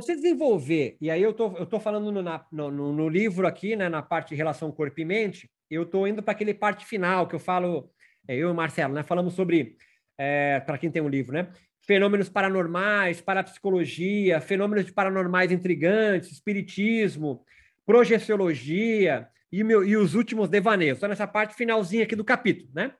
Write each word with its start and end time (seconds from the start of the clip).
Você 0.00 0.14
desenvolver, 0.14 0.96
e 1.00 1.10
aí 1.10 1.22
eu 1.22 1.32
tô, 1.32 1.56
eu 1.56 1.66
tô 1.66 1.80
falando 1.80 2.12
no, 2.12 2.22
na, 2.22 2.44
no, 2.52 2.70
no, 2.70 3.08
livro 3.08 3.46
aqui, 3.46 3.74
né, 3.74 3.88
na 3.88 4.00
parte 4.00 4.30
de 4.30 4.34
relação 4.36 4.70
corpo 4.70 5.00
e 5.00 5.04
mente, 5.04 5.50
eu 5.68 5.84
tô 5.84 6.06
indo 6.06 6.22
para 6.22 6.32
aquele 6.32 6.54
parte 6.54 6.86
final 6.86 7.26
que 7.26 7.34
eu 7.34 7.40
falo, 7.40 7.90
é, 8.26 8.34
eu 8.34 8.48
e 8.48 8.52
o 8.52 8.54
Marcelo, 8.54 8.94
né, 8.94 9.02
falamos 9.02 9.34
sobre, 9.34 9.76
é, 10.16 10.60
para 10.60 10.78
quem 10.78 10.90
tem 10.90 11.02
um 11.02 11.08
livro, 11.08 11.32
né, 11.32 11.50
fenômenos 11.86 12.28
paranormais, 12.28 13.20
parapsicologia, 13.20 14.40
fenômenos 14.40 14.86
de 14.86 14.92
paranormais 14.92 15.50
intrigantes, 15.50 16.30
espiritismo, 16.30 17.42
projeciologia 17.84 19.26
e, 19.50 19.64
meu, 19.64 19.84
e 19.84 19.96
os 19.96 20.14
últimos 20.14 20.48
devaneios. 20.48 20.96
Estou 20.96 21.08
nessa 21.08 21.26
parte 21.26 21.54
finalzinha 21.54 22.04
aqui 22.04 22.14
do 22.14 22.24
capítulo, 22.24 22.70
né? 22.74 22.92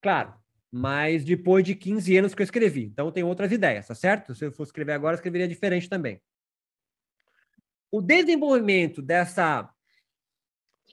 Claro, 0.00 0.32
mas 0.70 1.24
depois 1.24 1.64
de 1.64 1.74
15 1.74 2.16
anos 2.16 2.34
que 2.34 2.40
eu 2.40 2.44
escrevi. 2.44 2.84
Então, 2.84 3.10
tem 3.10 3.24
outras 3.24 3.50
ideias, 3.50 3.88
tá 3.88 3.94
certo? 3.94 4.34
Se 4.34 4.44
eu 4.44 4.52
fosse 4.52 4.68
escrever 4.68 4.92
agora, 4.92 5.14
eu 5.14 5.16
escreveria 5.16 5.48
diferente 5.48 5.88
também. 5.88 6.20
O 7.90 8.00
desenvolvimento 8.00 9.02
dessa 9.02 9.68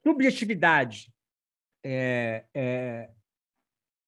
subjetividade 0.03 1.13
é, 1.83 2.45
é, 2.53 3.09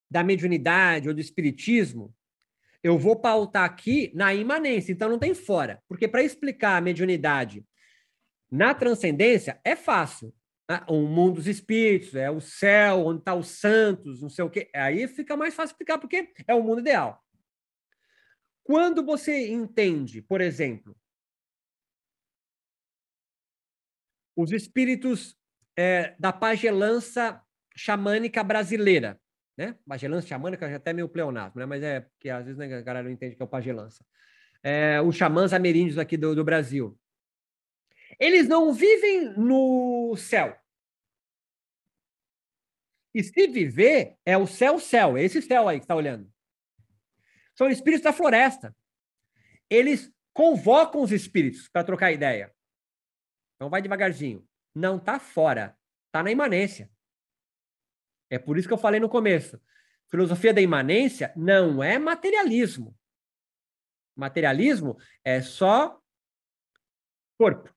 da 0.09 0.23
mediunidade 0.23 1.07
ou 1.07 1.13
do 1.13 1.21
espiritismo, 1.21 2.13
eu 2.81 2.97
vou 2.97 3.15
pautar 3.15 3.65
aqui 3.65 4.11
na 4.15 4.33
imanência, 4.33 4.91
então 4.91 5.09
não 5.09 5.19
tem 5.19 5.33
fora. 5.33 5.81
Porque 5.87 6.07
para 6.07 6.23
explicar 6.23 6.77
a 6.77 6.81
mediunidade 6.81 7.63
na 8.51 8.73
transcendência 8.73 9.59
é 9.63 9.75
fácil 9.75 10.33
o 10.87 11.01
mundo 11.01 11.35
dos 11.35 11.47
espíritos, 11.47 12.13
é 12.13 12.29
o 12.29 12.39
céu, 12.39 13.07
onde 13.07 13.19
está 13.19 13.33
os 13.33 13.47
santos, 13.47 14.21
não 14.21 14.29
sei 14.29 14.45
o 14.45 14.49
quê. 14.49 14.69
Aí 14.73 15.07
fica 15.07 15.35
mais 15.35 15.53
fácil 15.53 15.73
explicar, 15.73 15.97
porque 15.97 16.31
é 16.47 16.53
o 16.53 16.63
mundo 16.63 16.81
ideal. 16.81 17.23
Quando 18.63 19.03
você 19.03 19.51
entende, 19.51 20.21
por 20.21 20.41
exemplo, 20.41 20.95
os 24.41 24.53
espíritos 24.53 25.35
é, 25.77 26.15
da 26.17 26.31
pagelança 26.31 27.41
xamânica 27.75 28.41
brasileira, 28.41 29.19
né? 29.57 29.75
Pagelança 29.85 30.27
xamânica 30.27 30.65
é 30.65 30.75
até 30.75 30.93
meio 30.93 31.09
pleonasmo, 31.09 31.59
né? 31.59 31.65
Mas 31.65 31.83
é 31.83 32.07
que 32.17 32.29
às 32.29 32.45
vezes 32.45 32.57
né, 32.57 32.73
a 32.73 32.81
galera 32.81 33.03
não 33.03 33.11
entende 33.11 33.35
que 33.35 33.41
é 33.41 33.45
o 33.45 33.49
pagelança. 33.49 34.05
É, 34.63 35.01
os 35.01 35.15
xamãs 35.15 35.51
ameríndios 35.51 35.97
aqui 35.97 36.15
do, 36.15 36.33
do 36.33 36.43
Brasil. 36.43 36.97
Eles 38.17 38.47
não 38.47 38.73
vivem 38.73 39.33
no 39.37 40.15
céu. 40.15 40.57
E 43.13 43.21
se 43.21 43.47
viver, 43.47 44.15
é 44.25 44.37
o 44.37 44.47
céu-céu, 44.47 45.17
é 45.17 45.23
esse 45.23 45.41
céu 45.41 45.67
aí 45.67 45.79
que 45.79 45.83
está 45.83 45.95
olhando. 45.95 46.31
São 47.55 47.69
espíritos 47.69 48.03
da 48.03 48.13
floresta. 48.13 48.73
Eles 49.69 50.09
convocam 50.33 51.01
os 51.01 51.11
espíritos 51.11 51.67
para 51.67 51.83
trocar 51.83 52.13
ideia. 52.13 52.53
Então 53.59 53.69
vai 53.69 53.81
devagarzinho. 53.81 54.47
Não 54.73 54.95
está 54.95 55.19
fora, 55.19 55.77
está 56.07 56.23
na 56.23 56.31
imanência. 56.31 56.89
É 58.29 58.39
por 58.39 58.57
isso 58.57 58.67
que 58.67 58.73
eu 58.73 58.77
falei 58.77 58.99
no 58.99 59.09
começo. 59.09 59.59
Filosofia 60.07 60.53
da 60.53 60.61
imanência 60.61 61.33
não 61.35 61.83
é 61.83 61.99
materialismo. 61.99 62.97
Materialismo 64.15 64.97
é 65.23 65.41
só 65.41 66.01
corpo 67.37 67.73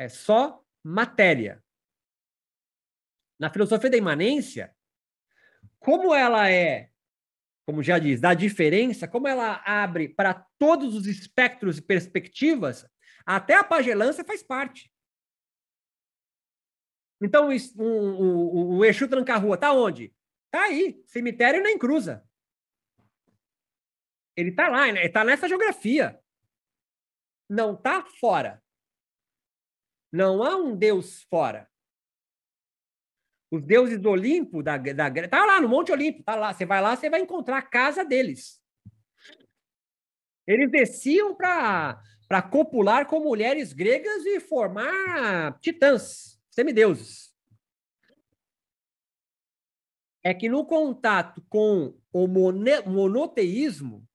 é 0.00 0.08
só 0.08 0.64
matéria. 0.82 1.62
Na 3.38 3.50
filosofia 3.50 3.90
da 3.90 3.98
imanência, 3.98 4.74
como 5.78 6.14
ela 6.14 6.50
é, 6.50 6.88
como 7.66 7.82
já 7.82 7.98
diz, 7.98 8.18
da 8.18 8.32
diferença, 8.32 9.06
como 9.06 9.28
ela 9.28 9.62
abre 9.62 10.08
para 10.08 10.32
todos 10.58 10.94
os 10.94 11.06
espectros 11.06 11.76
e 11.76 11.82
perspectivas, 11.82 12.86
até 13.26 13.54
a 13.56 13.64
pagelância 13.64 14.24
faz 14.24 14.42
parte. 14.42 14.89
Então, 17.20 17.48
o, 17.48 17.82
o, 17.82 18.78
o 18.78 18.84
Exu 18.84 19.08
Tranca-Rua 19.08 19.54
está 19.54 19.72
onde? 19.72 20.14
Está 20.46 20.64
aí, 20.64 21.02
cemitério 21.06 21.62
nem 21.62 21.78
cruza. 21.78 22.26
Ele 24.36 24.50
está 24.50 24.68
lá, 24.68 24.88
está 24.88 25.22
nessa 25.22 25.48
geografia. 25.48 26.18
Não 27.48 27.74
está 27.74 28.04
fora. 28.04 28.62
Não 30.12 30.42
há 30.42 30.56
um 30.56 30.74
Deus 30.74 31.22
fora. 31.24 31.68
Os 33.50 33.62
deuses 33.62 33.98
do 33.98 34.10
Olimpo, 34.10 34.62
da, 34.62 34.76
da, 34.78 35.28
tá 35.28 35.44
lá 35.44 35.60
no 35.60 35.68
Monte 35.68 35.92
Olimpo, 35.92 36.22
tá 36.22 36.36
lá. 36.36 36.54
Você 36.54 36.64
vai 36.64 36.80
lá, 36.80 36.96
você 36.96 37.10
vai 37.10 37.20
encontrar 37.20 37.58
a 37.58 37.62
casa 37.62 38.04
deles. 38.04 38.60
Eles 40.46 40.70
desciam 40.70 41.34
para 41.34 42.00
copular 42.50 43.06
com 43.06 43.20
mulheres 43.20 43.72
gregas 43.72 44.24
e 44.24 44.40
formar 44.40 45.58
titãs, 45.60 46.39
semideuses. 46.60 47.34
É 50.22 50.34
que 50.34 50.48
no 50.48 50.66
contato 50.66 51.42
com 51.48 51.98
o 52.12 52.26
monoteísmo, 52.28 54.06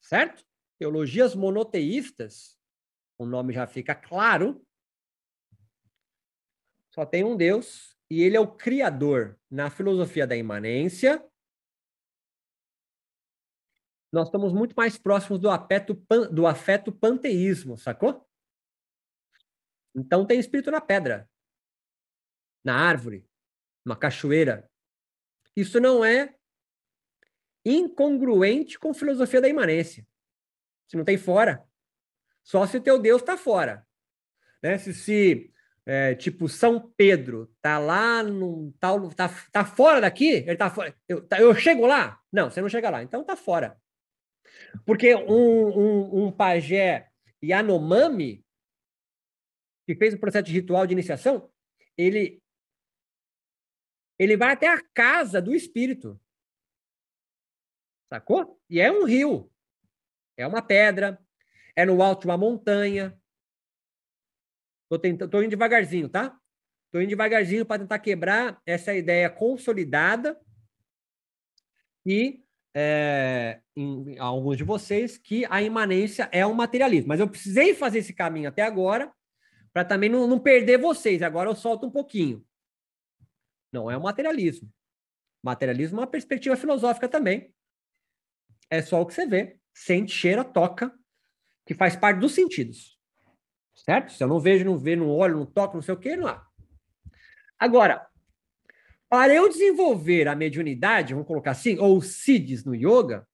certo? 0.00 0.42
Teologias 0.78 1.34
monoteístas, 1.34 2.58
o 3.18 3.26
nome 3.26 3.52
já 3.52 3.66
fica 3.66 3.94
claro, 3.94 4.66
só 6.90 7.04
tem 7.04 7.22
um 7.24 7.36
Deus 7.36 7.94
e 8.10 8.22
ele 8.22 8.36
é 8.36 8.40
o 8.40 8.56
criador. 8.56 9.38
Na 9.50 9.70
filosofia 9.70 10.26
da 10.26 10.34
imanência, 10.34 11.22
nós 14.10 14.28
estamos 14.28 14.52
muito 14.54 14.74
mais 14.74 14.96
próximos 14.96 15.38
do 15.38 15.50
afeto, 15.50 15.94
do 16.30 16.46
afeto 16.46 16.90
panteísmo, 16.90 17.76
sacou? 17.76 18.26
Então 19.94 20.26
tem 20.26 20.40
espírito 20.40 20.70
na 20.70 20.80
pedra, 20.80 21.30
na 22.64 22.76
árvore, 22.76 23.26
numa 23.84 23.96
cachoeira. 23.96 24.68
Isso 25.56 25.80
não 25.80 26.04
é 26.04 26.34
incongruente 27.64 28.78
com 28.78 28.94
filosofia 28.94 29.40
da 29.40 29.48
imanência. 29.48 30.06
Se 30.88 30.96
não 30.96 31.04
tem 31.04 31.16
fora. 31.16 31.64
Só 32.42 32.66
se 32.66 32.76
o 32.76 32.82
teu 32.82 32.98
Deus 32.98 33.22
está 33.22 33.36
fora. 33.36 33.86
Né? 34.62 34.78
Se, 34.78 34.92
se 34.92 35.52
é, 35.86 36.14
tipo 36.14 36.48
São 36.48 36.92
Pedro, 36.96 37.52
tá 37.60 37.78
lá 37.78 38.22
no 38.22 38.72
tal, 38.78 39.08
tá, 39.10 39.28
tá 39.50 39.64
fora 39.64 40.00
daqui, 40.00 40.30
ele 40.30 40.56
tá 40.56 40.70
fora. 40.70 40.94
Eu, 41.08 41.26
tá, 41.26 41.40
eu 41.40 41.54
chego 41.54 41.86
lá? 41.86 42.20
Não, 42.32 42.50
você 42.50 42.60
não 42.60 42.68
chega 42.68 42.90
lá, 42.90 43.02
então 43.02 43.24
tá 43.24 43.36
fora. 43.36 43.76
Porque 44.84 45.14
um, 45.14 45.68
um, 45.68 46.24
um 46.26 46.32
pajé 46.32 47.08
Yanomami, 47.42 48.44
que 49.86 49.94
fez 49.94 50.14
o 50.14 50.18
processo 50.18 50.44
de 50.44 50.52
ritual 50.52 50.86
de 50.86 50.92
iniciação, 50.92 51.50
ele 51.96 52.41
ele 54.22 54.36
vai 54.36 54.52
até 54.52 54.68
a 54.68 54.82
casa 54.94 55.40
do 55.40 55.54
espírito. 55.54 56.20
Sacou? 58.08 58.60
E 58.68 58.80
é 58.80 58.90
um 58.90 59.04
rio. 59.04 59.50
É 60.36 60.46
uma 60.46 60.62
pedra, 60.62 61.18
é 61.76 61.84
no 61.84 62.02
alto 62.02 62.22
de 62.22 62.26
uma 62.26 62.36
montanha, 62.36 63.18
Tô, 64.92 64.98
tentando, 64.98 65.30
tô 65.30 65.40
indo 65.40 65.48
devagarzinho, 65.48 66.06
tá? 66.06 66.38
Tô 66.90 67.00
indo 67.00 67.08
devagarzinho 67.08 67.64
para 67.64 67.78
tentar 67.80 67.98
quebrar 67.98 68.60
essa 68.66 68.94
ideia 68.94 69.30
consolidada 69.30 70.38
e 72.04 72.44
é, 72.74 73.62
em, 73.74 74.10
em, 74.10 74.18
alguns 74.18 74.58
de 74.58 74.64
vocês 74.64 75.16
que 75.16 75.46
a 75.48 75.62
imanência 75.62 76.28
é 76.30 76.46
um 76.46 76.52
materialismo. 76.52 77.08
Mas 77.08 77.20
eu 77.20 77.26
precisei 77.26 77.74
fazer 77.74 78.00
esse 78.00 78.12
caminho 78.12 78.50
até 78.50 78.60
agora 78.60 79.10
para 79.72 79.82
também 79.82 80.10
não, 80.10 80.26
não, 80.26 80.38
perder 80.38 80.76
vocês. 80.76 81.22
Agora 81.22 81.48
eu 81.48 81.54
solto 81.54 81.86
um 81.86 81.90
pouquinho. 81.90 82.44
Não 83.72 83.90
é 83.90 83.96
o 83.96 84.02
materialismo. 84.02 84.70
Materialismo 85.42 85.98
é 85.98 86.00
uma 86.02 86.06
perspectiva 86.06 86.56
filosófica 86.56 87.08
também. 87.08 87.52
É 88.70 88.80
só 88.82 89.00
o 89.00 89.06
que 89.06 89.14
você 89.14 89.26
vê, 89.26 89.58
sente, 89.74 90.12
cheira, 90.12 90.44
toca, 90.44 90.96
que 91.66 91.74
faz 91.74 91.96
parte 91.96 92.20
dos 92.20 92.32
sentidos. 92.32 92.98
Certo? 93.74 94.12
Se 94.12 94.22
eu 94.22 94.28
não 94.28 94.38
vejo, 94.38 94.64
não 94.64 94.78
vejo, 94.78 95.00
não 95.00 95.10
olho, 95.10 95.38
não 95.38 95.46
toco, 95.46 95.74
não 95.74 95.82
sei 95.82 95.94
o 95.94 95.98
quê, 95.98 96.16
não 96.16 96.28
há. 96.28 96.46
Agora, 97.58 98.06
para 99.08 99.34
eu 99.34 99.48
desenvolver 99.48 100.28
a 100.28 100.34
mediunidade, 100.34 101.12
vamos 101.12 101.26
colocar 101.26 101.52
assim, 101.52 101.78
ou 101.78 102.00
CIDs 102.00 102.64
no 102.64 102.74
yoga, 102.74 103.26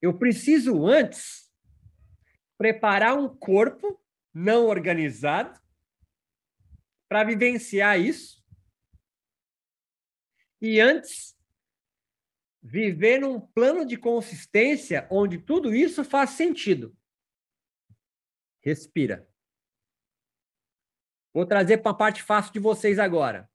eu 0.00 0.16
preciso 0.16 0.86
antes 0.86 1.50
preparar 2.56 3.16
um 3.16 3.28
corpo 3.28 4.00
não 4.32 4.66
organizado 4.66 5.60
para 7.08 7.24
vivenciar 7.24 7.98
isso. 7.98 8.39
E 10.60 10.80
antes, 10.80 11.36
viver 12.62 13.20
num 13.20 13.40
plano 13.40 13.86
de 13.86 13.96
consistência 13.96 15.06
onde 15.10 15.38
tudo 15.38 15.74
isso 15.74 16.04
faz 16.04 16.30
sentido. 16.30 16.96
Respira. 18.62 19.28
Vou 21.32 21.46
trazer 21.46 21.78
para 21.78 21.92
a 21.92 21.94
parte 21.94 22.22
fácil 22.22 22.52
de 22.52 22.58
vocês 22.58 22.98
agora. 22.98 23.50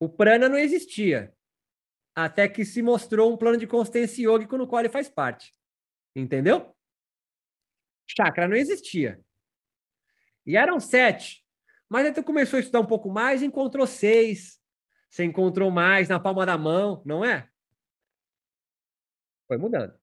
O 0.00 0.08
prana 0.08 0.48
não 0.48 0.58
existia, 0.58 1.34
até 2.14 2.48
que 2.48 2.64
se 2.64 2.82
mostrou 2.82 3.32
um 3.32 3.36
plano 3.36 3.58
de 3.58 3.66
consciência 3.66 4.24
yógico 4.24 4.56
no 4.56 4.66
qual 4.66 4.80
ele 4.80 4.88
faz 4.88 5.08
parte. 5.08 5.52
Entendeu? 6.14 6.74
chakra 8.06 8.46
não 8.46 8.56
existia. 8.56 9.20
E 10.46 10.56
eram 10.56 10.78
sete. 10.78 11.44
Mas 11.88 12.06
aí 12.06 12.12
tu 12.12 12.22
começou 12.22 12.56
a 12.56 12.60
estudar 12.60 12.80
um 12.80 12.86
pouco 12.86 13.10
mais 13.10 13.42
e 13.42 13.46
encontrou 13.46 13.86
seis. 13.86 14.60
Você 15.16 15.24
encontrou 15.24 15.70
mais 15.70 16.10
na 16.10 16.20
palma 16.20 16.44
da 16.44 16.58
mão, 16.58 17.00
não 17.02 17.24
é? 17.24 17.48
Foi 19.48 19.56
mudando. 19.56 19.94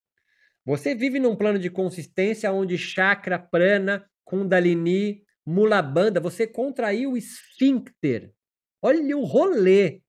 Você 0.65 0.95
vive 0.95 1.19
num 1.19 1.35
plano 1.35 1.59
de 1.59 1.69
consistência 1.69 2.51
onde 2.51 2.79
chakra, 2.79 3.37
prana, 3.37 4.09
kundalini, 4.23 5.23
mula 5.45 5.83
banda, 5.83 6.19
você 6.19 6.47
contraiu 6.47 7.11
o 7.11 7.17
esfíncter. 7.17 8.33
Olha 8.81 9.15
o 9.15 9.23
rolê. 9.23 10.01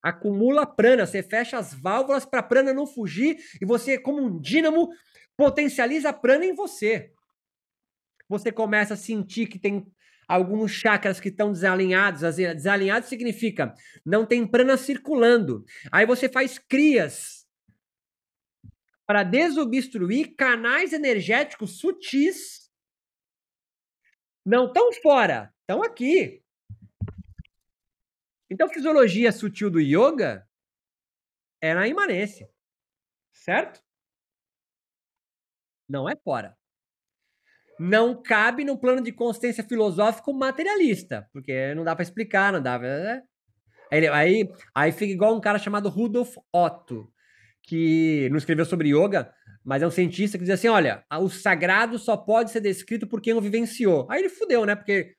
Acumula 0.00 0.64
prana, 0.64 1.04
você 1.04 1.20
fecha 1.20 1.58
as 1.58 1.74
válvulas 1.74 2.24
para 2.24 2.38
a 2.38 2.44
prana 2.44 2.72
não 2.72 2.86
fugir 2.86 3.36
e 3.60 3.66
você, 3.66 3.98
como 3.98 4.22
um 4.22 4.40
dínamo, 4.40 4.90
potencializa 5.36 6.10
a 6.10 6.12
prana 6.12 6.44
em 6.44 6.54
você. 6.54 7.12
Você 8.28 8.52
começa 8.52 8.94
a 8.94 8.96
sentir 8.96 9.48
que 9.48 9.58
tem 9.58 9.84
alguns 10.32 10.70
chakras 10.70 11.20
que 11.20 11.28
estão 11.28 11.52
desalinhados. 11.52 12.22
Desalinhado 12.36 13.06
significa 13.06 13.74
não 14.04 14.24
tem 14.24 14.46
prana 14.46 14.76
circulando. 14.76 15.64
Aí 15.90 16.06
você 16.06 16.28
faz 16.28 16.58
crias 16.58 17.46
para 19.06 19.22
desobstruir 19.22 20.34
canais 20.34 20.92
energéticos 20.92 21.78
sutis. 21.78 22.70
Não 24.44 24.66
estão 24.66 24.90
fora, 24.94 25.54
estão 25.60 25.82
aqui. 25.82 26.42
Então, 28.50 28.68
fisiologia 28.68 29.30
sutil 29.32 29.70
do 29.70 29.80
yoga 29.80 30.48
é 31.60 31.74
na 31.74 31.86
imanência. 31.86 32.50
Certo? 33.32 33.82
Não 35.88 36.08
é 36.08 36.16
fora. 36.16 36.56
Não 37.78 38.22
cabe 38.22 38.64
no 38.64 38.78
plano 38.78 39.02
de 39.02 39.12
consciência 39.12 39.64
filosófico 39.64 40.32
materialista, 40.32 41.28
porque 41.32 41.74
não 41.74 41.84
dá 41.84 41.94
para 41.94 42.02
explicar, 42.02 42.52
não 42.52 42.62
dá. 42.62 42.78
Né? 42.78 43.22
Aí, 43.90 44.08
aí, 44.08 44.48
aí 44.74 44.92
fica 44.92 45.12
igual 45.12 45.34
um 45.34 45.40
cara 45.40 45.58
chamado 45.58 45.88
Rudolf 45.88 46.36
Otto, 46.52 47.10
que 47.62 48.28
não 48.30 48.38
escreveu 48.38 48.64
sobre 48.64 48.88
yoga, 48.88 49.32
mas 49.64 49.82
é 49.82 49.86
um 49.86 49.90
cientista 49.90 50.38
que 50.38 50.44
diz 50.44 50.54
assim: 50.54 50.68
olha, 50.68 51.04
o 51.20 51.28
sagrado 51.28 51.98
só 51.98 52.16
pode 52.16 52.50
ser 52.50 52.60
descrito 52.60 53.06
por 53.06 53.20
quem 53.20 53.34
o 53.34 53.40
vivenciou. 53.40 54.06
Aí 54.10 54.20
ele 54.20 54.28
fudeu, 54.28 54.64
né? 54.64 54.74
Porque 54.74 55.14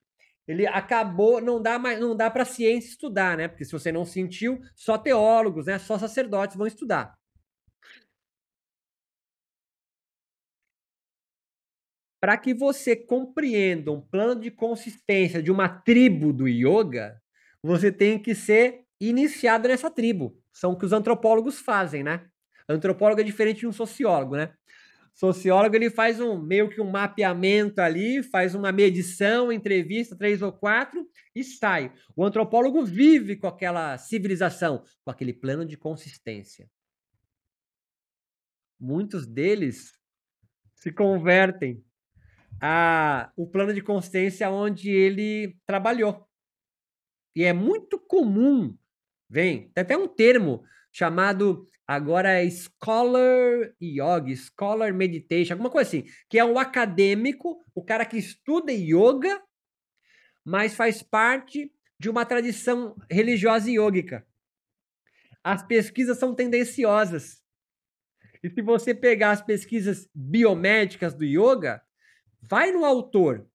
ele 0.47 0.67
acabou, 0.67 1.39
não 1.39 1.61
dá 1.61 1.79
mais, 1.79 1.99
não 1.99 2.15
dá 2.15 2.29
para 2.29 2.45
ciência 2.45 2.89
estudar, 2.89 3.37
né? 3.37 3.47
Porque 3.47 3.63
se 3.63 3.71
você 3.71 3.91
não 3.91 4.05
sentiu, 4.05 4.59
só 4.75 4.97
teólogos, 4.97 5.67
né? 5.67 5.79
Só 5.79 5.97
sacerdotes 5.97 6.57
vão 6.57 6.67
estudar. 6.67 7.13
Para 12.23 12.37
que 12.37 12.53
você 12.53 12.95
compreenda 12.95 13.91
um 13.91 13.99
plano 13.99 14.39
de 14.39 14.49
consistência 14.49 15.43
de 15.43 15.51
uma 15.51 15.67
tribo 15.67 16.31
do 16.31 16.47
yoga, 16.47 17.21
você 17.61 17.91
tem 17.91 18.17
que 18.17 18.33
ser 18.33 18.85
iniciado 18.97 19.67
nessa 19.67 19.91
tribo. 19.91 20.41
São 20.49 20.71
o 20.71 20.77
que 20.77 20.85
os 20.85 20.93
antropólogos 20.93 21.59
fazem, 21.59 22.01
né? 22.01 22.25
Antropólogo 22.69 23.19
é 23.19 23.25
diferente 23.25 23.59
de 23.59 23.67
um 23.67 23.73
sociólogo, 23.73 24.37
né? 24.37 24.53
Sociólogo 25.13 25.75
ele 25.75 25.89
faz 25.89 26.21
um 26.21 26.41
meio 26.41 26.69
que 26.69 26.79
um 26.79 26.89
mapeamento 26.89 27.81
ali, 27.81 28.23
faz 28.23 28.55
uma 28.55 28.71
medição, 28.71 29.51
entrevista 29.51 30.15
três 30.15 30.41
ou 30.41 30.53
quatro 30.53 31.05
e 31.35 31.43
sai. 31.43 31.93
O 32.15 32.23
antropólogo 32.23 32.85
vive 32.85 33.35
com 33.35 33.47
aquela 33.47 33.97
civilização, 33.97 34.85
com 35.03 35.11
aquele 35.11 35.33
plano 35.33 35.65
de 35.65 35.75
consistência. 35.75 36.71
Muitos 38.79 39.27
deles 39.27 39.91
se 40.73 40.89
convertem 40.89 41.83
a 42.61 43.31
o 43.35 43.47
plano 43.47 43.73
de 43.73 43.81
consistência 43.81 44.49
onde 44.49 44.89
ele 44.89 45.57
trabalhou. 45.65 46.27
E 47.35 47.43
é 47.43 47.53
muito 47.53 47.99
comum, 47.99 48.77
vem, 49.29 49.69
tem 49.69 49.81
até 49.81 49.97
um 49.97 50.07
termo 50.07 50.63
chamado 50.91 51.67
agora 51.87 52.43
é 52.43 52.49
Scholar 52.49 53.73
Yoga, 53.81 54.35
Scholar 54.35 54.93
Meditation, 54.93 55.53
alguma 55.53 55.69
coisa 55.69 55.87
assim, 55.87 56.05
que 56.29 56.37
é 56.39 56.45
o 56.45 56.59
acadêmico, 56.59 57.63
o 57.73 57.83
cara 57.83 58.05
que 58.05 58.17
estuda 58.17 58.71
yoga, 58.71 59.41
mas 60.45 60.75
faz 60.75 61.01
parte 61.01 61.71
de 61.99 62.09
uma 62.09 62.25
tradição 62.25 62.95
religiosa 63.09 63.69
yógica. 63.69 64.25
As 65.43 65.63
pesquisas 65.63 66.17
são 66.17 66.33
tendenciosas. 66.33 67.41
E 68.41 68.49
se 68.49 68.61
você 68.61 68.93
pegar 68.93 69.31
as 69.31 69.41
pesquisas 69.41 70.09
biomédicas 70.13 71.13
do 71.13 71.23
yoga, 71.23 71.81
vai 72.49 72.71
no 72.71 72.85
autor, 72.85 73.49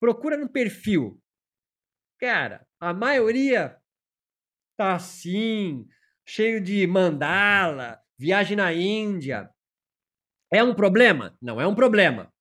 procura 0.00 0.36
no 0.36 0.48
perfil. 0.48 1.20
Cara, 2.18 2.66
a 2.80 2.92
maioria 2.92 3.76
tá 4.76 4.94
assim, 4.94 5.86
cheio 6.26 6.60
de 6.60 6.86
mandala, 6.86 8.00
viagem 8.18 8.56
na 8.56 8.72
Índia. 8.72 9.50
É 10.52 10.62
um 10.62 10.74
problema? 10.74 11.36
Não 11.40 11.60
é 11.60 11.66
um 11.66 11.74
problema. 11.74 12.32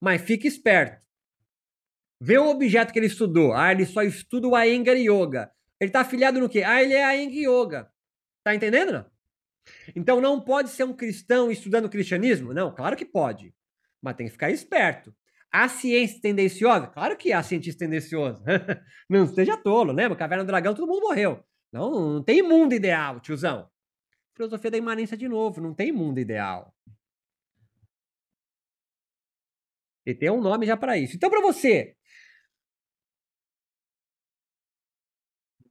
Mas 0.00 0.22
fique 0.22 0.46
esperto. 0.46 1.02
Vê 2.20 2.38
o 2.38 2.50
objeto 2.50 2.92
que 2.92 2.98
ele 2.98 3.06
estudou. 3.06 3.52
Ah, 3.52 3.72
ele 3.72 3.84
só 3.84 4.02
estuda 4.02 4.48
o 4.48 4.56
Iyengar 4.56 4.96
Yoga. 4.96 5.52
Ele 5.80 5.88
está 5.88 6.00
afiliado 6.00 6.38
no 6.38 6.48
quê? 6.48 6.62
Ah, 6.62 6.82
ele 6.82 6.94
é 6.94 7.16
Iyengar 7.16 7.34
Yoga. 7.34 7.92
Tá 8.44 8.54
entendendo? 8.54 9.10
Então 9.94 10.20
não 10.20 10.40
pode 10.40 10.70
ser 10.70 10.84
um 10.84 10.94
cristão 10.94 11.50
estudando 11.50 11.88
cristianismo? 11.88 12.52
Não, 12.52 12.74
claro 12.74 12.96
que 12.96 13.04
pode. 13.04 13.54
Mas 14.02 14.16
tem 14.16 14.26
que 14.26 14.32
ficar 14.32 14.50
esperto. 14.50 15.14
A 15.50 15.68
ciência 15.68 16.20
tendenciosa? 16.20 16.86
Claro 16.88 17.16
que 17.16 17.32
há 17.32 17.42
cientista 17.42 17.84
tendencioso. 17.84 18.42
não 19.08 19.26
seja 19.26 19.56
tolo, 19.56 19.92
lembra? 19.92 20.16
Caverna 20.16 20.44
do 20.44 20.48
Dragão, 20.48 20.74
todo 20.74 20.88
mundo 20.88 21.02
morreu. 21.02 21.44
Não, 21.70 22.14
não 22.14 22.22
tem 22.22 22.42
mundo 22.42 22.74
ideal, 22.74 23.20
tiozão. 23.20 23.68
Filosofia 24.34 24.70
da 24.70 24.78
imanência 24.78 25.16
de 25.16 25.28
novo, 25.28 25.60
não 25.60 25.74
tem 25.74 25.92
mundo 25.92 26.18
ideal. 26.18 26.74
E 30.04 30.14
tem 30.14 30.30
um 30.30 30.40
nome 30.40 30.66
já 30.66 30.76
para 30.76 30.98
isso. 30.98 31.16
Então, 31.16 31.30
para 31.30 31.40
você 31.40 31.94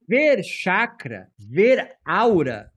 ver 0.07 0.43
chakra, 0.43 1.31
ver 1.39 1.97
aura, 2.05 2.71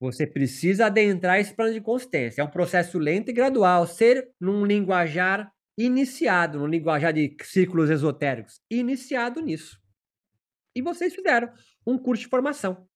você 0.00 0.26
precisa 0.26 0.86
adentrar 0.86 1.38
esse 1.38 1.54
plano 1.54 1.74
de 1.74 1.80
consistência. 1.80 2.40
É 2.40 2.44
um 2.44 2.50
processo 2.50 2.98
lento 2.98 3.28
e 3.28 3.34
gradual, 3.34 3.86
ser 3.86 4.30
num 4.40 4.64
linguajar 4.64 5.52
iniciado, 5.76 6.58
num 6.58 6.66
linguajar 6.66 7.12
de 7.12 7.36
círculos 7.42 7.90
esotéricos, 7.90 8.60
iniciado 8.70 9.40
nisso. 9.42 9.78
E 10.74 10.80
vocês 10.80 11.14
fizeram 11.14 11.52
um 11.86 11.98
curso 11.98 12.22
de 12.22 12.28
formação. 12.28 12.88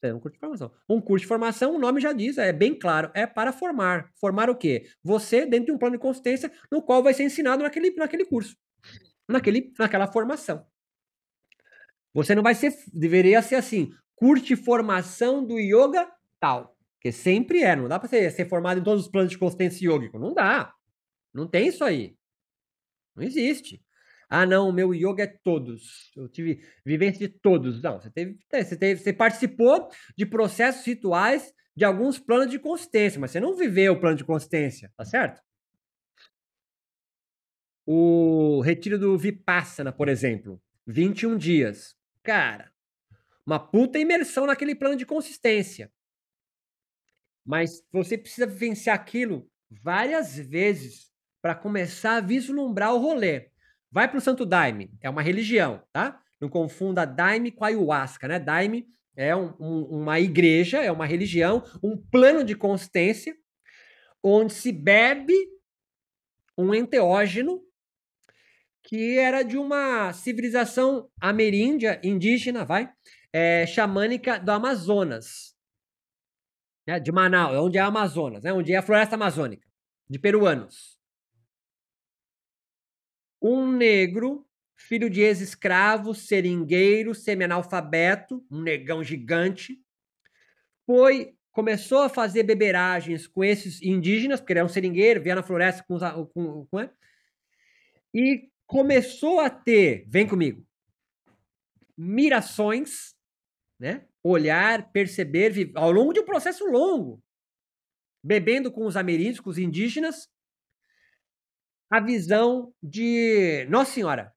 É 0.00 0.14
um 0.14 0.20
curso 0.20 0.34
de 0.34 0.38
formação. 0.38 0.72
Um 0.88 1.00
curso 1.00 1.24
de 1.24 1.28
formação, 1.28 1.74
o 1.74 1.78
nome 1.78 2.00
já 2.00 2.12
diz, 2.12 2.38
é 2.38 2.52
bem 2.52 2.78
claro, 2.78 3.10
é 3.14 3.26
para 3.26 3.52
formar. 3.52 4.12
Formar 4.20 4.48
o 4.48 4.56
quê? 4.56 4.88
Você 5.02 5.44
dentro 5.44 5.66
de 5.66 5.72
um 5.72 5.78
plano 5.78 5.96
de 5.96 6.02
consistência 6.02 6.52
no 6.70 6.80
qual 6.80 7.02
vai 7.02 7.12
ser 7.12 7.24
ensinado 7.24 7.64
naquele, 7.64 7.90
naquele 7.96 8.24
curso. 8.24 8.56
Naquele, 9.28 9.72
naquela 9.76 10.06
formação. 10.06 10.64
Você 12.14 12.34
não 12.34 12.42
vai 12.42 12.54
ser, 12.54 12.72
deveria 12.92 13.42
ser 13.42 13.56
assim, 13.56 13.90
curso 14.18 14.44
de 14.44 14.56
formação 14.56 15.44
do 15.44 15.58
yoga 15.58 16.10
tal. 16.40 16.76
Porque 16.96 17.12
sempre 17.12 17.62
é, 17.62 17.76
não 17.76 17.88
dá 17.88 17.98
para 17.98 18.08
ser, 18.08 18.30
ser 18.32 18.48
formado 18.48 18.80
em 18.80 18.84
todos 18.84 19.04
os 19.04 19.10
planos 19.10 19.30
de 19.30 19.38
consistência 19.38 19.88
yoga. 19.88 20.18
Não 20.18 20.34
dá. 20.34 20.74
Não 21.32 21.46
tem 21.46 21.68
isso 21.68 21.84
aí. 21.84 22.16
Não 23.14 23.22
existe. 23.22 23.82
Ah, 24.28 24.44
não, 24.44 24.68
o 24.68 24.72
meu 24.72 24.92
yoga 24.92 25.22
é 25.22 25.26
todos. 25.26 26.10
Eu 26.16 26.28
tive 26.28 26.60
vivência 26.84 27.26
de 27.26 27.28
todos. 27.28 27.80
Não, 27.80 28.00
você 28.00 28.10
teve, 28.10 28.38
é, 28.52 28.62
você 28.62 28.76
teve, 28.76 29.00
você 29.00 29.12
participou 29.12 29.88
de 30.16 30.26
processos 30.26 30.84
rituais 30.84 31.52
de 31.74 31.84
alguns 31.84 32.18
planos 32.18 32.50
de 32.50 32.58
consistência, 32.58 33.20
mas 33.20 33.30
você 33.30 33.40
não 33.40 33.54
viveu 33.56 33.94
o 33.94 34.00
plano 34.00 34.16
de 34.16 34.24
consistência, 34.24 34.92
tá 34.96 35.04
certo? 35.04 35.40
O 37.86 38.60
retiro 38.60 38.98
do 38.98 39.16
Vipassana, 39.16 39.92
por 39.92 40.08
exemplo, 40.08 40.60
21 40.86 41.38
dias. 41.38 41.96
Cara, 42.22 42.70
uma 43.48 43.58
puta 43.58 43.98
imersão 43.98 44.44
naquele 44.44 44.74
plano 44.74 44.94
de 44.94 45.06
consistência. 45.06 45.90
Mas 47.46 47.82
você 47.90 48.18
precisa 48.18 48.46
vivenciar 48.46 48.94
aquilo 48.94 49.50
várias 49.70 50.36
vezes 50.36 51.10
para 51.40 51.54
começar 51.54 52.16
a 52.16 52.20
vislumbrar 52.20 52.92
o 52.92 52.98
rolê. 52.98 53.50
Vai 53.90 54.06
para 54.06 54.18
o 54.18 54.20
Santo 54.20 54.44
Daime, 54.44 54.92
é 55.00 55.08
uma 55.08 55.22
religião, 55.22 55.82
tá? 55.90 56.22
Não 56.38 56.50
confunda 56.50 57.06
Daime 57.06 57.50
com 57.50 57.64
ayahuasca, 57.64 58.28
né? 58.28 58.38
Daime 58.38 58.86
é 59.16 59.34
um, 59.34 59.54
um, 59.58 59.82
uma 60.02 60.20
igreja, 60.20 60.82
é 60.82 60.92
uma 60.92 61.06
religião, 61.06 61.64
um 61.82 61.96
plano 61.96 62.44
de 62.44 62.54
consistência, 62.54 63.34
onde 64.22 64.52
se 64.52 64.70
bebe 64.70 65.34
um 66.56 66.74
enteógeno 66.74 67.62
que 68.82 69.18
era 69.18 69.42
de 69.42 69.56
uma 69.56 70.12
civilização 70.12 71.10
ameríndia, 71.18 71.98
indígena, 72.04 72.62
vai, 72.62 72.90
é, 73.32 73.66
xamânica 73.66 74.38
do 74.38 74.50
Amazonas. 74.50 75.56
né, 76.86 76.98
de 76.98 77.12
Manaus, 77.12 77.56
onde 77.58 77.76
é 77.76 77.80
Amazonas, 77.82 78.42
né, 78.42 78.52
onde 78.52 78.72
é 78.72 78.76
a 78.78 78.82
floresta 78.82 79.14
amazônica, 79.14 79.68
de 80.08 80.18
peruanos. 80.18 80.98
Um 83.42 83.70
negro, 83.70 84.48
filho 84.74 85.10
de 85.10 85.20
ex-escravo, 85.20 86.14
seringueiro, 86.14 87.14
semi-analfabeto, 87.14 88.44
um 88.50 88.62
negão 88.62 89.04
gigante, 89.04 89.78
foi 90.86 91.34
começou 91.52 92.02
a 92.02 92.08
fazer 92.08 92.44
beberagens 92.44 93.26
com 93.26 93.42
esses 93.42 93.82
indígenas, 93.82 94.40
porque 94.40 94.52
ele 94.52 94.60
era 94.60 94.66
um 94.66 94.70
seringueiro, 94.70 95.20
via 95.20 95.34
na 95.34 95.42
floresta 95.42 95.84
com, 95.86 95.94
os, 95.94 96.02
com, 96.32 96.66
com 96.66 96.78
né, 96.78 96.90
e 98.14 98.48
começou 98.66 99.40
a 99.40 99.50
ter, 99.50 100.04
vem 100.08 100.26
comigo, 100.26 100.64
mirações, 101.96 103.17
né? 103.78 104.06
Olhar, 104.22 104.90
perceber, 104.92 105.70
ao 105.74 105.90
longo 105.90 106.12
de 106.12 106.20
um 106.20 106.24
processo 106.24 106.64
longo, 106.66 107.22
bebendo 108.24 108.70
com 108.72 108.86
os 108.86 108.96
ameríndios, 108.96 109.40
com 109.40 109.50
os 109.50 109.58
indígenas, 109.58 110.28
a 111.90 112.00
visão 112.00 112.72
de 112.82 113.66
Nossa 113.70 113.92
Senhora. 113.92 114.32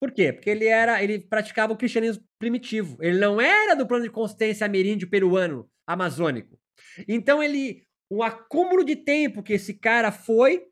Por 0.00 0.12
quê? 0.12 0.32
Porque 0.32 0.50
ele 0.50 0.66
era, 0.66 1.02
ele 1.02 1.18
praticava 1.18 1.72
o 1.72 1.76
cristianismo 1.76 2.24
primitivo. 2.38 2.96
Ele 3.00 3.18
não 3.18 3.40
era 3.40 3.74
do 3.74 3.86
plano 3.86 4.04
de 4.04 4.10
consciência 4.10 4.66
ameríndio 4.66 5.08
peruano 5.08 5.70
amazônico. 5.86 6.58
Então 7.08 7.42
ele, 7.42 7.86
o 8.10 8.22
acúmulo 8.22 8.84
de 8.84 8.96
tempo 8.96 9.42
que 9.42 9.54
esse 9.54 9.74
cara 9.74 10.12
foi 10.12 10.62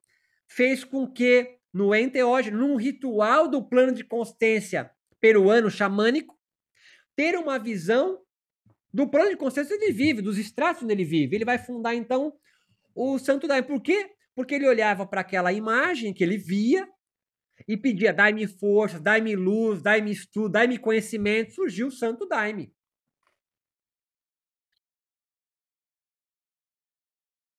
fez 0.49 0.85
com 0.85 1.11
que 1.11 1.59
no 1.73 1.95
enteógeno, 1.95 2.59
num 2.59 2.77
ritual 2.77 3.49
do 3.49 3.67
plano 3.67 3.93
de 3.93 4.05
consciência 4.05 4.91
peruano 5.19 5.71
xamânico, 5.71 6.39
ter 7.17 7.37
uma 7.37 7.59
visão 7.59 8.21
do 8.93 9.09
plano 9.09 9.31
de 9.31 9.37
consciência 9.37 9.75
onde 9.75 9.85
ele 9.85 9.93
vive, 9.93 10.23
dos 10.23 10.39
estratos 10.39 10.83
onde 10.83 10.93
ele 10.93 11.05
vive. 11.05 11.37
Ele 11.37 11.45
vai 11.45 11.59
fundar, 11.59 11.95
então, 11.95 12.33
o 12.95 13.19
Santo 13.19 13.49
Daime. 13.49 13.67
Por 13.67 13.81
quê? 13.81 14.11
Porque 14.35 14.55
ele 14.55 14.69
olhava 14.69 15.07
para 15.07 15.23
aquela 15.23 15.53
imagem 15.53 16.13
que 16.13 16.23
ele 16.23 16.37
via 16.37 16.89
e 17.67 17.77
pedia: 17.77 18.13
dai-me 18.13 18.47
força, 18.47 19.01
dai-me 19.01 19.35
luz, 19.35 19.83
dai-me 19.83 20.11
estudo, 20.11 20.51
dai-me 20.51 20.79
conhecimento. 20.79 21.55
Surgiu 21.55 21.89
o 21.89 21.93
Santo 21.93 22.27
Daime. 22.27 22.75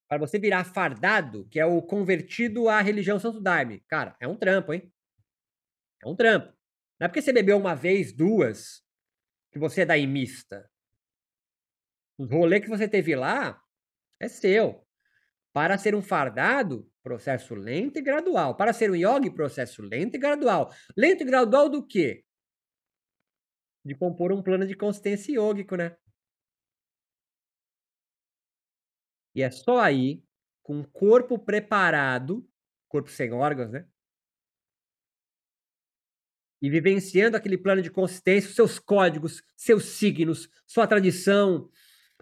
Para 0.08 0.18
você 0.18 0.38
virar 0.38 0.64
fardado, 0.64 1.48
que 1.48 1.58
é 1.58 1.66
o 1.66 1.82
convertido 1.82 2.68
à 2.68 2.80
religião 2.80 3.18
Santo 3.18 3.40
Daime. 3.40 3.82
Cara, 3.88 4.14
é 4.20 4.28
um 4.28 4.36
trampo, 4.36 4.72
hein? 4.72 4.92
É 6.04 6.08
um 6.08 6.14
trampo. 6.14 6.52
Não 7.00 7.06
é 7.06 7.08
porque 7.08 7.22
você 7.22 7.32
bebeu 7.32 7.56
uma 7.56 7.74
vez, 7.74 8.12
duas, 8.12 8.83
que 9.54 9.58
você 9.60 9.82
é 9.82 9.86
daimista. 9.86 10.68
O 12.18 12.24
rolê 12.24 12.60
que 12.60 12.68
você 12.68 12.88
teve 12.88 13.14
lá 13.14 13.62
é 14.18 14.26
seu. 14.26 14.84
Para 15.52 15.78
ser 15.78 15.94
um 15.94 16.02
fardado, 16.02 16.90
processo 17.04 17.54
lento 17.54 17.96
e 17.96 18.02
gradual. 18.02 18.56
Para 18.56 18.72
ser 18.72 18.90
um 18.90 18.96
yogi, 18.96 19.30
processo 19.30 19.80
lento 19.80 20.16
e 20.16 20.18
gradual. 20.18 20.72
Lento 20.96 21.22
e 21.22 21.24
gradual 21.24 21.68
do 21.68 21.86
quê? 21.86 22.24
De 23.84 23.94
compor 23.94 24.32
um 24.32 24.42
plano 24.42 24.66
de 24.66 24.74
consistência 24.74 25.32
yógico, 25.32 25.76
né? 25.76 25.96
E 29.36 29.40
é 29.40 29.52
só 29.52 29.78
aí, 29.78 30.24
com 30.64 30.80
o 30.80 30.88
corpo 30.88 31.38
preparado, 31.38 32.44
corpo 32.88 33.08
sem 33.08 33.32
órgãos, 33.32 33.70
né? 33.70 33.86
E 36.64 36.70
vivenciando 36.70 37.36
aquele 37.36 37.58
plano 37.58 37.82
de 37.82 37.90
consistência, 37.90 38.50
seus 38.50 38.78
códigos, 38.78 39.42
seus 39.54 39.84
signos, 39.84 40.48
sua 40.66 40.86
tradição, 40.86 41.70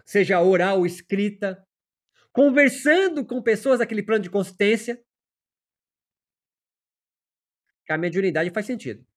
seja 0.03 0.41
oral 0.41 0.79
ou 0.79 0.85
escrita, 0.85 1.65
conversando 2.33 3.25
com 3.25 3.41
pessoas 3.41 3.79
daquele 3.79 4.03
plano 4.03 4.21
de 4.21 4.29
consistência, 4.29 5.01
a 7.87 7.97
mediunidade 7.97 8.49
faz 8.49 8.65
sentido. 8.65 9.07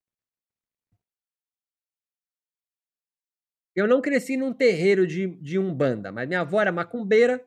Eu 3.75 3.89
não 3.89 4.01
cresci 4.01 4.37
num 4.37 4.53
terreiro 4.53 5.09
de, 5.09 5.27
de 5.41 5.59
umbanda, 5.59 6.13
mas 6.13 6.29
minha 6.29 6.43
avó 6.43 6.61
era 6.61 6.71
macumbeira, 6.71 7.45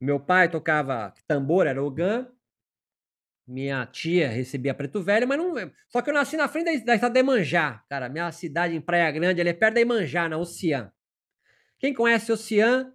meu 0.00 0.18
pai 0.18 0.50
tocava 0.50 1.12
tambor, 1.26 1.66
era 1.66 1.84
ogã, 1.84 2.26
minha 3.48 3.86
tia 3.86 4.28
recebia 4.28 4.74
preto 4.74 5.02
velho, 5.02 5.26
mas 5.26 5.38
não. 5.38 5.54
Só 5.88 6.02
que 6.02 6.10
eu 6.10 6.14
nasci 6.14 6.36
na 6.36 6.46
frente 6.46 6.66
da, 6.66 6.84
da 6.84 6.94
cidade 6.94 7.14
de 7.14 7.20
Imanjá, 7.20 7.82
cara. 7.88 8.08
Minha 8.08 8.30
cidade 8.30 8.76
em 8.76 8.80
Praia 8.80 9.10
Grande, 9.10 9.40
ali 9.40 9.50
é 9.50 9.54
perto 9.54 9.74
da 9.74 9.80
Imanjá, 9.80 10.28
na 10.28 10.36
Ocean. 10.36 10.92
Quem 11.78 11.94
conhece 11.94 12.30
Ocean 12.30 12.92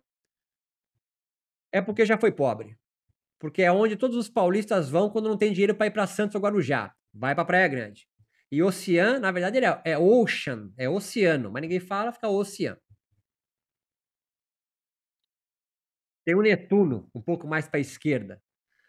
é 1.72 1.82
porque 1.82 2.06
já 2.06 2.18
foi 2.18 2.32
pobre. 2.32 2.78
Porque 3.40 3.64
é 3.64 3.72
onde 3.72 3.98
todos 3.98 4.16
os 4.16 4.30
paulistas 4.30 4.90
vão 4.90 5.10
quando 5.10 5.28
não 5.28 5.38
tem 5.38 5.52
dinheiro 5.52 5.76
para 5.76 5.88
ir 5.88 5.92
para 5.92 6.06
Santos 6.06 6.36
ou 6.36 6.42
Guarujá. 6.42 6.94
Vai 7.12 7.34
para 7.34 7.46
Praia 7.46 7.68
Grande. 7.68 8.08
E 8.52 8.62
Ocean, 8.62 9.20
na 9.20 9.32
verdade, 9.32 9.58
é, 9.58 9.82
é 9.84 9.98
Ocean, 9.98 10.72
é 10.78 10.88
oceano, 10.88 11.52
mas 11.52 11.64
ninguém 11.64 11.80
fala, 11.80 12.12
fica 12.12 12.30
Ocean. 12.30 12.78
Tem 16.24 16.36
o 16.36 16.42
Netuno, 16.42 17.10
um 17.14 17.22
pouco 17.22 17.48
mais 17.48 17.68
para 17.68 17.80
a 17.80 17.82
esquerda. 17.82 18.42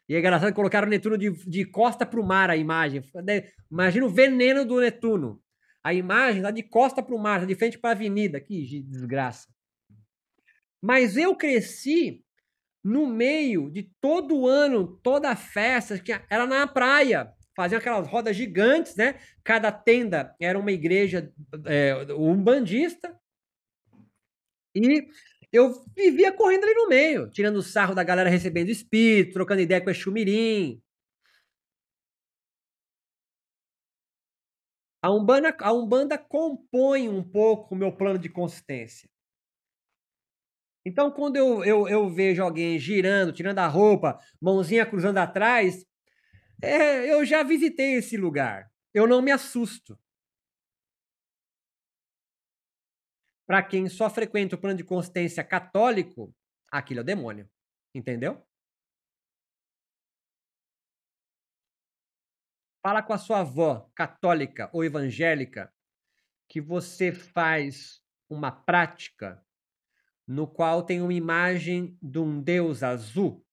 E 0.09 0.15
é 0.15 0.19
engraçado 0.19 0.53
colocaram 0.53 0.87
o 0.87 0.91
Netuno 0.91 1.17
de, 1.17 1.31
de 1.31 1.65
costa 1.65 2.05
para 2.05 2.21
o 2.21 2.27
mar 2.27 2.51
a 2.51 2.57
imagem. 2.57 3.03
Imagina 3.71 4.07
o 4.07 4.11
veneno 4.11 4.65
do 4.65 4.81
Netuno. 4.81 5.43
A 5.83 5.93
imagem 5.93 6.43
lá 6.43 6.51
de 6.51 6.63
costa 6.63 7.03
para 7.03 7.15
o 7.15 7.19
mar, 7.19 7.41
tá 7.41 7.47
de 7.47 7.55
frente 7.55 7.79
para 7.79 7.91
a 7.91 7.93
avenida. 7.93 8.41
Que 8.41 8.83
desgraça. 8.83 9.49
Mas 10.83 11.17
eu 11.17 11.35
cresci 11.35 12.25
no 12.83 13.07
meio 13.07 13.71
de 13.71 13.91
todo 14.01 14.47
ano, 14.47 14.99
toda 15.03 15.31
a 15.31 15.37
festa, 15.37 15.99
que 15.99 16.13
era 16.13 16.47
na 16.47 16.67
praia. 16.67 17.33
Faziam 17.57 17.79
aquelas 17.79 18.07
rodas 18.07 18.37
gigantes, 18.37 18.97
né? 18.97 19.19
Cada 19.43 19.73
tenda 19.73 20.35
era 20.41 20.59
uma 20.59 20.73
igreja 20.73 21.33
é, 21.67 21.95
umbandista. 22.13 23.19
E 24.75 25.07
eu 25.55 25.85
vivia 25.97 26.33
correndo 26.33 26.65
ali 26.65 26.75
no 26.75 26.89
meio, 26.89 27.31
tirando 27.31 27.57
o 27.57 27.63
sarro 27.63 27.95
da 27.95 28.03
galera 28.03 28.29
recebendo 28.29 28.71
espírito, 28.71 29.35
trocando 29.35 29.61
ideia 29.61 29.81
com 29.81 29.89
a 29.89 29.95
Xumirim. 29.95 30.83
A 35.01 35.13
Umbanda, 35.13 35.57
a 35.61 35.73
Umbanda 35.73 36.19
compõe 36.19 37.09
um 37.09 37.23
pouco 37.23 37.73
o 37.73 37.79
meu 37.79 37.93
plano 37.93 38.19
de 38.19 38.29
consistência. 38.29 39.09
Então, 40.85 41.11
quando 41.13 41.37
eu, 41.37 41.65
eu, 41.65 41.89
eu 41.89 42.11
vejo 42.11 42.43
alguém 42.43 42.77
girando, 42.77 43.33
tirando 43.33 43.61
a 43.61 43.69
roupa, 43.69 44.19
mãozinha 44.41 44.85
cruzando 44.85 45.19
atrás, 45.19 45.87
é, 46.61 47.13
eu 47.13 47.25
já 47.25 47.45
visitei 47.45 47.95
esse 47.95 48.17
lugar. 48.17 48.69
Eu 48.93 49.07
não 49.07 49.23
me 49.23 49.31
assusto. 49.31 49.97
Para 53.47 53.63
quem 53.63 53.89
só 53.89 54.09
frequenta 54.09 54.57
o 54.57 54.59
plano 54.59 54.77
de 54.77 54.85
consistência 54.85 55.45
católico, 55.45 56.35
aquilo 56.71 57.01
é 57.01 57.03
o 57.03 57.07
demônio. 57.07 57.49
Entendeu? 57.95 58.45
Fala 62.83 63.03
com 63.03 63.13
a 63.13 63.19
sua 63.19 63.41
avó 63.41 63.91
católica 63.95 64.69
ou 64.73 64.85
evangélica 64.85 65.73
que 66.49 66.61
você 66.61 67.13
faz 67.13 68.03
uma 68.29 68.51
prática 68.51 69.43
no 70.27 70.47
qual 70.47 70.85
tem 70.85 71.01
uma 71.01 71.13
imagem 71.13 71.99
de 72.03 72.19
um 72.19 72.43
deus 72.43 72.83
azul 72.83 73.45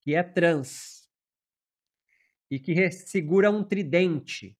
que 0.00 0.14
é 0.14 0.22
trans 0.22 1.08
e 2.50 2.58
que 2.58 2.90
segura 2.90 3.50
um 3.50 3.64
tridente 3.64 4.58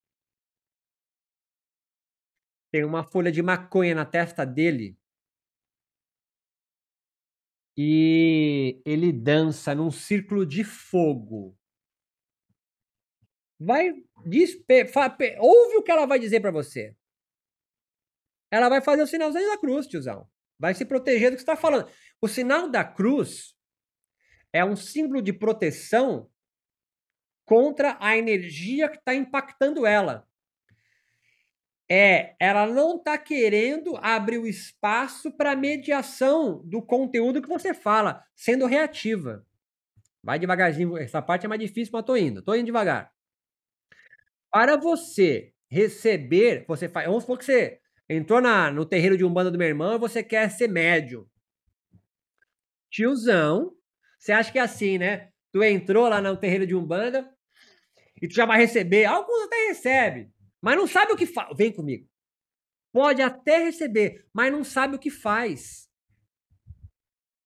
tem 2.72 2.84
uma 2.84 3.04
folha 3.04 3.30
de 3.30 3.42
maconha 3.42 3.94
na 3.94 4.06
testa 4.06 4.46
dele. 4.46 4.98
E 7.76 8.80
ele 8.84 9.12
dança 9.12 9.74
num 9.74 9.90
círculo 9.90 10.46
de 10.46 10.64
fogo. 10.64 11.54
Vai. 13.60 13.92
Diz, 14.24 14.56
ouve 15.38 15.76
o 15.76 15.82
que 15.82 15.90
ela 15.90 16.06
vai 16.06 16.18
dizer 16.18 16.40
para 16.40 16.50
você. 16.50 16.96
Ela 18.50 18.68
vai 18.68 18.80
fazer 18.80 19.02
o 19.02 19.06
sinalzinho 19.06 19.50
da 19.50 19.58
cruz, 19.58 19.86
tiozão. 19.86 20.28
Vai 20.58 20.74
se 20.74 20.84
proteger 20.86 21.30
do 21.30 21.36
que 21.36 21.42
está 21.42 21.56
falando. 21.56 21.90
O 22.20 22.28
sinal 22.28 22.70
da 22.70 22.84
cruz 22.84 23.54
é 24.52 24.64
um 24.64 24.76
símbolo 24.76 25.20
de 25.20 25.32
proteção 25.32 26.30
contra 27.44 27.98
a 28.00 28.16
energia 28.16 28.88
que 28.88 28.96
está 28.96 29.14
impactando 29.14 29.84
ela 29.84 30.26
é 31.92 32.34
ela 32.40 32.66
não 32.66 32.96
está 32.96 33.18
querendo 33.18 33.98
abrir 33.98 34.38
o 34.38 34.46
espaço 34.46 35.30
para 35.30 35.54
mediação 35.54 36.62
do 36.64 36.80
conteúdo 36.80 37.42
que 37.42 37.48
você 37.48 37.74
fala, 37.74 38.24
sendo 38.34 38.64
reativa. 38.64 39.46
Vai 40.22 40.38
devagarzinho, 40.38 40.96
essa 40.96 41.20
parte 41.20 41.44
é 41.44 41.48
mais 41.48 41.60
difícil, 41.60 41.90
mas 41.92 42.04
tô 42.06 42.16
indo, 42.16 42.40
tô 42.40 42.54
indo 42.54 42.64
devagar. 42.64 43.12
Para 44.50 44.76
você 44.76 45.52
receber, 45.70 46.64
você 46.66 46.88
faz, 46.88 47.06
vamos 47.06 47.24
supor 47.24 47.36
que 47.36 47.44
você 47.44 47.78
entrou 48.08 48.40
na, 48.40 48.70
no 48.70 48.86
terreiro 48.86 49.18
de 49.18 49.24
umbanda 49.24 49.50
do 49.50 49.58
meu 49.58 49.68
irmão 49.68 49.96
e 49.96 49.98
você 49.98 50.22
quer 50.22 50.50
ser 50.50 50.68
médio. 50.68 51.28
tiozão. 52.90 53.74
Você 54.18 54.32
acha 54.32 54.50
que 54.50 54.58
é 54.58 54.62
assim, 54.62 54.96
né? 54.96 55.30
Tu 55.52 55.62
entrou 55.62 56.08
lá 56.08 56.22
no 56.22 56.36
terreiro 56.36 56.66
de 56.66 56.74
Umbanda 56.74 57.28
e 58.20 58.26
tu 58.26 58.34
já 58.34 58.46
vai 58.46 58.58
receber. 58.58 59.04
Alguns 59.04 59.42
até 59.42 59.66
recebe, 59.68 60.30
mas 60.62 60.76
não 60.76 60.86
sabe 60.86 61.12
o 61.12 61.16
que 61.16 61.26
faz. 61.26 61.54
Vem 61.56 61.72
comigo. 61.72 62.08
Pode 62.92 63.20
até 63.20 63.64
receber, 63.64 64.26
mas 64.32 64.52
não 64.52 64.62
sabe 64.62 64.96
o 64.96 64.98
que 64.98 65.10
faz. 65.10 65.88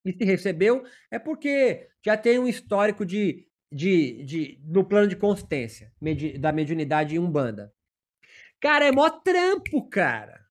E 0.05 0.13
se 0.13 0.25
recebeu, 0.25 0.85
é 1.11 1.19
porque 1.19 1.89
já 2.05 2.17
tem 2.17 2.39
um 2.39 2.47
histórico 2.47 3.05
de, 3.05 3.49
de, 3.73 4.23
de 4.25 4.61
no 4.65 4.85
plano 4.85 5.09
de 5.09 5.17
consistência 5.17 5.93
da 6.39 6.53
mediunidade 6.53 7.17
em 7.17 7.19
Umbanda. 7.19 7.73
Cara, 8.61 8.87
é 8.87 8.93
mó 8.93 9.09
trampo, 9.09 9.89
cara. 9.89 10.47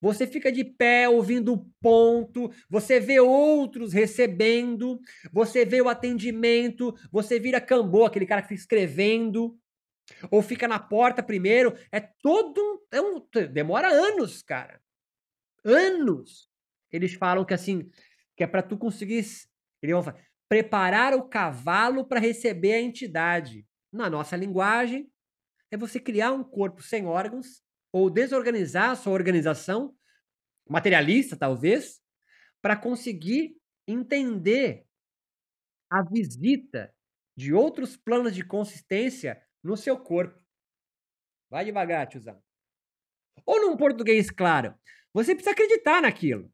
Você 0.00 0.26
fica 0.26 0.52
de 0.52 0.64
pé 0.64 1.08
ouvindo 1.08 1.52
o 1.52 1.64
ponto, 1.80 2.50
você 2.70 3.00
vê 3.00 3.18
outros 3.18 3.92
recebendo, 3.92 5.00
você 5.32 5.64
vê 5.64 5.82
o 5.82 5.88
atendimento, 5.88 6.94
você 7.10 7.40
vira 7.40 7.60
cambô, 7.60 8.04
aquele 8.04 8.26
cara 8.26 8.42
que 8.42 8.48
fica 8.48 8.60
escrevendo, 8.60 9.58
ou 10.30 10.42
fica 10.42 10.66
na 10.66 10.78
porta 10.78 11.22
primeiro. 11.22 11.76
É 11.92 12.00
todo 12.00 12.58
um, 12.58 12.78
é 12.90 13.00
um. 13.00 13.26
Demora 13.52 13.88
anos, 13.88 14.42
cara. 14.42 14.80
Anos. 15.64 16.48
Eles 16.90 17.14
falam 17.14 17.44
que 17.44 17.54
assim, 17.54 17.90
que 18.36 18.42
é 18.42 18.46
para 18.46 18.62
tu 18.62 18.76
conseguir. 18.76 19.24
Eles 19.82 19.94
vão 19.94 20.02
falar, 20.02 20.20
preparar 20.48 21.14
o 21.14 21.28
cavalo 21.28 22.06
para 22.06 22.20
receber 22.20 22.74
a 22.74 22.80
entidade. 22.80 23.66
Na 23.92 24.10
nossa 24.10 24.36
linguagem, 24.36 25.10
é 25.70 25.76
você 25.76 25.98
criar 25.98 26.32
um 26.32 26.44
corpo 26.44 26.82
sem 26.82 27.06
órgãos 27.06 27.62
ou 27.92 28.10
desorganizar 28.10 28.90
a 28.90 28.96
sua 28.96 29.14
organização, 29.14 29.94
materialista 30.68 31.36
talvez, 31.36 32.00
para 32.60 32.76
conseguir 32.76 33.56
entender 33.86 34.84
a 35.90 36.02
visita 36.02 36.94
de 37.36 37.54
outros 37.54 37.96
planos 37.96 38.34
de 38.34 38.44
consistência 38.44 39.42
no 39.68 39.76
seu 39.76 39.98
corpo. 39.98 40.38
Vai 41.50 41.64
devagar, 41.64 42.08
tiozão. 42.08 42.42
Ou 43.46 43.60
num 43.60 43.76
português 43.76 44.30
claro, 44.30 44.74
você 45.12 45.34
precisa 45.34 45.52
acreditar 45.52 46.02
naquilo. 46.02 46.52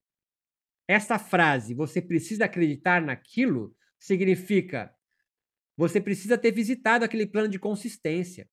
Essa 0.86 1.18
frase, 1.18 1.74
você 1.74 2.02
precisa 2.02 2.44
acreditar 2.44 3.00
naquilo, 3.00 3.74
significa 3.98 4.94
você 5.76 6.00
precisa 6.00 6.38
ter 6.38 6.52
visitado 6.52 7.04
aquele 7.04 7.26
plano 7.26 7.48
de 7.48 7.58
consistência. 7.58 8.48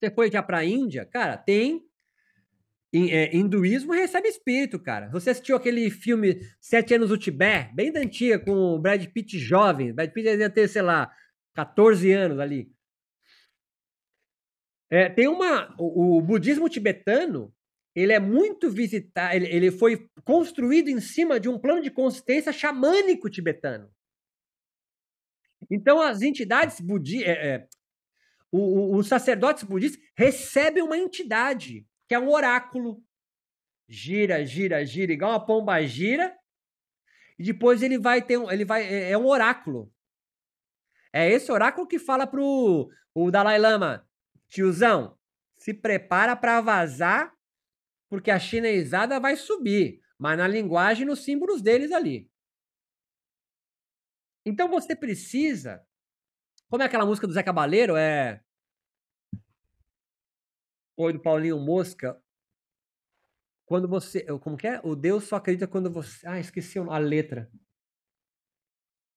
Você 0.00 0.10
foi 0.10 0.30
já 0.30 0.42
para 0.42 0.58
a 0.58 0.64
Índia, 0.64 1.04
cara, 1.04 1.36
tem 1.36 1.88
é, 2.92 3.36
hinduísmo 3.36 3.92
recebe 3.92 4.28
espírito, 4.28 4.78
cara. 4.78 5.08
Você 5.10 5.30
assistiu 5.30 5.56
aquele 5.56 5.90
filme 5.90 6.40
Sete 6.60 6.94
Anos 6.94 7.10
do 7.10 7.18
Tibete, 7.18 7.74
bem 7.74 7.92
da 7.92 8.00
antiga, 8.00 8.38
com 8.38 8.52
o 8.52 8.78
Brad 8.78 9.04
Pitt 9.06 9.38
jovem. 9.38 9.92
Brad 9.92 10.10
Pitt 10.10 10.30
devia 10.30 10.50
ter, 10.50 10.68
sei 10.68 10.82
lá, 10.82 11.12
14 11.58 12.12
anos 12.12 12.38
ali. 12.38 12.72
É, 14.88 15.08
tem 15.08 15.26
uma. 15.26 15.74
O, 15.76 16.18
o, 16.18 16.22
budismo 16.22 16.68
tibetano, 16.68 17.52
ele 17.96 18.12
é 18.12 18.20
muito 18.20 18.70
visitado, 18.70 19.34
ele, 19.34 19.46
ele 19.48 19.70
foi 19.72 20.08
construído 20.24 20.88
em 20.88 21.00
cima 21.00 21.40
de 21.40 21.48
um 21.48 21.58
plano 21.58 21.82
de 21.82 21.90
consistência 21.90 22.52
xamânico 22.52 23.28
tibetano. 23.28 23.92
Então, 25.68 26.00
as 26.00 26.22
entidades 26.22 26.80
budistas, 26.80 27.28
é, 27.28 27.54
é, 27.54 27.68
os 28.52 29.08
sacerdotes 29.08 29.64
budistas 29.64 30.00
recebem 30.16 30.84
uma 30.84 30.96
entidade, 30.96 31.84
que 32.08 32.14
é 32.14 32.20
um 32.20 32.30
oráculo. 32.30 33.02
Gira, 33.88 34.44
gira, 34.46 34.84
gira, 34.86 35.12
igual 35.12 35.32
uma 35.32 35.44
pomba 35.44 35.84
gira. 35.84 36.38
E 37.36 37.42
depois 37.42 37.82
ele 37.82 37.98
vai 37.98 38.24
ter 38.24 38.38
um. 38.38 38.48
Ele 38.48 38.64
vai, 38.64 38.84
é, 38.84 39.10
é 39.10 39.18
um 39.18 39.26
oráculo. 39.26 39.92
É 41.12 41.28
esse 41.28 41.50
oráculo 41.50 41.86
que 41.86 41.98
fala 41.98 42.26
pro 42.26 42.90
o 43.14 43.30
Dalai 43.30 43.58
Lama, 43.58 44.06
tiozão, 44.48 45.18
se 45.56 45.74
prepara 45.74 46.36
para 46.36 46.60
vazar, 46.60 47.34
porque 48.08 48.30
a 48.30 48.38
chinesada 48.38 49.18
vai 49.18 49.36
subir, 49.36 50.00
mas 50.18 50.38
na 50.38 50.46
linguagem, 50.46 51.06
nos 51.06 51.24
símbolos 51.24 51.60
deles 51.60 51.92
ali. 51.92 52.30
Então 54.46 54.68
você 54.68 54.94
precisa 54.94 55.84
como 56.70 56.82
é 56.82 56.86
aquela 56.86 57.06
música 57.06 57.26
do 57.26 57.32
Zé 57.32 57.42
Cabaleiro? 57.42 57.96
É. 57.96 58.42
Oi, 60.98 61.12
do 61.14 61.20
Paulinho 61.20 61.58
Mosca. 61.58 62.22
Quando 63.64 63.88
você. 63.88 64.22
Como 64.40 64.56
que 64.56 64.66
é? 64.66 64.80
O 64.84 64.94
Deus 64.94 65.24
só 65.24 65.36
acredita 65.36 65.66
quando 65.66 65.90
você. 65.90 66.26
Ah, 66.26 66.38
esqueci 66.38 66.78
a 66.78 66.98
letra. 66.98 67.50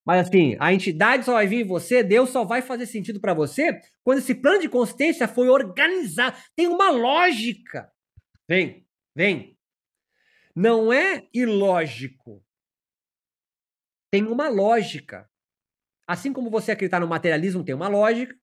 Mas 0.06 0.28
assim, 0.28 0.58
a 0.60 0.74
entidade 0.74 1.26
só 1.26 1.34
vai 1.34 1.46
vir 1.46 1.62
em 1.62 1.68
você, 1.68 2.04
Deus 2.04 2.30
só 2.30 2.44
vai 2.44 2.62
fazer 2.62 2.86
sentido 2.88 3.20
para 3.20 3.34
você 3.34 3.80
quando 4.04 4.18
esse 4.18 4.34
plano 4.34 4.60
de 4.60 4.70
consistência 4.70 5.28
foi 5.28 5.48
organizado. 5.48 6.38
Tem 6.56 6.68
uma 6.68 6.90
lógica. 6.90 7.92
Vem, 8.48 8.86
vem. 9.16 9.58
Não 10.56 10.92
é 10.92 11.28
ilógico. 11.34 12.44
Tem 14.12 14.26
uma 14.26 14.50
lógica. 14.50 15.30
Assim 16.08 16.34
como 16.34 16.50
você 16.50 16.72
acreditar 16.72 17.00
no 17.00 17.08
materialismo 17.08 17.64
tem 17.64 17.76
uma 17.76 17.88
lógica. 17.88 18.36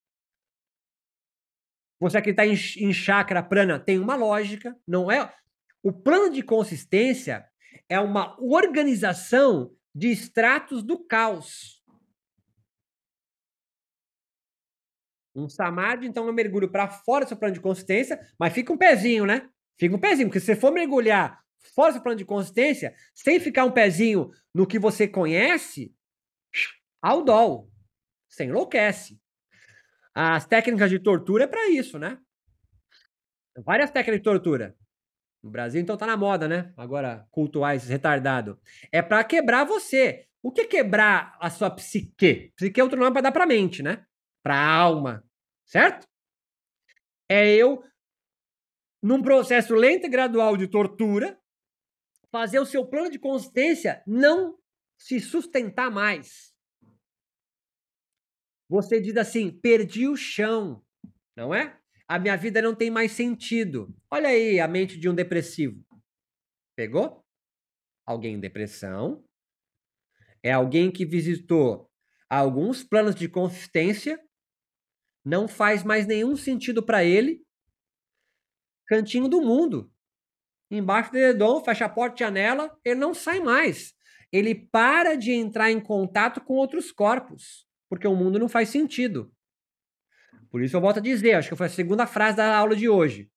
Você 2.00 2.16
acreditar 2.16 2.46
em, 2.46 2.52
em 2.52 2.92
chakra 2.92 3.42
prana 3.42 3.78
tem 3.80 3.98
uma 3.98 4.14
lógica. 4.14 4.74
Não 4.86 5.10
é. 5.10 5.34
O 5.82 5.92
plano 5.92 6.32
de 6.32 6.42
consistência 6.42 7.46
é 7.88 7.98
uma 7.98 8.40
organização 8.40 9.76
de 9.98 10.12
estratos 10.12 10.82
do 10.84 11.04
caos. 11.04 11.82
Um 15.34 15.48
samadhi, 15.48 16.06
então, 16.06 16.26
eu 16.26 16.32
mergulho 16.32 16.70
para 16.70 16.88
fora 16.88 17.24
do 17.24 17.28
seu 17.28 17.36
plano 17.36 17.54
de 17.54 17.60
consistência, 17.60 18.20
mas 18.38 18.52
fica 18.52 18.72
um 18.72 18.78
pezinho, 18.78 19.26
né? 19.26 19.50
Fica 19.78 19.94
um 19.94 20.00
pezinho, 20.00 20.28
porque 20.28 20.40
se 20.40 20.46
você 20.46 20.56
for 20.56 20.72
mergulhar 20.72 21.42
fora 21.74 21.90
do 21.90 21.94
seu 21.94 22.02
plano 22.02 22.18
de 22.18 22.24
consistência, 22.24 22.94
sem 23.12 23.40
ficar 23.40 23.64
um 23.64 23.72
pezinho 23.72 24.30
no 24.54 24.66
que 24.66 24.78
você 24.78 25.08
conhece, 25.08 25.92
Aldol. 27.02 27.70
Você 28.28 28.44
enlouquece. 28.44 29.20
As 30.14 30.46
técnicas 30.46 30.90
de 30.90 30.98
tortura 30.98 31.44
é 31.44 31.48
para 31.48 31.68
isso, 31.70 31.98
né? 31.98 32.18
Várias 33.64 33.90
técnicas 33.90 34.20
de 34.20 34.24
tortura. 34.24 34.76
No 35.48 35.52
Brasil, 35.52 35.80
então, 35.80 35.96
tá 35.96 36.06
na 36.06 36.14
moda, 36.14 36.46
né? 36.46 36.74
Agora, 36.76 37.26
cultuar 37.30 37.74
esse 37.74 37.88
retardado. 37.88 38.60
É 38.92 39.00
para 39.00 39.24
quebrar 39.24 39.64
você. 39.64 40.28
O 40.42 40.52
que 40.52 40.60
é 40.60 40.66
quebrar 40.66 41.38
a 41.40 41.48
sua 41.48 41.70
psique? 41.70 42.52
Psique 42.54 42.78
é 42.78 42.84
outro 42.84 43.00
nome 43.00 43.12
para 43.12 43.22
dar 43.22 43.32
pra 43.32 43.46
mente, 43.46 43.82
né? 43.82 44.04
Pra 44.42 44.62
alma. 44.62 45.24
Certo? 45.64 46.06
É 47.30 47.48
eu, 47.54 47.82
num 49.02 49.22
processo 49.22 49.74
lento 49.74 50.04
e 50.04 50.10
gradual 50.10 50.54
de 50.54 50.68
tortura, 50.68 51.40
fazer 52.30 52.60
o 52.60 52.66
seu 52.66 52.84
plano 52.86 53.10
de 53.10 53.18
consistência 53.18 54.02
não 54.06 54.58
se 54.98 55.18
sustentar 55.18 55.90
mais. 55.90 56.52
Você 58.68 59.00
diz 59.00 59.16
assim: 59.16 59.50
perdi 59.50 60.06
o 60.06 60.14
chão, 60.14 60.84
não 61.34 61.54
é? 61.54 61.80
A 62.08 62.18
minha 62.18 62.36
vida 62.36 62.62
não 62.62 62.74
tem 62.74 62.90
mais 62.90 63.12
sentido. 63.12 63.94
Olha 64.10 64.30
aí 64.30 64.58
a 64.58 64.66
mente 64.66 64.98
de 64.98 65.08
um 65.08 65.14
depressivo. 65.14 65.84
Pegou? 66.74 67.22
Alguém 68.06 68.34
em 68.36 68.40
depressão 68.40 69.24
é 70.42 70.52
alguém 70.52 70.90
que 70.90 71.04
visitou 71.04 71.90
alguns 72.30 72.82
planos 72.82 73.14
de 73.14 73.28
consistência, 73.28 74.18
não 75.24 75.46
faz 75.48 75.82
mais 75.82 76.06
nenhum 76.06 76.36
sentido 76.36 76.82
para 76.82 77.04
ele. 77.04 77.44
Cantinho 78.86 79.28
do 79.28 79.42
mundo. 79.42 79.92
Embaixo 80.70 81.10
do 81.10 81.14
dedão, 81.14 81.62
fecha 81.62 81.84
a 81.84 81.88
porta 81.88 82.16
e 82.16 82.26
janela, 82.26 82.78
ele 82.84 83.00
não 83.00 83.12
sai 83.12 83.40
mais. 83.40 83.94
Ele 84.32 84.54
para 84.54 85.16
de 85.16 85.32
entrar 85.32 85.70
em 85.70 85.80
contato 85.80 86.40
com 86.40 86.54
outros 86.54 86.90
corpos 86.92 87.68
porque 87.88 88.06
o 88.06 88.14
mundo 88.14 88.38
não 88.38 88.48
faz 88.48 88.68
sentido. 88.68 89.32
Por 90.50 90.62
isso 90.62 90.76
eu 90.76 90.80
volto 90.80 90.98
a 90.98 91.02
dizer, 91.02 91.34
acho 91.34 91.50
que 91.50 91.56
foi 91.56 91.66
a 91.66 91.70
segunda 91.70 92.06
frase 92.06 92.36
da 92.36 92.56
aula 92.56 92.74
de 92.74 92.88
hoje. 92.88 93.30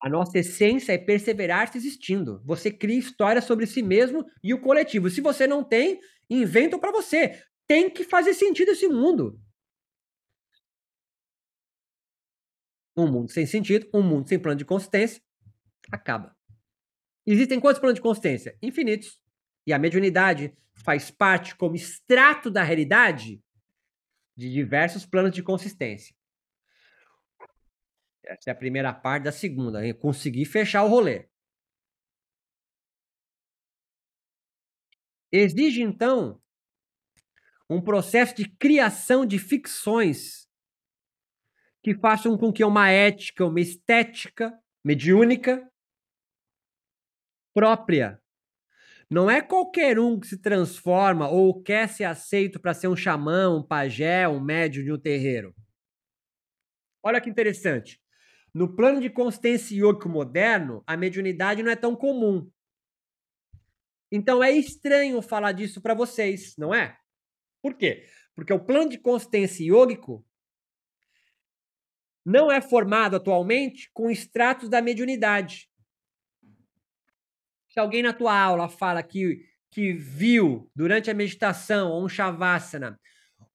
A 0.00 0.08
nossa 0.08 0.38
essência 0.38 0.92
é 0.92 0.98
perseverar 0.98 1.70
se 1.70 1.78
existindo. 1.78 2.42
Você 2.44 2.72
cria 2.72 2.98
histórias 2.98 3.44
sobre 3.44 3.66
si 3.66 3.82
mesmo 3.82 4.26
e 4.42 4.52
o 4.52 4.60
coletivo. 4.60 5.08
Se 5.08 5.20
você 5.20 5.46
não 5.46 5.62
tem, 5.62 6.00
inventa 6.28 6.76
para 6.76 6.90
você. 6.90 7.40
Tem 7.68 7.88
que 7.88 8.02
fazer 8.02 8.34
sentido 8.34 8.72
esse 8.72 8.88
mundo. 8.88 9.40
Um 12.96 13.06
mundo 13.06 13.30
sem 13.30 13.46
sentido, 13.46 13.88
um 13.94 14.02
mundo 14.02 14.28
sem 14.28 14.38
plano 14.38 14.58
de 14.58 14.64
consistência, 14.64 15.22
acaba. 15.90 16.36
Existem 17.24 17.60
quantos 17.60 17.80
planos 17.80 17.94
de 17.94 18.02
consistência? 18.02 18.58
Infinitos. 18.60 19.22
E 19.64 19.72
a 19.72 19.78
mediunidade 19.78 20.52
faz 20.74 21.10
parte 21.10 21.54
como 21.54 21.76
extrato 21.76 22.50
da 22.50 22.64
realidade 22.64 23.40
de 24.42 24.52
diversos 24.52 25.06
planos 25.06 25.32
de 25.32 25.42
consistência. 25.42 26.14
Essa 28.24 28.50
é 28.50 28.52
a 28.52 28.56
primeira 28.56 28.92
parte 28.92 29.24
da 29.24 29.32
segunda. 29.32 29.80
Conseguir 29.94 30.44
fechar 30.44 30.82
o 30.84 30.88
rolê. 30.88 31.28
Exige, 35.30 35.80
então, 35.80 36.40
um 37.68 37.80
processo 37.80 38.34
de 38.34 38.48
criação 38.56 39.24
de 39.24 39.38
ficções 39.38 40.46
que 41.82 41.94
façam 41.94 42.36
com 42.36 42.52
que 42.52 42.62
uma 42.62 42.90
ética, 42.90 43.46
uma 43.46 43.60
estética 43.60 44.52
mediúnica 44.84 45.66
própria. 47.54 48.21
Não 49.12 49.30
é 49.30 49.42
qualquer 49.42 49.98
um 49.98 50.18
que 50.18 50.26
se 50.26 50.38
transforma 50.40 51.28
ou 51.28 51.62
quer 51.62 51.86
ser 51.86 52.04
aceito 52.04 52.58
para 52.58 52.72
ser 52.72 52.88
um 52.88 52.96
xamã, 52.96 53.54
um 53.54 53.62
pajé, 53.62 54.26
um 54.26 54.40
médium 54.40 54.84
de 54.84 54.90
um 54.90 54.98
terreiro. 54.98 55.54
Olha 57.02 57.20
que 57.20 57.28
interessante. 57.28 58.00
No 58.54 58.74
plano 58.74 59.02
de 59.02 59.10
consciência 59.10 59.76
yogico 59.76 60.08
moderno, 60.08 60.82
a 60.86 60.96
mediunidade 60.96 61.62
não 61.62 61.70
é 61.70 61.76
tão 61.76 61.94
comum. 61.94 62.50
Então 64.10 64.42
é 64.42 64.50
estranho 64.50 65.20
falar 65.20 65.52
disso 65.52 65.82
para 65.82 65.92
vocês, 65.92 66.54
não 66.56 66.74
é? 66.74 66.96
Por 67.60 67.74
quê? 67.74 68.06
Porque 68.34 68.54
o 68.54 68.64
plano 68.64 68.88
de 68.88 68.96
consciência 68.96 69.62
yogico 69.62 70.26
não 72.24 72.50
é 72.50 72.62
formado 72.62 73.16
atualmente 73.16 73.90
com 73.92 74.10
extratos 74.10 74.70
da 74.70 74.80
mediunidade. 74.80 75.70
Se 77.72 77.80
alguém 77.80 78.02
na 78.02 78.12
tua 78.12 78.38
aula 78.38 78.68
fala 78.68 79.02
que, 79.02 79.48
que 79.70 79.94
viu 79.94 80.70
durante 80.76 81.10
a 81.10 81.14
meditação 81.14 81.90
ou 81.90 82.04
um 82.04 82.08
shavasana 82.08 83.00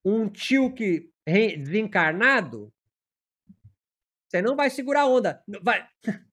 um 0.03 0.27
tio 0.27 0.73
que 0.73 1.11
desencarnado, 1.25 2.73
você 4.27 4.41
não 4.41 4.55
vai 4.55 4.71
segurar 4.71 5.01
a 5.01 5.07
onda. 5.07 5.43
Vai... 5.61 5.87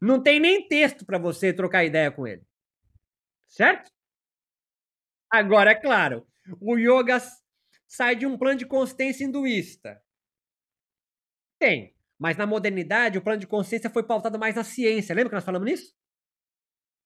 Não 0.00 0.20
tem 0.20 0.40
nem 0.40 0.66
texto 0.66 1.06
para 1.06 1.16
você 1.16 1.52
trocar 1.52 1.84
ideia 1.84 2.10
com 2.10 2.26
ele. 2.26 2.44
Certo? 3.46 3.88
Agora, 5.30 5.70
é 5.70 5.74
claro, 5.76 6.26
o 6.60 6.76
yoga 6.76 7.22
sai 7.86 8.16
de 8.16 8.26
um 8.26 8.36
plano 8.36 8.58
de 8.58 8.66
consciência 8.66 9.24
hinduísta. 9.24 10.02
Tem. 11.56 11.94
Mas 12.18 12.36
na 12.36 12.46
modernidade, 12.46 13.16
o 13.16 13.22
plano 13.22 13.38
de 13.38 13.46
consciência 13.46 13.88
foi 13.88 14.02
pautado 14.02 14.40
mais 14.40 14.56
na 14.56 14.64
ciência. 14.64 15.14
Lembra 15.14 15.30
que 15.30 15.36
nós 15.36 15.44
falamos 15.44 15.70
nisso? 15.70 15.94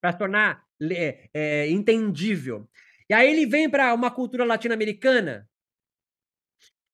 Para 0.07 0.12
tornar 0.12 0.64
é, 0.88 1.29
é, 1.35 1.69
entendível. 1.69 2.71
E 3.11 3.12
aí 3.12 3.29
ele 3.29 3.45
vem 3.45 3.69
para 3.69 3.92
uma 3.92 4.09
cultura 4.09 4.45
latino-americana, 4.45 5.51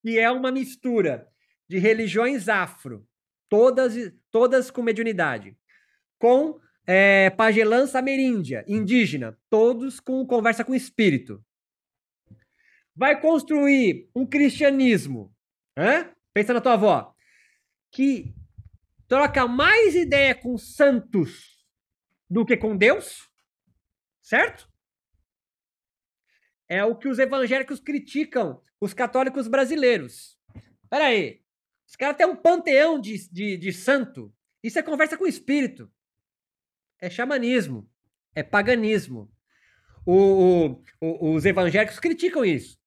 que 0.01 0.17
é 0.17 0.31
uma 0.31 0.51
mistura 0.51 1.27
de 1.69 1.77
religiões 1.77 2.49
afro, 2.49 3.07
todas, 3.47 3.93
todas 4.31 4.71
com 4.71 4.81
mediunidade, 4.81 5.55
com 6.17 6.59
é, 6.87 7.29
pagelança 7.29 7.99
ameríndia, 7.99 8.65
indígena, 8.67 9.37
todos 9.47 9.99
com 9.99 10.25
conversa 10.25 10.65
com 10.65 10.73
espírito. 10.73 11.39
Vai 12.95 13.21
construir 13.21 14.09
um 14.15 14.25
cristianismo, 14.25 15.31
pensa 16.33 16.51
na 16.51 16.61
tua 16.61 16.73
avó, 16.73 17.13
que 17.91 18.33
troca 19.07 19.47
mais 19.47 19.93
ideia 19.93 20.33
com 20.33 20.57
santos 20.57 21.52
do 22.33 22.43
que 22.43 22.57
com 22.57 22.75
Deus, 22.75 23.29
certo? 24.19 24.67
É 26.67 26.83
o 26.83 26.95
que 26.95 27.07
os 27.07 27.19
evangélicos 27.19 27.79
criticam 27.79 28.59
os 28.81 28.91
católicos 28.91 29.47
brasileiros. 29.47 30.35
Peraí, 30.89 31.43
os 31.87 31.95
caras 31.95 32.17
têm 32.17 32.25
um 32.25 32.35
panteão 32.35 32.99
de, 32.99 33.29
de, 33.29 33.55
de 33.55 33.71
santo. 33.71 34.33
Isso 34.63 34.79
é 34.79 34.81
conversa 34.81 35.15
com 35.15 35.27
espírito. 35.27 35.91
É 36.99 37.07
xamanismo. 37.07 37.87
É 38.33 38.41
paganismo. 38.41 39.31
O, 40.03 40.15
o, 40.15 40.83
o, 40.99 41.35
os 41.35 41.45
evangélicos 41.45 41.99
criticam 41.99 42.43
isso. 42.43 42.79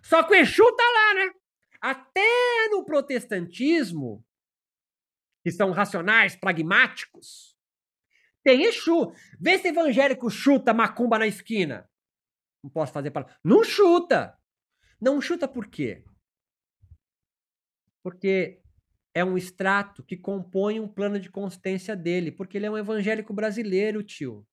Só 0.00 0.22
que 0.22 0.32
o 0.32 0.36
Exu 0.36 0.64
tá 0.76 0.84
lá, 0.84 1.14
né? 1.14 1.32
Até 1.80 2.68
no 2.70 2.84
protestantismo, 2.84 4.24
que 5.42 5.50
são 5.50 5.72
racionais, 5.72 6.36
pragmáticos, 6.36 7.55
tem 8.46 8.62
Exu. 8.62 9.12
Vê 9.40 9.58
se 9.58 9.66
evangélico 9.66 10.30
chuta 10.30 10.72
macumba 10.72 11.18
na 11.18 11.26
esquina. 11.26 11.90
Não 12.62 12.70
posso 12.70 12.92
fazer 12.92 13.10
para. 13.10 13.36
Não 13.42 13.64
chuta! 13.64 14.38
Não 15.00 15.20
chuta 15.20 15.48
por 15.48 15.66
quê? 15.66 16.04
Porque 18.04 18.62
é 19.12 19.24
um 19.24 19.36
extrato 19.36 20.04
que 20.04 20.16
compõe 20.16 20.78
um 20.78 20.86
plano 20.86 21.18
de 21.18 21.28
consistência 21.28 21.96
dele, 21.96 22.30
porque 22.30 22.56
ele 22.56 22.66
é 22.66 22.70
um 22.70 22.78
evangélico 22.78 23.34
brasileiro, 23.34 24.00
tio. 24.04 24.46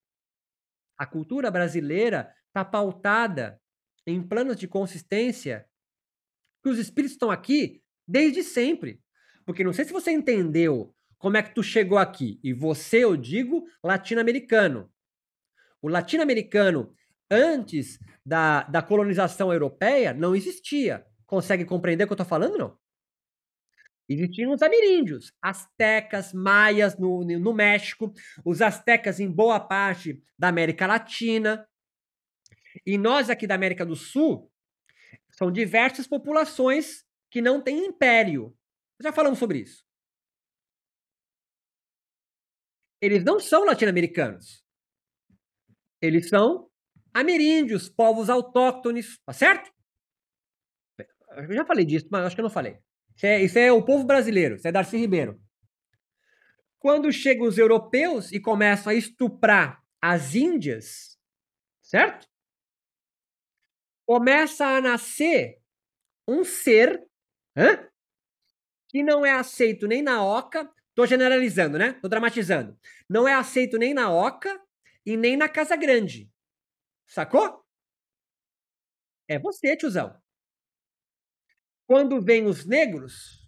A 0.98 1.06
cultura 1.06 1.52
brasileira 1.52 2.34
está 2.48 2.66
pautada 2.66 3.62
em 4.08 4.28
planos 4.28 4.58
de 4.58 4.68
consistência 4.68 5.70
que 6.64 6.70
os 6.70 6.80
espíritos 6.80 7.14
estão 7.14 7.30
aqui 7.30 7.84
desde 8.08 8.42
sempre. 8.42 9.00
Porque 9.46 9.64
não 9.64 9.72
sei 9.72 9.86
se 9.86 9.94
você 9.94 10.12
entendeu 10.12 10.96
como 11.24 11.38
é 11.38 11.42
que 11.42 11.56
tu 11.56 11.64
chegou 11.64 11.98
aqui. 11.98 12.38
E 12.44 12.52
você, 12.52 13.06
eu 13.06 13.16
digo, 13.16 13.66
latino-americano. 13.82 14.92
O 15.82 15.88
latino-americano, 15.88 16.94
antes 17.32 17.98
da, 18.26 18.64
da 18.64 18.82
colonização 18.82 19.50
europeia, 19.50 20.14
não 20.14 20.36
existia. 20.36 21.08
Consegue 21.26 21.64
compreender 21.64 22.04
o 22.04 22.08
que 22.08 22.12
eu 22.12 22.16
estou 22.16 22.26
falando, 22.26 22.58
não? 22.58 22.78
Existiam 24.10 24.52
os 24.52 24.62
ameríndios, 24.62 25.32
astecas, 25.42 26.34
maias 26.34 26.98
no, 26.98 27.24
no 27.24 27.54
México, 27.54 28.14
os 28.44 28.62
astecas 28.62 29.22
em 29.22 29.32
boa 29.32 29.62
parte 29.62 30.22
da 30.38 30.50
América 30.50 30.86
Latina. 30.86 31.66
E 32.86 32.98
nós 32.98 33.30
aqui 33.30 33.48
da 33.48 33.56
América 33.56 33.86
do 33.86 33.96
Sul, 33.96 34.52
são 35.30 35.50
diversas 35.50 36.06
populações 36.06 37.06
que 37.32 37.42
não 37.42 37.62
têm 37.62 37.86
império. 37.86 38.54
Já 39.02 39.14
falamos 39.14 39.40
sobre 39.40 39.60
isso. 39.60 39.86
Eles 43.04 43.22
não 43.22 43.38
são 43.38 43.66
latino-americanos. 43.66 44.64
Eles 46.02 46.30
são 46.30 46.70
ameríndios, 47.14 47.90
povos 47.90 48.30
autóctones, 48.30 49.20
tá 49.26 49.34
certo? 49.34 49.70
Eu 51.36 51.54
já 51.54 51.66
falei 51.66 51.84
disso, 51.84 52.08
mas 52.10 52.26
acho 52.26 52.34
que 52.34 52.40
eu 52.40 52.44
não 52.44 52.50
falei. 52.50 52.80
Isso 53.14 53.26
é, 53.26 53.44
isso 53.44 53.60
é 53.60 53.74
o 53.74 53.84
povo 53.84 54.06
brasileiro, 54.06 54.56
isso 54.56 54.66
é 54.66 54.72
Darcy 54.72 54.96
Ribeiro. 54.96 55.38
Quando 56.80 57.12
chegam 57.12 57.46
os 57.46 57.58
europeus 57.58 58.32
e 58.32 58.40
começam 58.40 58.90
a 58.90 58.96
estuprar 58.96 59.84
as 60.02 60.34
índias, 60.34 61.20
certo? 61.82 62.26
Começa 64.08 64.66
a 64.66 64.80
nascer 64.80 65.60
um 66.26 66.46
ser 66.46 67.06
hã? 67.58 67.86
que 68.88 69.04
não 69.04 69.26
é 69.26 69.32
aceito 69.32 69.88
nem 69.88 70.02
na 70.02 70.24
oca, 70.24 70.74
tô 70.96 71.06
generalizando, 71.06 71.78
né? 71.78 71.94
Tô 71.94 72.08
dramatizando. 72.08 72.78
Não 73.10 73.28
é 73.28 73.34
aceito 73.34 73.78
nem 73.78 73.94
na 73.94 74.12
oca 74.12 74.60
e 75.06 75.18
nem 75.18 75.36
na 75.36 75.50
casa 75.50 75.76
grande. 75.76 76.30
Sacou? 77.08 77.64
É 79.28 79.40
você, 79.40 79.76
tiozão. 79.76 80.16
Quando 81.88 82.22
vem 82.22 82.46
os 82.46 82.66
negros, 82.66 83.48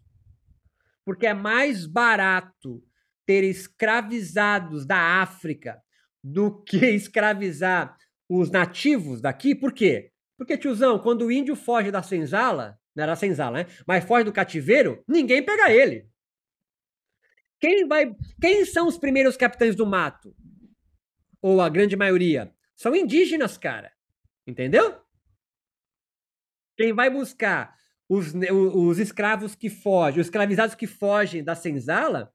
porque 1.03 1.27
é 1.27 1.33
mais 1.33 1.85
barato 1.85 2.83
ter 3.25 3.43
escravizados 3.43 4.85
da 4.85 5.21
África 5.21 5.81
do 6.23 6.63
que 6.63 6.77
escravizar 6.77 7.97
os 8.29 8.49
nativos 8.49 9.21
daqui, 9.21 9.53
por 9.55 9.71
quê? 9.71 10.11
Porque, 10.37 10.57
tiozão, 10.57 10.99
quando 10.99 11.25
o 11.25 11.31
índio 11.31 11.55
foge 11.55 11.91
da 11.91 12.03
senzala, 12.03 12.77
não 12.95 13.03
era 13.03 13.15
senzala, 13.15 13.59
né? 13.59 13.65
Mas 13.87 14.03
foge 14.03 14.25
do 14.25 14.33
cativeiro, 14.33 15.03
ninguém 15.07 15.43
pega 15.43 15.71
ele. 15.71 16.09
Quem 17.65 17.87
vai. 17.87 18.15
Quem 18.39 18.63
são 18.63 18.87
os 18.87 18.95
primeiros 18.95 19.35
capitães 19.35 19.75
do 19.75 19.87
mato? 19.87 20.35
Ou 21.41 21.59
a 21.59 21.67
grande 21.67 21.95
maioria? 21.95 22.53
São 22.75 22.95
indígenas, 22.95 23.57
cara. 23.57 23.91
Entendeu? 24.45 25.01
Quem 26.77 26.93
vai 26.93 27.09
buscar 27.09 27.75
os, 28.07 28.35
os 28.35 28.99
escravos 28.99 29.55
que 29.55 29.67
fogem, 29.67 30.21
os 30.21 30.27
escravizados 30.27 30.75
que 30.75 30.85
fogem 30.85 31.43
da 31.43 31.55
senzala 31.55 32.31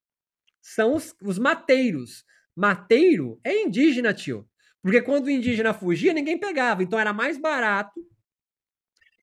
são 0.61 0.97
os, 0.97 1.15
os 1.23 1.39
mateiros. 1.39 2.25
Mateiro 2.57 3.41
é 3.45 3.63
indígena, 3.63 4.13
tio. 4.13 4.51
Porque 4.83 5.01
quando 5.01 5.27
o 5.27 5.31
indígena 5.31 5.73
fugia, 5.73 6.13
ninguém 6.13 6.41
pegava. 6.41 6.83
Então 6.83 6.99
era 6.99 7.13
mais 7.13 7.39
barato. 7.39 8.05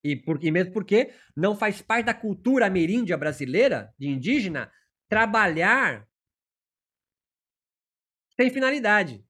E, 0.02 0.16
por, 0.16 0.42
e 0.42 0.52
mesmo 0.52 0.72
porque 0.72 1.12
não 1.36 1.54
faz 1.54 1.82
parte 1.82 2.06
da 2.06 2.14
cultura 2.14 2.66
ameríndia 2.66 3.18
brasileira, 3.18 3.94
de 4.00 4.08
indígena, 4.08 4.72
trabalhar 5.10 6.08
sem 8.40 8.50
finalidade. 8.50 9.26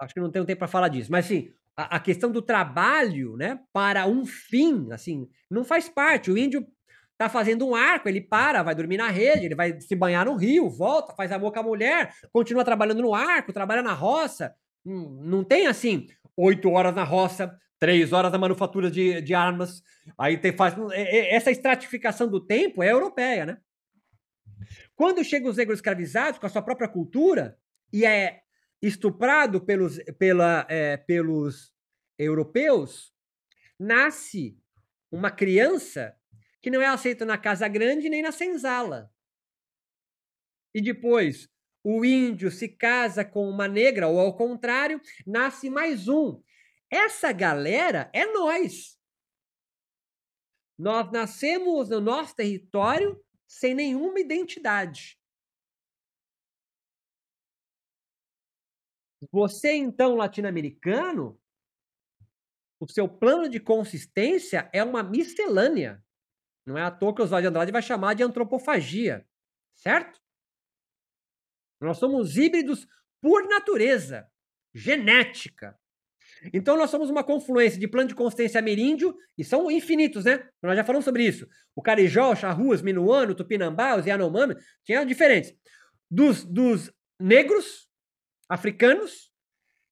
Acho 0.00 0.14
que 0.14 0.20
não 0.20 0.30
tenho 0.30 0.44
tempo 0.44 0.60
para 0.60 0.68
falar 0.68 0.88
disso. 0.88 1.10
Mas, 1.10 1.24
assim, 1.24 1.52
a, 1.76 1.96
a, 1.96 2.00
questão 2.00 2.30
do 2.30 2.40
trabalho, 2.40 3.36
né, 3.36 3.60
para 3.72 4.06
um 4.06 4.24
fim, 4.24 4.92
assim, 4.92 5.28
não 5.50 5.64
faz 5.64 5.88
parte. 5.88 6.30
O 6.30 6.38
índio 6.38 6.66
tá 7.18 7.28
fazendo 7.28 7.66
um 7.66 7.74
arco, 7.74 8.08
ele 8.08 8.20
para, 8.20 8.62
vai 8.62 8.76
dormir 8.76 8.96
na 8.96 9.08
rede, 9.08 9.46
ele 9.46 9.56
vai 9.56 9.80
se 9.80 9.96
banhar 9.96 10.26
no 10.26 10.36
rio, 10.36 10.70
volta, 10.70 11.14
faz 11.16 11.32
amor 11.32 11.52
com 11.52 11.58
a 11.58 11.64
mulher, 11.64 12.14
continua 12.32 12.64
trabalhando 12.64 13.02
no 13.02 13.12
arco, 13.12 13.52
trabalha 13.52 13.82
na 13.82 13.92
roça, 13.92 14.54
Não 14.84 15.42
tem 15.42 15.66
assim, 15.66 16.06
oito 16.36 16.70
horas 16.70 16.94
na 16.94 17.02
roça, 17.02 17.58
três 17.78 18.12
horas 18.12 18.32
na 18.32 18.38
manufatura 18.38 18.90
de, 18.90 19.20
de 19.20 19.34
armas. 19.34 19.82
Aí 20.16 20.36
tem, 20.36 20.56
faz. 20.56 20.74
É, 20.92 21.02
é, 21.02 21.34
essa 21.34 21.50
estratificação 21.50 22.28
do 22.28 22.40
tempo 22.40 22.82
é 22.82 22.90
europeia, 22.90 23.46
né? 23.46 23.58
Quando 24.94 25.24
chegam 25.24 25.48
os 25.48 25.56
negros 25.56 25.78
escravizados 25.78 26.38
com 26.38 26.46
a 26.46 26.48
sua 26.48 26.62
própria 26.62 26.88
cultura 26.88 27.56
e 27.92 28.04
é 28.04 28.40
estuprado 28.82 29.60
pelos, 29.60 29.98
pela, 30.18 30.66
é, 30.68 30.96
pelos 30.96 31.72
europeus, 32.18 33.12
nasce 33.78 34.58
uma 35.10 35.30
criança 35.30 36.14
que 36.60 36.70
não 36.70 36.82
é 36.82 36.86
aceita 36.86 37.24
na 37.24 37.38
casa 37.38 37.68
grande 37.68 38.08
nem 38.08 38.22
na 38.22 38.32
senzala. 38.32 39.10
E 40.74 40.82
depois, 40.82 41.48
o 41.82 42.04
índio 42.04 42.50
se 42.50 42.68
casa 42.68 43.24
com 43.24 43.48
uma 43.48 43.68
negra, 43.68 44.08
ou 44.08 44.18
ao 44.18 44.36
contrário, 44.36 45.00
nasce 45.26 45.70
mais 45.70 46.08
um. 46.08 46.42
Essa 46.90 47.32
galera 47.32 48.10
é 48.14 48.26
nós. 48.26 48.98
Nós 50.78 51.10
nascemos 51.10 51.88
no 51.88 52.00
nosso 52.00 52.34
território 52.34 53.22
sem 53.46 53.74
nenhuma 53.74 54.20
identidade. 54.20 55.18
Você, 59.32 59.74
então, 59.74 60.14
latino-americano, 60.14 61.40
o 62.80 62.88
seu 62.88 63.08
plano 63.08 63.48
de 63.48 63.58
consistência 63.58 64.70
é 64.72 64.84
uma 64.84 65.02
miscelânea. 65.02 66.04
Não 66.64 66.78
é 66.78 66.82
à 66.82 66.90
toa 66.90 67.14
que 67.14 67.22
Oswald 67.22 67.42
de 67.42 67.48
Andrade 67.48 67.72
vai 67.72 67.82
chamar 67.82 68.14
de 68.14 68.22
antropofagia, 68.22 69.26
certo? 69.74 70.22
Nós 71.80 71.98
somos 71.98 72.36
híbridos 72.36 72.86
por 73.20 73.48
natureza, 73.48 74.30
genética. 74.72 75.78
Então 76.52 76.76
nós 76.76 76.90
somos 76.90 77.10
uma 77.10 77.24
confluência 77.24 77.78
de 77.78 77.88
plano 77.88 78.08
de 78.08 78.14
consistência 78.14 78.58
ameríndio, 78.58 79.16
e 79.36 79.44
são 79.44 79.70
infinitos, 79.70 80.24
né? 80.24 80.48
Nós 80.62 80.76
já 80.76 80.84
falamos 80.84 81.04
sobre 81.04 81.24
isso. 81.24 81.46
O 81.74 81.82
Carijó, 81.82 82.34
Charruas, 82.34 82.82
Minuano, 82.82 83.34
Tupinambá, 83.34 83.96
os 83.96 84.06
Yanomami, 84.06 84.56
tinham 84.84 85.04
diferentes. 85.04 85.54
Dos, 86.10 86.44
dos 86.44 86.92
negros, 87.20 87.88
africanos, 88.48 89.32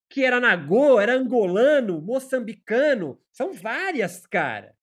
que 0.09 0.25
era 0.25 0.41
nagô, 0.41 1.01
era 1.01 1.15
angolano, 1.15 2.01
moçambicano, 2.01 3.21
são 3.33 3.53
várias, 3.53 4.27
cara. 4.27 4.75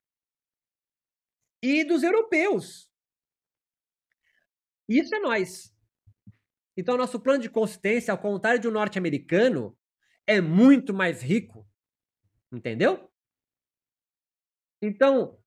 E 1.62 1.84
dos 1.84 2.04
europeus. 2.04 2.90
Isso 4.88 5.16
é 5.16 5.20
nós. 5.20 5.74
Então, 6.76 6.98
nosso 6.98 7.20
plano 7.20 7.42
de 7.42 7.50
consistência, 7.50 8.12
ao 8.12 8.18
contrário 8.18 8.60
de 8.60 8.68
um 8.68 8.72
norte-americano, 8.72 9.78
é 10.28 10.42
muito 10.42 10.94
mais 10.94 11.22
rico. 11.22 11.68
Entendeu? 12.52 13.12
Então, 14.82 15.40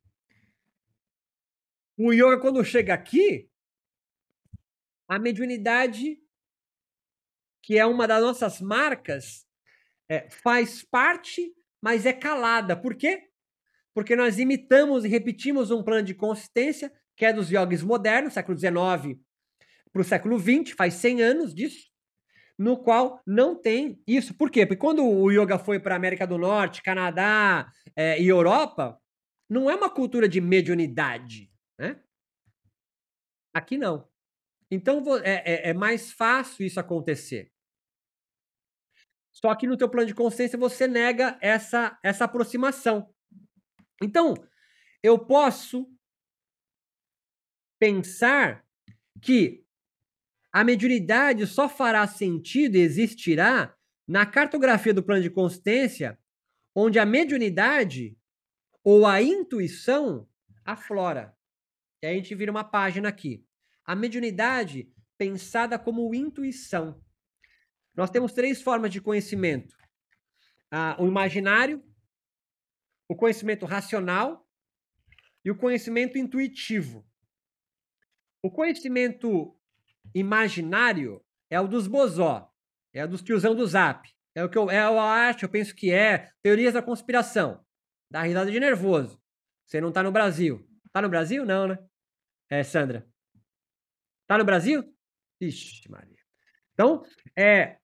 o 1.96 2.12
yoga, 2.12 2.40
quando 2.40 2.64
chega 2.64 2.94
aqui, 2.94 3.50
a 5.08 5.18
mediunidade, 5.18 6.20
que 7.62 7.78
é 7.78 7.86
uma 7.86 8.08
das 8.08 8.22
nossas 8.22 8.60
marcas, 8.60 9.46
é, 10.08 10.28
faz 10.30 10.84
parte, 10.84 11.54
mas 11.80 12.06
é 12.06 12.12
calada. 12.12 12.76
Por 12.80 12.96
quê? 12.96 13.28
Porque 13.94 14.16
nós 14.16 14.38
imitamos 14.38 15.04
e 15.04 15.08
repetimos 15.08 15.70
um 15.70 15.82
plano 15.82 16.04
de 16.04 16.14
consistência 16.14 16.92
que 17.16 17.24
é 17.24 17.32
dos 17.32 17.50
yogis 17.50 17.82
modernos, 17.82 18.34
século 18.34 18.58
XIX 18.58 19.18
para 19.96 20.02
o 20.02 20.04
século 20.04 20.38
XX, 20.38 20.74
faz 20.76 20.94
100 20.94 21.22
anos 21.22 21.54
disso 21.54 21.90
no 22.58 22.76
qual 22.76 23.20
não 23.26 23.54
tem 23.54 24.02
isso. 24.06 24.34
Por 24.34 24.50
quê? 24.50 24.64
Porque 24.64 24.80
quando 24.80 25.04
o 25.04 25.30
yoga 25.30 25.58
foi 25.58 25.78
para 25.78 25.94
a 25.94 25.96
América 25.96 26.26
do 26.26 26.38
Norte, 26.38 26.82
Canadá 26.82 27.70
é, 27.94 28.20
e 28.20 28.28
Europa, 28.28 29.00
não 29.48 29.70
é 29.70 29.74
uma 29.74 29.90
cultura 29.90 30.28
de 30.28 30.40
mediunidade, 30.40 31.52
né? 31.78 32.02
Aqui 33.54 33.76
não. 33.76 34.08
Então 34.70 35.02
é, 35.22 35.68
é, 35.68 35.70
é 35.70 35.74
mais 35.74 36.12
fácil 36.12 36.64
isso 36.66 36.80
acontecer. 36.80 37.52
Só 39.32 39.54
que 39.54 39.66
no 39.66 39.76
teu 39.76 39.88
plano 39.88 40.06
de 40.06 40.14
consciência 40.14 40.58
você 40.58 40.88
nega 40.88 41.38
essa, 41.42 41.98
essa 42.02 42.24
aproximação. 42.24 43.14
Então, 44.02 44.34
eu 45.02 45.18
posso 45.18 45.86
pensar 47.78 48.66
que 49.20 49.65
a 50.56 50.64
mediunidade 50.64 51.46
só 51.46 51.68
fará 51.68 52.06
sentido 52.06 52.76
e 52.76 52.80
existirá 52.80 53.76
na 54.08 54.24
cartografia 54.24 54.94
do 54.94 55.02
plano 55.02 55.22
de 55.22 55.28
consistência, 55.28 56.18
onde 56.74 56.98
a 56.98 57.04
mediunidade 57.04 58.16
ou 58.82 59.04
a 59.04 59.20
intuição 59.20 60.26
aflora. 60.64 61.36
E 62.02 62.06
a 62.06 62.14
gente 62.14 62.34
vira 62.34 62.50
uma 62.50 62.64
página 62.64 63.06
aqui. 63.06 63.46
A 63.84 63.94
mediunidade 63.94 64.90
pensada 65.18 65.78
como 65.78 66.14
intuição. 66.14 67.04
Nós 67.94 68.08
temos 68.08 68.32
três 68.32 68.62
formas 68.62 68.90
de 68.90 68.98
conhecimento: 68.98 69.76
ah, 70.70 70.96
o 70.98 71.06
imaginário, 71.06 71.84
o 73.06 73.14
conhecimento 73.14 73.66
racional 73.66 74.48
e 75.44 75.50
o 75.50 75.58
conhecimento 75.58 76.16
intuitivo. 76.16 77.06
O 78.42 78.50
conhecimento 78.50 79.54
imaginário 80.18 81.22
é 81.50 81.60
o 81.60 81.68
dos 81.68 81.86
bozó, 81.86 82.50
é 82.92 83.04
o 83.04 83.08
dos 83.08 83.22
tiozão 83.22 83.54
do 83.54 83.66
zap. 83.66 84.08
É 84.34 84.44
o 84.44 84.50
que 84.50 84.58
eu, 84.58 84.70
é 84.70 84.80
a 84.80 85.02
arte, 85.02 85.44
eu 85.44 85.48
penso 85.48 85.74
que 85.74 85.90
é. 85.90 86.30
Teorias 86.42 86.74
da 86.74 86.82
conspiração. 86.82 87.64
Dá 88.10 88.20
risada 88.20 88.50
de 88.50 88.60
nervoso. 88.60 89.18
Você 89.64 89.80
não 89.80 89.90
tá 89.90 90.02
no 90.02 90.12
Brasil. 90.12 90.68
Tá 90.92 91.00
no 91.00 91.08
Brasil? 91.08 91.46
Não, 91.46 91.66
né? 91.66 91.78
É, 92.50 92.62
Sandra. 92.62 93.08
Tá 94.26 94.36
no 94.36 94.44
Brasil? 94.44 94.84
Ixi, 95.40 95.90
Maria. 95.90 96.18
Então, 96.74 97.02
é, 97.34 97.78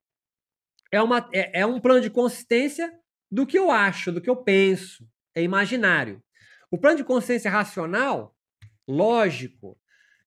é, 0.91 1.01
uma, 1.01 1.27
é, 1.33 1.61
é 1.61 1.67
um 1.67 1.81
plano 1.81 2.03
de 2.03 2.11
consistência 2.11 3.01
do 3.31 3.47
que 3.47 3.59
eu 3.59 3.71
acho, 3.71 4.13
do 4.13 4.21
que 4.21 4.29
eu 4.29 4.37
penso. 4.37 5.09
É 5.35 5.43
imaginário. 5.43 6.23
O 6.71 6.77
plano 6.77 6.99
de 6.99 7.05
consciência 7.05 7.51
racional, 7.51 8.37
lógico, 8.87 9.79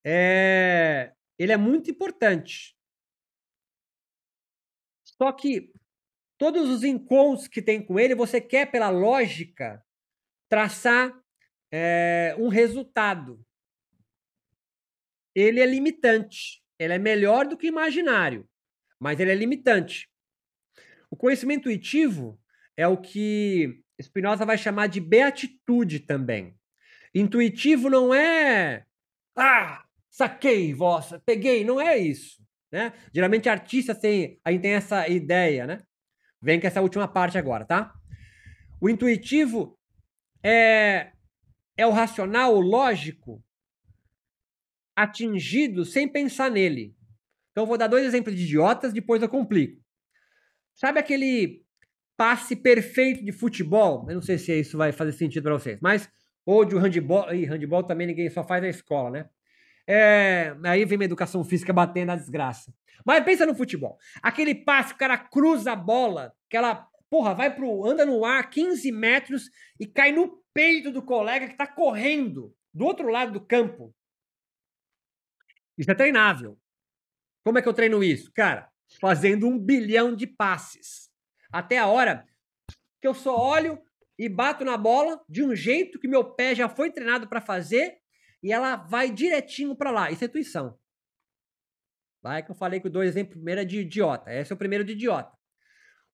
é, 0.04 1.12
ele 1.38 1.52
é 1.52 1.56
muito 1.56 1.90
importante. 1.90 2.76
Só 5.04 5.32
que 5.32 5.72
todos 6.38 6.68
os 6.68 6.84
encontros 6.84 7.48
que 7.48 7.62
tem 7.62 7.84
com 7.84 7.98
ele, 7.98 8.14
você 8.14 8.40
quer, 8.40 8.70
pela 8.70 8.90
lógica, 8.90 9.82
traçar 10.48 11.12
é, 11.72 12.34
um 12.38 12.48
resultado. 12.48 13.44
Ele 15.34 15.60
é 15.60 15.66
limitante. 15.66 16.62
Ele 16.78 16.92
é 16.92 16.98
melhor 16.98 17.46
do 17.46 17.56
que 17.56 17.66
imaginário, 17.66 18.48
mas 19.00 19.18
ele 19.18 19.30
é 19.30 19.34
limitante. 19.34 20.10
O 21.10 21.16
conhecimento 21.16 21.70
intuitivo 21.70 22.38
é 22.76 22.86
o 22.86 23.00
que 23.00 23.82
Spinoza 24.00 24.44
vai 24.44 24.58
chamar 24.58 24.88
de 24.88 25.00
beatitude 25.00 26.00
também. 26.00 26.54
Intuitivo 27.14 27.88
não 27.88 28.12
é 28.12 28.84
ah, 29.34 29.85
saquei, 30.16 30.72
vossa, 30.72 31.20
peguei, 31.26 31.62
não 31.62 31.78
é 31.78 31.98
isso, 31.98 32.42
né? 32.72 32.94
Geralmente 33.12 33.50
artistas 33.50 33.98
têm, 33.98 34.40
aí 34.42 34.58
tem 34.58 34.72
essa 34.72 35.06
ideia, 35.06 35.66
né? 35.66 35.82
Vem 36.40 36.58
com 36.58 36.66
essa 36.66 36.80
última 36.80 37.06
parte 37.06 37.36
agora, 37.36 37.66
tá? 37.66 37.92
O 38.80 38.88
intuitivo 38.88 39.78
é 40.42 41.12
é 41.76 41.86
o 41.86 41.90
racional, 41.90 42.56
o 42.56 42.60
lógico 42.60 43.44
atingido 44.96 45.84
sem 45.84 46.08
pensar 46.08 46.50
nele. 46.50 46.96
Então 47.50 47.64
eu 47.64 47.68
vou 47.68 47.76
dar 47.76 47.86
dois 47.86 48.06
exemplos 48.06 48.34
de 48.34 48.42
idiotas, 48.44 48.94
depois 48.94 49.20
eu 49.20 49.28
complico. 49.28 49.78
Sabe 50.74 50.98
aquele 50.98 51.62
passe 52.16 52.56
perfeito 52.56 53.22
de 53.22 53.32
futebol? 53.32 54.06
Eu 54.08 54.14
não 54.14 54.22
sei 54.22 54.38
se 54.38 54.58
isso 54.58 54.78
vai 54.78 54.92
fazer 54.92 55.12
sentido 55.12 55.42
para 55.42 55.58
vocês, 55.58 55.78
mas 55.82 56.08
ou 56.46 56.64
de 56.64 56.74
handball, 56.74 57.34
e 57.34 57.44
handball 57.44 57.84
também 57.84 58.06
ninguém 58.06 58.30
só 58.30 58.42
faz 58.42 58.62
na 58.62 58.70
escola, 58.70 59.10
né? 59.10 59.28
É, 59.86 60.56
aí 60.64 60.84
vem 60.84 60.98
minha 60.98 61.06
educação 61.06 61.44
física 61.44 61.72
batendo 61.72 62.08
na 62.08 62.16
desgraça. 62.16 62.74
Mas 63.04 63.24
pensa 63.24 63.46
no 63.46 63.54
futebol. 63.54 63.98
Aquele 64.22 64.54
passe, 64.54 64.92
o 64.92 64.96
cara 64.96 65.16
cruza 65.16 65.72
a 65.72 65.76
bola, 65.76 66.34
que 66.50 66.56
ela, 66.56 66.88
porra, 67.08 67.34
vai 67.34 67.54
pro. 67.54 67.86
anda 67.86 68.04
no 68.04 68.24
ar 68.24 68.50
15 68.50 68.90
metros 68.90 69.50
e 69.78 69.86
cai 69.86 70.10
no 70.10 70.42
peito 70.52 70.90
do 70.90 71.02
colega 71.02 71.48
que 71.48 71.56
tá 71.56 71.66
correndo 71.66 72.54
do 72.74 72.84
outro 72.84 73.08
lado 73.08 73.32
do 73.32 73.40
campo. 73.40 73.94
Isso 75.78 75.90
é 75.90 75.94
treinável. 75.94 76.58
Como 77.44 77.58
é 77.58 77.62
que 77.62 77.68
eu 77.68 77.74
treino 77.74 78.02
isso? 78.02 78.32
Cara, 78.32 78.68
fazendo 79.00 79.46
um 79.46 79.58
bilhão 79.58 80.16
de 80.16 80.26
passes. 80.26 81.10
Até 81.52 81.78
a 81.78 81.86
hora 81.86 82.26
que 83.00 83.06
eu 83.06 83.14
só 83.14 83.36
olho 83.36 83.78
e 84.18 84.28
bato 84.28 84.64
na 84.64 84.76
bola 84.76 85.22
de 85.28 85.44
um 85.44 85.54
jeito 85.54 86.00
que 86.00 86.08
meu 86.08 86.24
pé 86.24 86.54
já 86.54 86.68
foi 86.68 86.90
treinado 86.90 87.28
para 87.28 87.40
fazer 87.40 87.98
e 88.46 88.52
ela 88.52 88.76
vai 88.76 89.10
direitinho 89.10 89.74
para 89.74 89.90
lá. 89.90 90.08
Isso 90.08 90.22
é 90.22 90.28
intuição. 90.28 90.78
Vai 92.22 92.44
que 92.44 92.50
eu 92.52 92.54
falei 92.54 92.78
que 92.78 92.86
o 92.86 92.90
dois 92.90 93.10
exemplos 93.10 93.34
primeiro 93.34 93.60
é 93.60 93.64
de 93.64 93.80
idiota. 93.80 94.32
Esse 94.32 94.52
é 94.52 94.54
o 94.54 94.58
primeiro 94.58 94.84
de 94.84 94.92
idiota. 94.92 95.36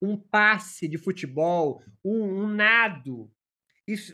um 0.00 0.16
passe 0.16 0.88
de 0.88 0.96
futebol, 0.96 1.84
um, 2.02 2.42
um 2.42 2.46
nado, 2.48 3.30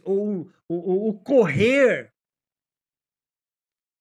ou, 0.02 0.50
o, 0.68 1.08
o 1.08 1.20
correr. 1.20 2.12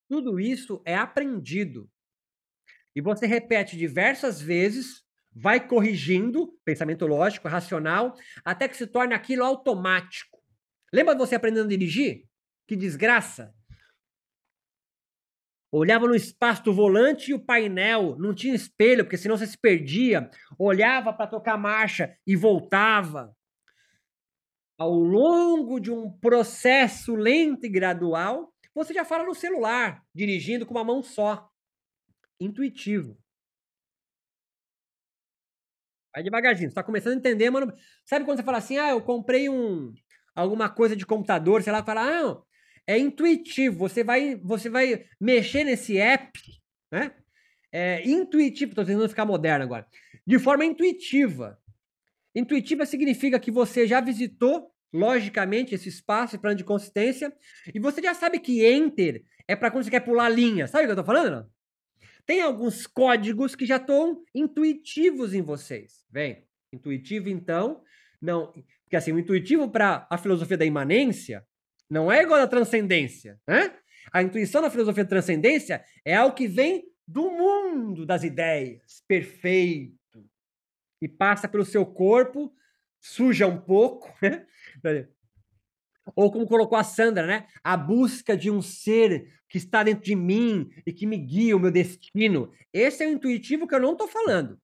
Tudo 0.10 0.40
isso 0.40 0.82
é 0.84 0.96
aprendido. 0.96 1.88
E 2.96 3.02
você 3.02 3.28
repete 3.28 3.78
diversas 3.78 4.42
vezes, 4.42 5.04
vai 5.32 5.66
corrigindo, 5.66 6.60
pensamento 6.66 7.06
lógico, 7.06 7.48
racional, 7.48 8.16
até 8.44 8.68
que 8.68 8.76
se 8.76 8.88
torne 8.88 9.14
aquilo 9.14 9.44
automático. 9.44 10.44
Lembra 10.92 11.16
você 11.16 11.36
aprendendo 11.36 11.68
a 11.68 11.70
dirigir? 11.70 12.28
Que 12.68 12.76
desgraça! 12.76 13.56
Olhava 15.72 16.08
no 16.08 16.16
espaço 16.16 16.64
do 16.64 16.74
volante 16.74 17.32
e 17.32 17.34
o 17.34 17.40
painel, 17.40 18.16
não 18.18 18.34
tinha 18.34 18.56
espelho, 18.56 19.04
porque 19.04 19.18
senão 19.18 19.38
você 19.38 19.46
se 19.46 19.58
perdia. 19.58 20.30
Olhava 20.58 21.12
para 21.12 21.28
tocar 21.28 21.58
marcha 21.58 22.18
e 22.26 22.36
voltava. 22.36 23.36
Ao 24.80 24.94
longo 24.94 25.80
de 25.80 25.92
um 25.92 26.10
processo 26.20 27.16
lento 27.16 27.66
e 27.66 27.70
gradual, 27.70 28.54
você 28.74 28.94
já 28.94 29.04
fala 29.04 29.26
no 29.26 29.34
celular, 29.34 30.04
dirigindo 30.14 30.66
com 30.66 30.74
uma 30.74 30.84
mão 30.84 31.02
só. 31.02 31.50
Intuitivo. 32.40 33.18
Vai 36.14 36.24
devagarzinho. 36.24 36.70
Você 36.70 36.72
está 36.72 36.84
começando 36.84 37.14
a 37.14 37.18
entender, 37.18 37.50
mano. 37.50 37.74
Sabe 38.06 38.24
quando 38.24 38.38
você 38.38 38.44
fala 38.44 38.60
assim, 38.60 38.78
ah, 38.78 38.90
eu 38.90 39.02
comprei 39.02 39.50
um 39.50 39.94
alguma 40.36 40.70
coisa 40.70 40.96
de 40.96 41.06
computador, 41.06 41.64
sei 41.64 41.74
lá, 41.74 41.84
fala, 41.84 42.04
ah, 42.04 42.42
é 42.88 42.98
intuitivo. 42.98 43.78
Você 43.78 44.04
vai, 44.04 44.36
você 44.36 44.70
vai 44.70 45.06
mexer 45.20 45.66
nesse 45.66 45.98
app, 45.98 46.40
né? 46.92 47.12
É 47.72 48.08
intuitivo. 48.08 48.72
Estou 48.72 48.86
tentando 48.86 49.10
ficar 49.10 49.26
moderno 49.26 49.66
agora. 49.66 49.86
De 50.26 50.40
forma 50.40 50.66
intuitiva. 50.66 51.60
Intuitiva 52.34 52.86
significa 52.86 53.40
que 53.40 53.52
você 53.52 53.86
já 53.86 54.00
visitou, 54.00 54.72
logicamente, 54.94 55.76
esse 55.76 55.90
espaço, 55.90 56.40
plano 56.40 56.56
de 56.56 56.64
consistência, 56.64 57.34
e 57.74 57.80
você 57.80 58.02
já 58.02 58.14
sabe 58.14 58.40
que 58.40 58.66
enter 58.66 59.26
é 59.48 59.56
para 59.56 59.72
quando 59.72 59.84
você 59.84 59.92
quer 59.92 60.02
pular 60.02 60.30
linha. 60.30 60.68
Sabe 60.68 60.84
o 60.84 60.88
que 60.88 60.92
eu 60.92 61.02
estou 61.02 61.06
falando? 61.06 61.50
Tem 62.26 62.42
alguns 62.42 62.86
códigos 62.86 63.56
que 63.56 63.66
já 63.66 63.78
estão 63.78 64.24
intuitivos 64.36 65.34
em 65.34 65.42
vocês. 65.42 66.06
Vem, 66.12 66.46
intuitivo 66.74 67.30
então, 67.30 67.82
não, 68.22 68.52
porque 68.84 68.98
assim, 68.98 69.14
o 69.14 69.20
intuitivo 69.20 69.70
para 69.70 70.06
a 70.10 70.18
filosofia 70.18 70.58
da 70.58 70.66
imanência 70.66 71.47
não 71.90 72.12
é 72.12 72.24
igual 72.24 72.42
à 72.42 72.48
transcendência. 72.48 73.40
Né? 73.48 73.76
A 74.12 74.22
intuição 74.22 74.62
da 74.62 74.70
filosofia 74.70 75.04
da 75.04 75.10
transcendência 75.10 75.84
é 76.04 76.16
algo 76.16 76.36
que 76.36 76.48
vem 76.48 76.84
do 77.08 77.30
mundo 77.32 78.06
das 78.06 78.24
ideias, 78.24 79.04
perfeito, 79.08 79.96
e 81.02 81.08
passa 81.08 81.48
pelo 81.48 81.64
seu 81.64 81.86
corpo, 81.86 82.54
suja 83.00 83.48
um 83.48 83.60
pouco, 83.60 84.14
né? 84.22 84.46
Ou 86.16 86.32
como 86.32 86.48
colocou 86.48 86.78
a 86.78 86.84
Sandra, 86.84 87.28
né? 87.28 87.48
A 87.64 87.76
busca 87.76 88.36
de 88.36 88.50
um 88.50 88.62
ser 88.62 89.28
que 89.50 89.58
está 89.58 89.84
dentro 89.84 90.04
de 90.04 90.16
mim 90.16 90.70
e 90.86 90.94
que 90.94 91.06
me 91.06 91.18
guia 91.18 91.56
o 91.56 91.60
meu 91.60 91.72
destino. 91.72 92.52
Esse 92.72 93.04
é 93.04 93.08
o 93.08 93.12
intuitivo 93.12 93.68
que 93.68 93.76
eu 93.76 93.80
não 93.80 93.92
estou 93.92 94.08
falando. 94.08 94.60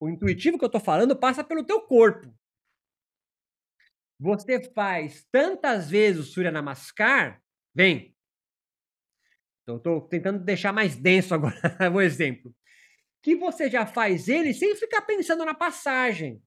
O 0.00 0.08
intuitivo 0.08 0.58
que 0.58 0.64
eu 0.64 0.68
estou 0.68 0.80
falando 0.80 1.16
passa 1.16 1.44
pelo 1.44 1.64
teu 1.64 1.80
corpo. 1.82 2.34
Você 4.18 4.62
faz 4.72 5.26
tantas 5.30 5.90
vezes 5.90 6.20
o 6.20 6.24
Surya 6.24 6.50
Namaskar, 6.50 7.42
vem. 7.74 8.14
Então, 9.62 9.76
estou 9.76 10.00
tentando 10.02 10.38
deixar 10.38 10.72
mais 10.72 10.94
denso 10.94 11.34
agora 11.34 11.56
o 11.92 12.00
exemplo. 12.02 12.54
Que 13.22 13.34
você 13.34 13.70
já 13.70 13.86
faz 13.86 14.28
ele 14.28 14.52
sem 14.52 14.76
ficar 14.76 15.02
pensando 15.02 15.44
na 15.44 15.54
passagem. 15.54 16.42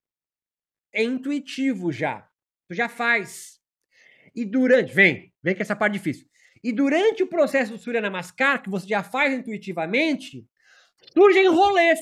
É 0.94 1.04
intuitivo 1.04 1.92
já. 1.92 2.30
Tu 2.70 2.76
já 2.76 2.88
faz. 2.88 3.60
E 4.36 4.46
durante. 4.46 4.94
Vem, 4.94 5.34
vem 5.42 5.56
que 5.56 5.62
essa 5.62 5.76
parte 5.76 5.96
é 5.96 5.98
difícil. 5.98 6.28
E 6.64 6.72
durante 6.72 7.24
o 7.24 7.28
processo 7.28 7.72
do 7.72 7.78
Surya 7.78 8.02
Namaskar, 8.02 8.62
que 8.62 8.70
você 8.70 8.88
já 8.88 9.04
faz 9.04 9.34
intuitivamente, 9.34 10.46
surgem 11.14 11.48
rolês, 11.48 12.00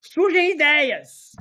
surgem 0.00 0.52
ideias, 0.52 1.32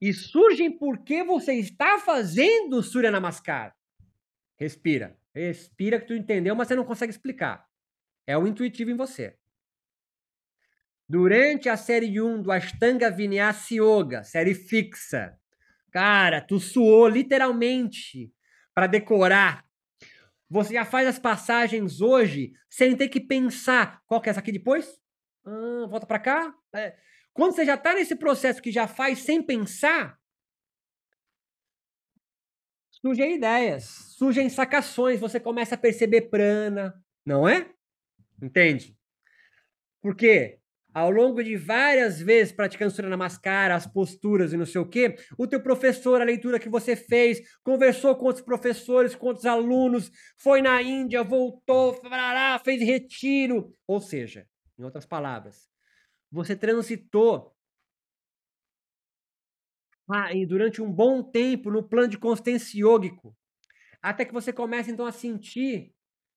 e 0.00 0.12
surgem 0.12 0.70
porque 0.70 1.24
você 1.24 1.54
está 1.54 1.98
fazendo 1.98 2.82
Surya 2.82 3.10
Namaskar. 3.10 3.74
Respira. 4.58 5.16
Respira 5.34 6.00
que 6.00 6.06
tu 6.06 6.14
entendeu, 6.14 6.54
mas 6.54 6.68
você 6.68 6.74
não 6.74 6.84
consegue 6.84 7.10
explicar. 7.10 7.66
É 8.26 8.36
o 8.36 8.46
intuitivo 8.46 8.90
em 8.90 8.96
você. 8.96 9.36
Durante 11.08 11.68
a 11.68 11.76
série 11.76 12.20
1 12.20 12.42
do 12.42 12.50
Ashtanga 12.50 13.10
Vinyasa 13.10 13.74
Yoga, 13.74 14.24
série 14.24 14.54
fixa, 14.54 15.38
cara, 15.92 16.40
tu 16.40 16.58
suou 16.58 17.06
literalmente 17.06 18.32
para 18.74 18.86
decorar. 18.88 19.64
Você 20.50 20.74
já 20.74 20.84
faz 20.84 21.06
as 21.06 21.18
passagens 21.18 22.00
hoje 22.00 22.52
sem 22.68 22.96
ter 22.96 23.08
que 23.08 23.20
pensar 23.20 24.02
qual 24.06 24.20
que 24.20 24.28
é 24.28 24.30
essa 24.30 24.40
aqui 24.40 24.50
depois? 24.50 25.00
Ah, 25.44 25.86
volta 25.88 26.06
para 26.06 26.18
cá. 26.18 26.54
É. 26.74 26.96
Quando 27.36 27.54
você 27.54 27.66
já 27.66 27.74
está 27.74 27.92
nesse 27.92 28.16
processo 28.16 28.62
que 28.62 28.72
já 28.72 28.88
faz 28.88 29.18
sem 29.18 29.42
pensar, 29.42 30.18
surgem 32.90 33.36
ideias, 33.36 33.84
surgem 34.16 34.48
sacações, 34.48 35.20
você 35.20 35.38
começa 35.38 35.74
a 35.74 35.78
perceber 35.78 36.22
prana, 36.30 36.94
não 37.26 37.46
é? 37.46 37.70
Entende? 38.42 38.96
Porque 40.00 40.58
ao 40.94 41.10
longo 41.10 41.44
de 41.44 41.58
várias 41.58 42.18
vezes 42.18 42.54
praticando 42.54 42.90
Surya 42.90 43.10
Namaskara, 43.10 43.74
as 43.74 43.86
posturas 43.86 44.54
e 44.54 44.56
não 44.56 44.64
sei 44.64 44.80
o 44.80 44.88
quê, 44.88 45.16
o 45.36 45.46
teu 45.46 45.62
professor, 45.62 46.22
a 46.22 46.24
leitura 46.24 46.58
que 46.58 46.70
você 46.70 46.96
fez, 46.96 47.42
conversou 47.62 48.16
com 48.16 48.24
outros 48.24 48.46
professores, 48.46 49.14
com 49.14 49.26
outros 49.26 49.44
alunos, 49.44 50.10
foi 50.38 50.62
na 50.62 50.80
Índia, 50.80 51.22
voltou, 51.22 52.00
fez 52.64 52.80
retiro. 52.80 53.70
Ou 53.86 54.00
seja, 54.00 54.48
em 54.78 54.84
outras 54.84 55.04
palavras, 55.04 55.68
você 56.36 56.54
transitou 56.54 57.56
ah, 60.08 60.28
durante 60.46 60.80
um 60.80 60.92
bom 60.92 61.22
tempo 61.22 61.70
no 61.70 61.82
plano 61.82 62.08
de 62.08 62.18
consciência 62.18 62.78
yógico, 62.78 63.36
até 64.00 64.24
que 64.24 64.32
você 64.32 64.52
começa 64.52 64.90
então 64.90 65.04
a 65.04 65.10
sentir, 65.10 65.92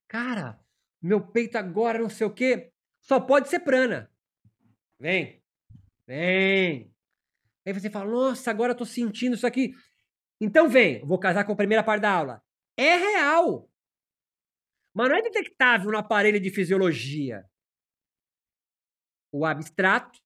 cara, 0.08 0.58
meu 1.00 1.24
peito 1.24 1.56
agora 1.56 1.98
não 1.98 2.08
sei 2.08 2.26
o 2.26 2.34
quê, 2.34 2.72
só 3.00 3.20
pode 3.20 3.48
ser 3.48 3.60
prana. 3.60 4.10
Vem, 4.98 5.40
vem. 6.06 6.92
Aí 7.64 7.72
você 7.72 7.88
fala, 7.88 8.10
nossa, 8.10 8.50
agora 8.50 8.72
eu 8.72 8.76
tô 8.76 8.84
sentindo 8.84 9.36
isso 9.36 9.46
aqui. 9.46 9.72
Então 10.40 10.68
vem, 10.68 11.04
vou 11.06 11.18
casar 11.18 11.44
com 11.44 11.52
a 11.52 11.56
primeira 11.56 11.84
parte 11.84 12.02
da 12.02 12.12
aula. 12.12 12.42
É 12.76 12.96
real. 12.96 13.70
Mas 14.92 15.08
não 15.08 15.16
é 15.16 15.22
detectável 15.22 15.92
no 15.92 15.98
aparelho 15.98 16.40
de 16.40 16.50
fisiologia 16.50 17.49
o 19.32 19.44
abstrato 19.44 20.20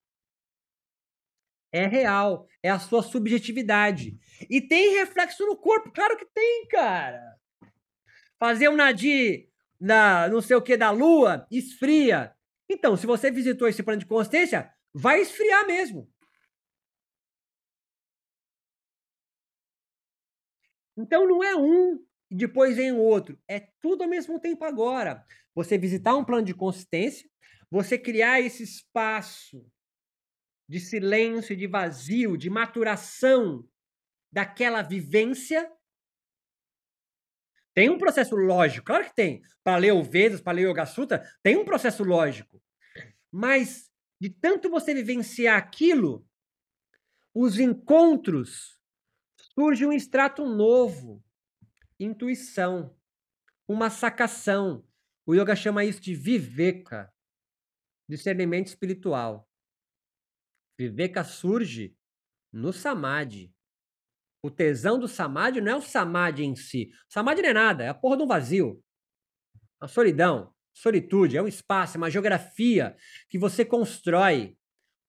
é 1.73 1.87
real, 1.87 2.47
é 2.63 2.71
a 2.71 2.79
sua 2.79 3.03
subjetividade. 3.03 4.17
E 4.49 4.61
tem 4.61 4.95
reflexo 4.95 5.45
no 5.45 5.57
corpo, 5.57 5.91
claro 5.91 6.17
que 6.17 6.27
tem, 6.27 6.67
cara. 6.69 7.37
Fazer 8.39 8.69
um 8.69 8.77
nadir 8.77 9.49
na 9.81 10.29
não 10.29 10.41
sei 10.41 10.57
o 10.57 10.63
que 10.63 10.77
da 10.77 10.91
lua 10.91 11.47
esfria. 11.51 12.35
Então, 12.69 12.97
se 12.97 13.07
você 13.07 13.31
visitou 13.31 13.69
esse 13.69 13.83
plano 13.83 13.99
de 13.99 14.07
consciência, 14.07 14.73
vai 14.93 15.21
esfriar 15.21 15.67
mesmo. 15.67 16.09
Então 20.97 21.27
não 21.27 21.43
é 21.43 21.57
um 21.57 21.99
e 22.31 22.37
depois 22.37 22.77
vem 22.77 22.93
o 22.93 22.99
outro. 22.99 23.39
É 23.49 23.69
tudo 23.81 24.05
ao 24.05 24.09
mesmo 24.09 24.39
tempo 24.39 24.65
agora. 24.65 25.25
Você 25.55 25.77
visitar 25.77 26.15
um 26.15 26.25
plano 26.25 26.45
de 26.45 26.55
consistência, 26.55 27.29
você 27.75 27.99
criar 27.99 28.41
esse 28.41 28.63
espaço 28.63 29.69
de 30.69 30.79
silêncio, 30.79 31.57
de 31.57 31.67
vazio, 31.67 32.37
de 32.37 32.49
maturação 32.49 33.69
daquela 34.31 34.81
vivência. 34.81 35.69
Tem 37.75 37.91
um 37.91 37.99
processo 37.99 38.37
lógico, 38.37 38.87
claro 38.87 39.07
que 39.07 39.15
tem. 39.17 39.43
Para 39.65 39.79
ler 39.79 39.93
o 39.93 40.05
Vedas, 40.05 40.41
para 40.41 40.53
ler 40.53 40.67
o 40.67 40.71
Yoga 40.71 40.87
Sutra, 40.87 41.29
tem 41.43 41.57
um 41.57 41.65
processo 41.65 42.05
lógico. 42.05 42.63
Mas 43.29 43.91
de 44.21 44.31
tanto 44.31 44.71
você 44.71 44.95
vivenciar 44.95 45.59
aquilo, 45.59 46.25
os 47.35 47.59
encontros 47.59 48.79
surge 49.53 49.85
um 49.85 49.93
extrato 49.93 50.47
novo, 50.47 51.21
intuição, 51.99 52.97
uma 53.67 53.91
sacação. 53.91 54.87
O 55.27 55.35
yoga 55.35 55.57
chama 55.57 55.85
isso 55.85 56.01
de 56.01 56.15
viveka 56.15 57.13
discernimento 58.09 58.69
espiritual. 58.69 59.49
Viveka 60.79 61.25
surge 61.25 61.97
no 62.53 62.73
samadhi. 62.73 63.55
O 64.43 64.51
tesão 64.51 64.99
do 64.99 65.09
samadhi 65.09 65.61
não 65.61 65.73
é 65.73 65.77
o 65.77 65.83
samadhi 65.83 66.45
em 66.45 66.55
si. 66.55 66.91
O 67.09 67.13
samadhi 67.13 67.43
não 67.43 67.49
é 67.49 67.53
nada, 67.55 67.85
é 67.85 67.89
a 67.89 67.95
porra 67.95 68.17
de 68.17 68.23
um 68.23 68.27
vazio. 68.27 68.83
A 69.81 69.89
solidão. 69.89 70.53
Solitude 70.77 71.37
é 71.37 71.43
um 71.43 71.47
espaço, 71.47 71.97
é 71.97 71.99
uma 71.99 72.11
geografia 72.11 72.97
que 73.29 73.39
você 73.39 73.65
constrói 73.65 74.59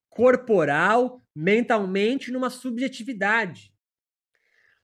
corporal, 0.09 1.21
mentalmente, 1.35 2.31
numa 2.31 2.51
subjetividade. 2.51 3.73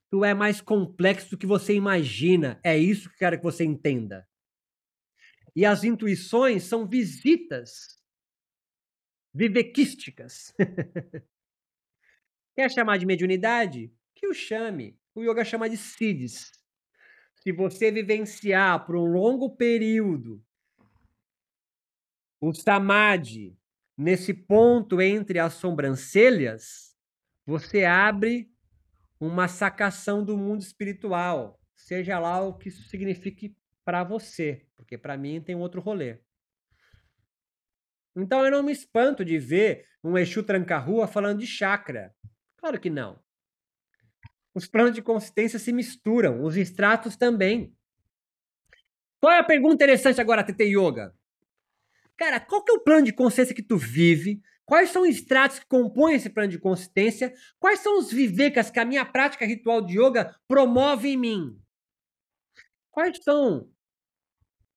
Tu 0.09 0.25
é 0.25 0.33
mais 0.33 0.59
complexo 0.59 1.29
do 1.29 1.37
que 1.37 1.45
você 1.45 1.73
imagina. 1.73 2.59
É 2.63 2.77
isso 2.77 3.07
que 3.09 3.15
eu 3.15 3.19
quero 3.19 3.37
que 3.37 3.43
você 3.43 3.63
entenda. 3.63 4.27
E 5.55 5.65
as 5.65 5.83
intuições 5.83 6.63
são 6.63 6.87
visitas 6.87 8.00
vivequísticas. 9.33 10.53
Quer 12.55 12.69
chamar 12.69 12.97
de 12.97 13.05
mediunidade? 13.05 13.93
Que 14.13 14.27
o 14.27 14.33
chame. 14.33 14.97
O 15.15 15.23
yoga 15.23 15.43
chama 15.43 15.69
de 15.69 15.77
siddhis. 15.77 16.51
Se 17.35 17.51
você 17.51 17.91
vivenciar 17.91 18.85
por 18.85 18.95
um 18.95 19.05
longo 19.05 19.55
período 19.55 20.43
o 22.39 22.53
samadhi 22.53 23.57
nesse 23.97 24.33
ponto 24.33 25.01
entre 25.01 25.39
as 25.39 25.53
sobrancelhas, 25.53 26.95
você 27.45 27.85
abre 27.85 28.51
uma 29.19 29.47
sacação 29.47 30.23
do 30.25 30.35
mundo 30.35 30.61
espiritual, 30.61 31.59
seja 31.75 32.17
lá 32.17 32.41
o 32.41 32.57
que 32.57 32.69
isso 32.69 32.83
signifique 32.89 33.55
para 33.85 34.03
você, 34.03 34.65
porque 34.75 34.97
para 34.97 35.17
mim 35.17 35.41
tem 35.41 35.55
outro 35.55 35.81
rolê. 35.81 36.19
Então 38.15 38.43
eu 38.43 38.51
não 38.51 38.63
me 38.63 38.71
espanto 38.71 39.23
de 39.23 39.37
ver 39.37 39.85
um 40.03 40.17
Exu 40.17 40.43
tranca-rua 40.43 41.07
falando 41.07 41.39
de 41.39 41.47
chakra. 41.47 42.13
Claro 42.57 42.79
que 42.79 42.89
não. 42.89 43.19
Os 44.53 44.67
planos 44.67 44.93
de 44.93 45.01
consistência 45.01 45.57
se 45.57 45.71
misturam, 45.71 46.43
os 46.43 46.57
extratos 46.57 47.15
também. 47.15 47.73
Qual 49.19 49.31
é 49.31 49.39
a 49.39 49.43
pergunta 49.43 49.75
interessante 49.75 50.19
agora, 50.19 50.43
TT 50.43 50.63
Yoga? 50.65 51.15
Cara, 52.17 52.39
qual 52.39 52.63
que 52.63 52.71
é 52.71 52.75
o 52.75 52.83
plano 52.83 53.05
de 53.05 53.13
consciência 53.13 53.55
que 53.55 53.63
tu 53.63 53.77
vive? 53.77 54.41
Quais 54.65 54.89
são 54.89 55.03
os 55.03 55.09
extratos 55.09 55.59
que 55.59 55.65
compõem 55.65 56.15
esse 56.15 56.29
plano 56.29 56.49
de 56.49 56.59
consistência? 56.59 57.33
Quais 57.59 57.79
são 57.79 57.97
os 57.97 58.11
vivecas 58.11 58.69
que 58.69 58.79
a 58.79 58.85
minha 58.85 59.05
prática 59.05 59.45
ritual 59.45 59.81
de 59.81 59.99
yoga 59.99 60.35
promove 60.47 61.09
em 61.09 61.17
mim? 61.17 61.61
Quais 62.89 63.17
são 63.23 63.69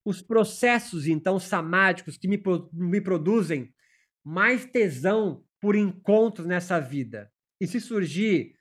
os 0.04 0.20
processos, 0.20 1.06
então, 1.06 1.38
samádicos 1.38 2.16
que 2.16 2.28
me, 2.28 2.42
me 2.72 3.00
produzem 3.00 3.72
mais 4.22 4.64
tesão 4.64 5.44
por 5.60 5.74
encontros 5.74 6.46
nessa 6.46 6.78
vida? 6.78 7.32
E 7.60 7.66
se 7.66 7.80
surgir 7.80 8.54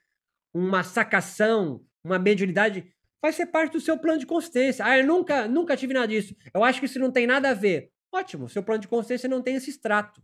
uma 0.54 0.84
sacação, 0.84 1.86
uma 2.04 2.20
mediunidade, 2.20 2.94
vai 3.22 3.32
ser 3.34 3.48
parte 3.48 3.74
do 3.74 3.82
seu 3.82 3.98
plano 3.98 4.20
de 4.20 4.26
consciência. 4.26 4.86
Ah, 4.86 4.98
eu 4.98 5.06
nunca, 5.06 5.48
nunca 5.48 5.76
tive 5.76 5.94
nada 5.94 6.08
disso. 6.08 6.36
Eu 6.54 6.64
acho 6.64 6.80
que 6.80 6.86
isso 6.86 7.00
não 7.00 7.12
tem 7.12 7.26
nada 7.26 7.50
a 7.50 7.54
ver. 7.54 7.92
Ótimo, 8.12 8.48
seu 8.48 8.62
plano 8.62 8.82
de 8.82 8.88
consciência 8.88 9.28
não 9.28 9.42
tem 9.42 9.56
esse 9.56 9.70
extrato. 9.70 10.22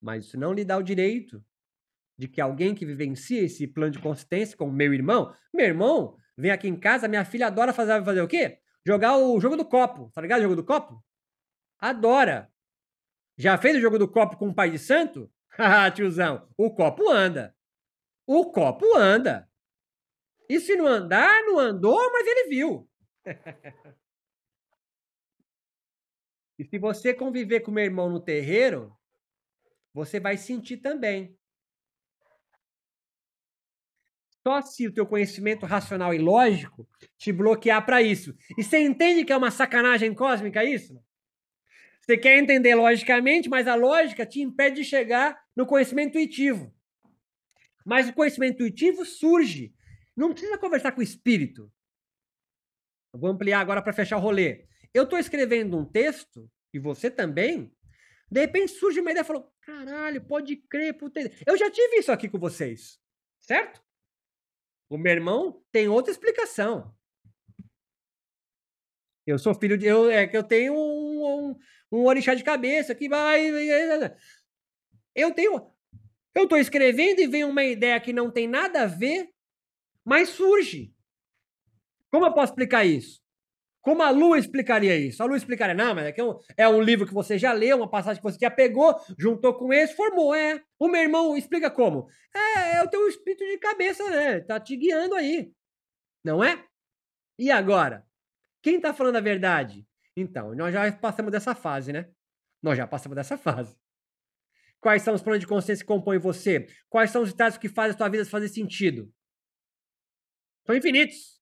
Mas 0.00 0.26
isso 0.26 0.38
não 0.38 0.52
lhe 0.52 0.64
dá 0.64 0.76
o 0.76 0.82
direito 0.82 1.42
de 2.18 2.26
que 2.26 2.40
alguém 2.40 2.74
que 2.74 2.86
vivencia 2.86 3.42
esse 3.42 3.66
plano 3.66 3.92
de 3.92 3.98
consistência, 3.98 4.56
como 4.56 4.72
meu 4.72 4.92
irmão, 4.92 5.34
meu 5.54 5.66
irmão 5.66 6.16
vem 6.36 6.50
aqui 6.50 6.66
em 6.66 6.76
casa, 6.76 7.08
minha 7.08 7.24
filha 7.24 7.46
adora 7.46 7.72
fazer, 7.72 8.02
fazer 8.04 8.20
o 8.20 8.28
quê? 8.28 8.58
Jogar 8.86 9.16
o 9.16 9.40
jogo 9.40 9.56
do 9.56 9.64
copo. 9.64 10.12
Tá 10.12 10.20
ligado 10.20 10.38
o 10.38 10.42
jogo 10.44 10.54
do 10.54 10.64
copo? 10.64 11.02
Adora. 11.76 12.48
Já 13.36 13.58
fez 13.58 13.76
o 13.76 13.80
jogo 13.80 13.98
do 13.98 14.08
copo 14.08 14.36
com 14.36 14.48
o 14.48 14.54
pai 14.54 14.70
de 14.70 14.78
santo? 14.78 15.28
Haha, 15.50 15.90
tiozão, 15.90 16.48
o 16.56 16.72
copo 16.72 17.10
anda. 17.10 17.52
O 18.24 18.52
copo 18.52 18.96
anda. 18.96 19.50
E 20.48 20.60
se 20.60 20.76
não 20.76 20.86
andar, 20.86 21.42
não 21.42 21.58
andou, 21.58 21.98
mas 22.12 22.24
ele 22.28 22.48
viu. 22.48 22.88
e 26.56 26.64
se 26.64 26.78
você 26.78 27.12
conviver 27.12 27.60
com 27.60 27.72
meu 27.72 27.84
irmão 27.84 28.08
no 28.08 28.20
terreiro, 28.20 28.96
você 29.92 30.20
vai 30.20 30.36
sentir 30.36 30.76
também. 30.76 31.35
Só 34.46 34.62
se 34.62 34.86
o 34.86 34.92
teu 34.92 35.04
conhecimento 35.04 35.66
racional 35.66 36.14
e 36.14 36.18
lógico 36.18 36.88
te 37.18 37.32
bloquear 37.32 37.84
para 37.84 38.00
isso. 38.00 38.32
E 38.56 38.62
você 38.62 38.78
entende 38.78 39.24
que 39.24 39.32
é 39.32 39.36
uma 39.36 39.50
sacanagem 39.50 40.14
cósmica 40.14 40.64
isso? 40.64 41.02
Você 42.00 42.16
quer 42.16 42.38
entender 42.38 42.76
logicamente, 42.76 43.48
mas 43.48 43.66
a 43.66 43.74
lógica 43.74 44.24
te 44.24 44.40
impede 44.40 44.76
de 44.76 44.84
chegar 44.84 45.36
no 45.56 45.66
conhecimento 45.66 46.10
intuitivo. 46.10 46.72
Mas 47.84 48.08
o 48.08 48.12
conhecimento 48.12 48.54
intuitivo 48.62 49.04
surge. 49.04 49.74
Não 50.16 50.30
precisa 50.30 50.56
conversar 50.56 50.92
com 50.92 51.00
o 51.00 51.04
espírito. 51.04 51.68
Eu 53.12 53.18
vou 53.18 53.30
ampliar 53.30 53.58
agora 53.58 53.82
para 53.82 53.92
fechar 53.92 54.16
o 54.16 54.20
rolê. 54.20 54.68
Eu 54.94 55.02
estou 55.02 55.18
escrevendo 55.18 55.76
um 55.76 55.84
texto, 55.84 56.48
e 56.72 56.78
você 56.78 57.10
também. 57.10 57.72
De 58.30 58.42
repente 58.42 58.70
surge 58.70 59.00
uma 59.00 59.10
ideia 59.10 59.24
e 59.24 59.26
falou: 59.26 59.52
caralho, 59.60 60.24
pode 60.24 60.54
crer, 60.54 60.96
puta. 60.96 61.18
Eu 61.44 61.56
já 61.56 61.68
tive 61.68 61.96
isso 61.96 62.12
aqui 62.12 62.28
com 62.28 62.38
vocês, 62.38 63.00
certo? 63.40 63.84
O 64.88 64.96
meu 64.96 65.12
irmão 65.12 65.62
tem 65.72 65.88
outra 65.88 66.12
explicação. 66.12 66.94
Eu 69.26 69.38
sou 69.38 69.54
filho 69.54 69.76
de. 69.76 69.86
Eu, 69.86 70.08
é 70.08 70.26
que 70.26 70.36
eu 70.36 70.44
tenho 70.44 70.72
um, 70.72 71.50
um, 71.50 71.58
um 71.90 72.04
orixá 72.06 72.34
de 72.34 72.44
cabeça 72.44 72.94
que 72.94 73.08
vai. 73.08 73.44
Eu 75.14 75.32
tenho. 75.34 75.72
Eu 76.34 76.44
estou 76.44 76.58
escrevendo 76.58 77.20
e 77.20 77.26
vem 77.26 77.44
uma 77.44 77.64
ideia 77.64 78.00
que 78.00 78.12
não 78.12 78.30
tem 78.30 78.46
nada 78.46 78.82
a 78.82 78.86
ver, 78.86 79.30
mas 80.04 80.28
surge. 80.28 80.94
Como 82.10 82.24
eu 82.24 82.32
posso 82.32 82.52
explicar 82.52 82.84
isso? 82.84 83.20
Como 83.86 84.02
a 84.02 84.10
Lu 84.10 84.34
explicaria 84.34 84.96
isso? 84.96 85.22
A 85.22 85.26
Lu 85.26 85.36
explicaria, 85.36 85.72
não, 85.72 85.94
mas 85.94 86.12
é, 86.12 86.24
um, 86.24 86.40
é 86.56 86.68
um 86.68 86.82
livro 86.82 87.06
que 87.06 87.14
você 87.14 87.38
já 87.38 87.52
leu, 87.52 87.76
uma 87.76 87.88
passagem 87.88 88.20
que 88.20 88.28
você 88.28 88.36
já 88.36 88.50
pegou, 88.50 88.92
juntou 89.16 89.54
com 89.54 89.72
esse, 89.72 89.94
formou, 89.94 90.34
é. 90.34 90.60
O 90.76 90.88
meu 90.88 91.00
irmão 91.02 91.36
explica 91.36 91.70
como? 91.70 92.08
É, 92.34 92.78
é 92.78 92.82
o 92.82 92.90
teu 92.90 93.06
espírito 93.06 93.44
de 93.44 93.56
cabeça, 93.58 94.02
né? 94.10 94.40
Tá 94.40 94.58
te 94.58 94.76
guiando 94.76 95.14
aí. 95.14 95.52
Não 96.24 96.42
é? 96.42 96.66
E 97.38 97.48
agora? 97.48 98.04
Quem 98.60 98.80
tá 98.80 98.92
falando 98.92 99.18
a 99.18 99.20
verdade? 99.20 99.86
Então, 100.16 100.52
nós 100.56 100.74
já 100.74 100.90
passamos 100.90 101.30
dessa 101.30 101.54
fase, 101.54 101.92
né? 101.92 102.10
Nós 102.60 102.76
já 102.76 102.88
passamos 102.88 103.14
dessa 103.14 103.38
fase. 103.38 103.78
Quais 104.80 105.02
são 105.02 105.14
os 105.14 105.22
planos 105.22 105.38
de 105.38 105.46
consciência 105.46 105.84
que 105.84 105.92
compõem 105.94 106.18
você? 106.18 106.66
Quais 106.88 107.12
são 107.12 107.22
os 107.22 107.28
estados 107.28 107.56
que 107.56 107.68
fazem 107.68 107.94
a 107.94 107.96
tua 107.96 108.08
vida 108.08 108.24
fazer 108.24 108.48
sentido? 108.48 109.08
São 110.66 110.74
infinitos. 110.74 111.35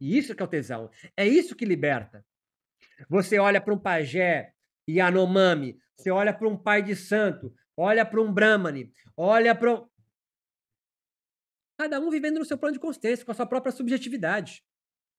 E 0.00 0.16
isso 0.16 0.34
que 0.34 0.42
é 0.42 0.44
o 0.44 0.48
tesão. 0.48 0.90
É 1.16 1.26
isso 1.26 1.56
que 1.56 1.64
liberta. 1.64 2.24
Você 3.08 3.38
olha 3.38 3.60
para 3.60 3.74
um 3.74 3.78
pajé 3.78 4.52
Yanomami, 4.88 5.78
você 5.96 6.10
olha 6.10 6.32
para 6.32 6.48
um 6.48 6.56
pai 6.56 6.82
de 6.82 6.94
santo, 6.94 7.54
olha 7.76 8.04
para 8.04 8.20
um 8.20 8.32
Brahmani, 8.32 8.92
olha 9.16 9.54
para 9.54 9.74
um... 9.74 9.88
Cada 11.78 12.00
um 12.00 12.10
vivendo 12.10 12.38
no 12.38 12.44
seu 12.44 12.56
plano 12.56 12.74
de 12.74 12.80
consciência, 12.80 13.24
com 13.24 13.32
a 13.32 13.34
sua 13.34 13.46
própria 13.46 13.72
subjetividade. 13.72 14.64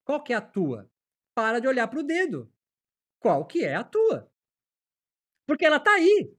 Qual 0.03 0.23
que 0.23 0.34
é 0.34 0.36
a 0.36 0.41
tua? 0.41 0.89
Para 1.36 1.59
de 1.59 1.67
olhar 1.67 1.88
para 1.88 1.99
o 1.99 2.03
dedo. 2.03 2.51
Qual 3.19 3.45
que 3.45 3.63
é 3.63 3.75
a 3.75 3.84
tua? 3.84 4.32
Porque 5.45 5.65
ela 5.65 5.78
está 5.78 5.91
aí. 5.91 6.34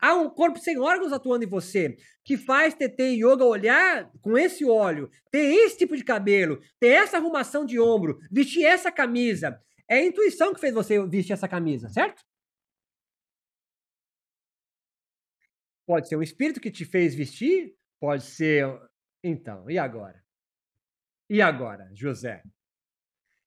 Há 0.00 0.14
um 0.14 0.28
corpo 0.28 0.58
sem 0.58 0.78
órgãos 0.78 1.12
atuando 1.12 1.44
em 1.44 1.48
você, 1.48 1.96
que 2.24 2.36
faz 2.36 2.74
TT 2.74 3.14
Yoga 3.14 3.44
olhar 3.44 4.10
com 4.20 4.36
esse 4.36 4.64
olho, 4.64 5.10
ter 5.30 5.44
esse 5.44 5.78
tipo 5.78 5.96
de 5.96 6.04
cabelo, 6.04 6.60
ter 6.80 6.88
essa 6.88 7.16
arrumação 7.16 7.64
de 7.64 7.78
ombro, 7.78 8.18
vestir 8.30 8.64
essa 8.64 8.90
camisa. 8.90 9.60
É 9.88 9.98
a 9.98 10.04
intuição 10.04 10.52
que 10.52 10.60
fez 10.60 10.74
você 10.74 11.04
vestir 11.06 11.32
essa 11.32 11.48
camisa, 11.48 11.88
certo? 11.88 12.22
Pode 15.86 16.08
ser 16.08 16.16
um 16.16 16.22
espírito 16.22 16.60
que 16.60 16.70
te 16.70 16.84
fez 16.84 17.14
vestir, 17.14 17.74
pode 18.00 18.24
ser. 18.24 18.66
Então, 19.22 19.70
e 19.70 19.78
agora? 19.78 20.20
E 21.30 21.40
agora, 21.40 21.88
José? 21.94 22.42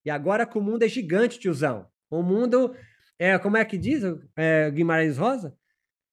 E 0.05 0.09
agora 0.09 0.45
que 0.45 0.57
o 0.57 0.61
mundo 0.61 0.83
é 0.83 0.87
gigante, 0.87 1.39
tiozão. 1.39 1.89
O 2.09 2.23
mundo 2.23 2.73
é, 3.19 3.37
como 3.37 3.57
é 3.57 3.65
que 3.65 3.77
diz 3.77 4.01
é, 4.37 4.71
Guimarães 4.71 5.17
Rosa? 5.17 5.53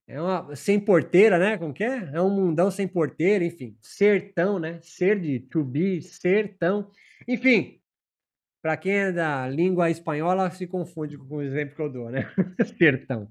É 0.08 0.20
uma 0.20 0.54
sem 0.54 0.78
porteira, 0.78 1.38
né? 1.38 1.58
Como 1.58 1.74
que 1.74 1.82
é? 1.82 2.10
É 2.14 2.20
um 2.20 2.30
mundão 2.30 2.70
sem 2.70 2.86
porteira, 2.86 3.44
enfim. 3.44 3.76
Sertão, 3.82 4.58
né? 4.58 4.80
Ser 4.82 5.20
de 5.20 5.40
to 5.40 5.64
be, 5.64 6.00
sertão. 6.00 6.90
Enfim, 7.26 7.80
para 8.62 8.76
quem 8.76 8.92
é 8.92 9.12
da 9.12 9.48
língua 9.48 9.90
espanhola, 9.90 10.50
se 10.50 10.66
confunde 10.66 11.18
com 11.18 11.36
o 11.36 11.42
exemplo 11.42 11.74
que 11.74 11.82
eu 11.82 11.92
dou, 11.92 12.10
né? 12.10 12.22
sertão. 12.78 13.30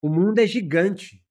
O 0.00 0.08
mundo 0.08 0.40
é 0.40 0.46
gigante. 0.46 1.24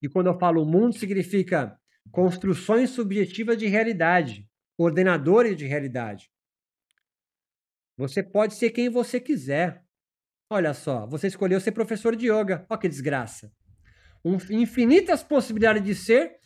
E 0.00 0.08
quando 0.08 0.28
eu 0.28 0.38
falo 0.38 0.64
mundo, 0.64 0.96
significa 0.96 1.78
construções 2.10 2.90
subjetivas 2.90 3.58
de 3.58 3.66
realidade, 3.66 4.48
ordenadores 4.76 5.56
de 5.56 5.66
realidade. 5.66 6.30
Você 7.96 8.22
pode 8.22 8.54
ser 8.54 8.70
quem 8.70 8.88
você 8.88 9.20
quiser. 9.20 9.84
Olha 10.50 10.72
só, 10.72 11.06
você 11.06 11.26
escolheu 11.26 11.60
ser 11.60 11.72
professor 11.72 12.16
de 12.16 12.26
yoga. 12.30 12.66
Olha 12.68 12.80
que 12.80 12.88
desgraça. 12.88 13.52
Um, 14.24 14.36
infinitas 14.50 15.22
possibilidades 15.22 15.82
de 15.82 15.94
ser 15.94 16.38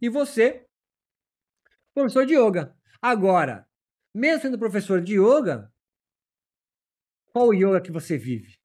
e 0.00 0.08
você, 0.08 0.66
professor 1.94 2.26
de 2.26 2.34
yoga. 2.34 2.74
Agora, 3.00 3.66
mesmo 4.14 4.42
sendo 4.42 4.58
professor 4.58 5.00
de 5.00 5.14
yoga, 5.14 5.70
Qual 7.32 7.54
yoga 7.54 7.80
que 7.80 7.92
você 7.92 8.18
vive? 8.18 8.58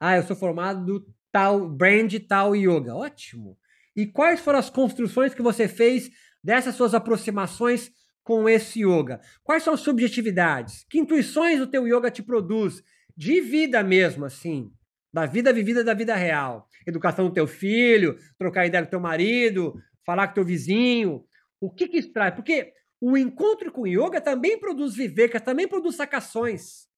Ah, 0.00 0.16
eu 0.16 0.22
sou 0.22 0.34
formado 0.34 0.84
do 0.84 1.14
tal 1.30 1.68
brand 1.68 2.12
tal 2.26 2.56
yoga. 2.56 2.94
Ótimo. 2.94 3.58
E 3.94 4.06
quais 4.06 4.40
foram 4.40 4.58
as 4.58 4.70
construções 4.70 5.34
que 5.34 5.42
você 5.42 5.68
fez 5.68 6.10
dessas 6.42 6.74
suas 6.74 6.94
aproximações 6.94 7.90
com 8.22 8.48
esse 8.48 8.80
yoga? 8.80 9.20
Quais 9.42 9.62
são 9.62 9.74
as 9.74 9.80
subjetividades? 9.80 10.84
Que 10.88 10.98
intuições 10.98 11.60
o 11.60 11.66
teu 11.66 11.86
yoga 11.86 12.10
te 12.10 12.22
produz? 12.22 12.82
De 13.16 13.40
vida 13.40 13.82
mesmo, 13.82 14.24
assim. 14.24 14.70
Da 15.12 15.24
vida 15.24 15.52
vivida 15.52 15.82
da 15.82 15.94
vida 15.94 16.14
real. 16.14 16.68
Educação 16.86 17.26
do 17.28 17.32
teu 17.32 17.46
filho, 17.46 18.18
trocar 18.38 18.66
ideia 18.66 18.84
com 18.84 18.90
teu 18.90 19.00
marido, 19.00 19.74
falar 20.04 20.28
com 20.28 20.34
teu 20.34 20.44
vizinho. 20.44 21.26
O 21.60 21.72
que 21.72 21.88
que 21.88 21.98
isso 21.98 22.12
traz? 22.12 22.34
Porque 22.34 22.74
o 23.00 23.16
encontro 23.16 23.72
com 23.72 23.86
yoga 23.86 24.20
também 24.20 24.58
produz 24.58 24.94
vivekas, 24.94 25.42
também 25.42 25.66
produz 25.66 25.96
sacações. 25.96 26.88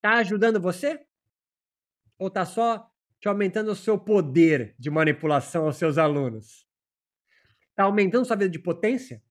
Tá 0.00 0.14
ajudando 0.14 0.60
você? 0.60 1.06
Ou 2.18 2.28
tá 2.28 2.44
só 2.44 2.90
te 3.20 3.28
aumentando 3.28 3.70
o 3.70 3.76
seu 3.76 3.98
poder 3.98 4.74
de 4.78 4.90
manipulação 4.90 5.66
aos 5.66 5.76
seus 5.76 5.96
alunos? 5.96 6.66
Tá 7.76 7.84
aumentando 7.84 8.24
sua 8.24 8.36
vida 8.36 8.50
de 8.50 8.58
potência? 8.58 9.22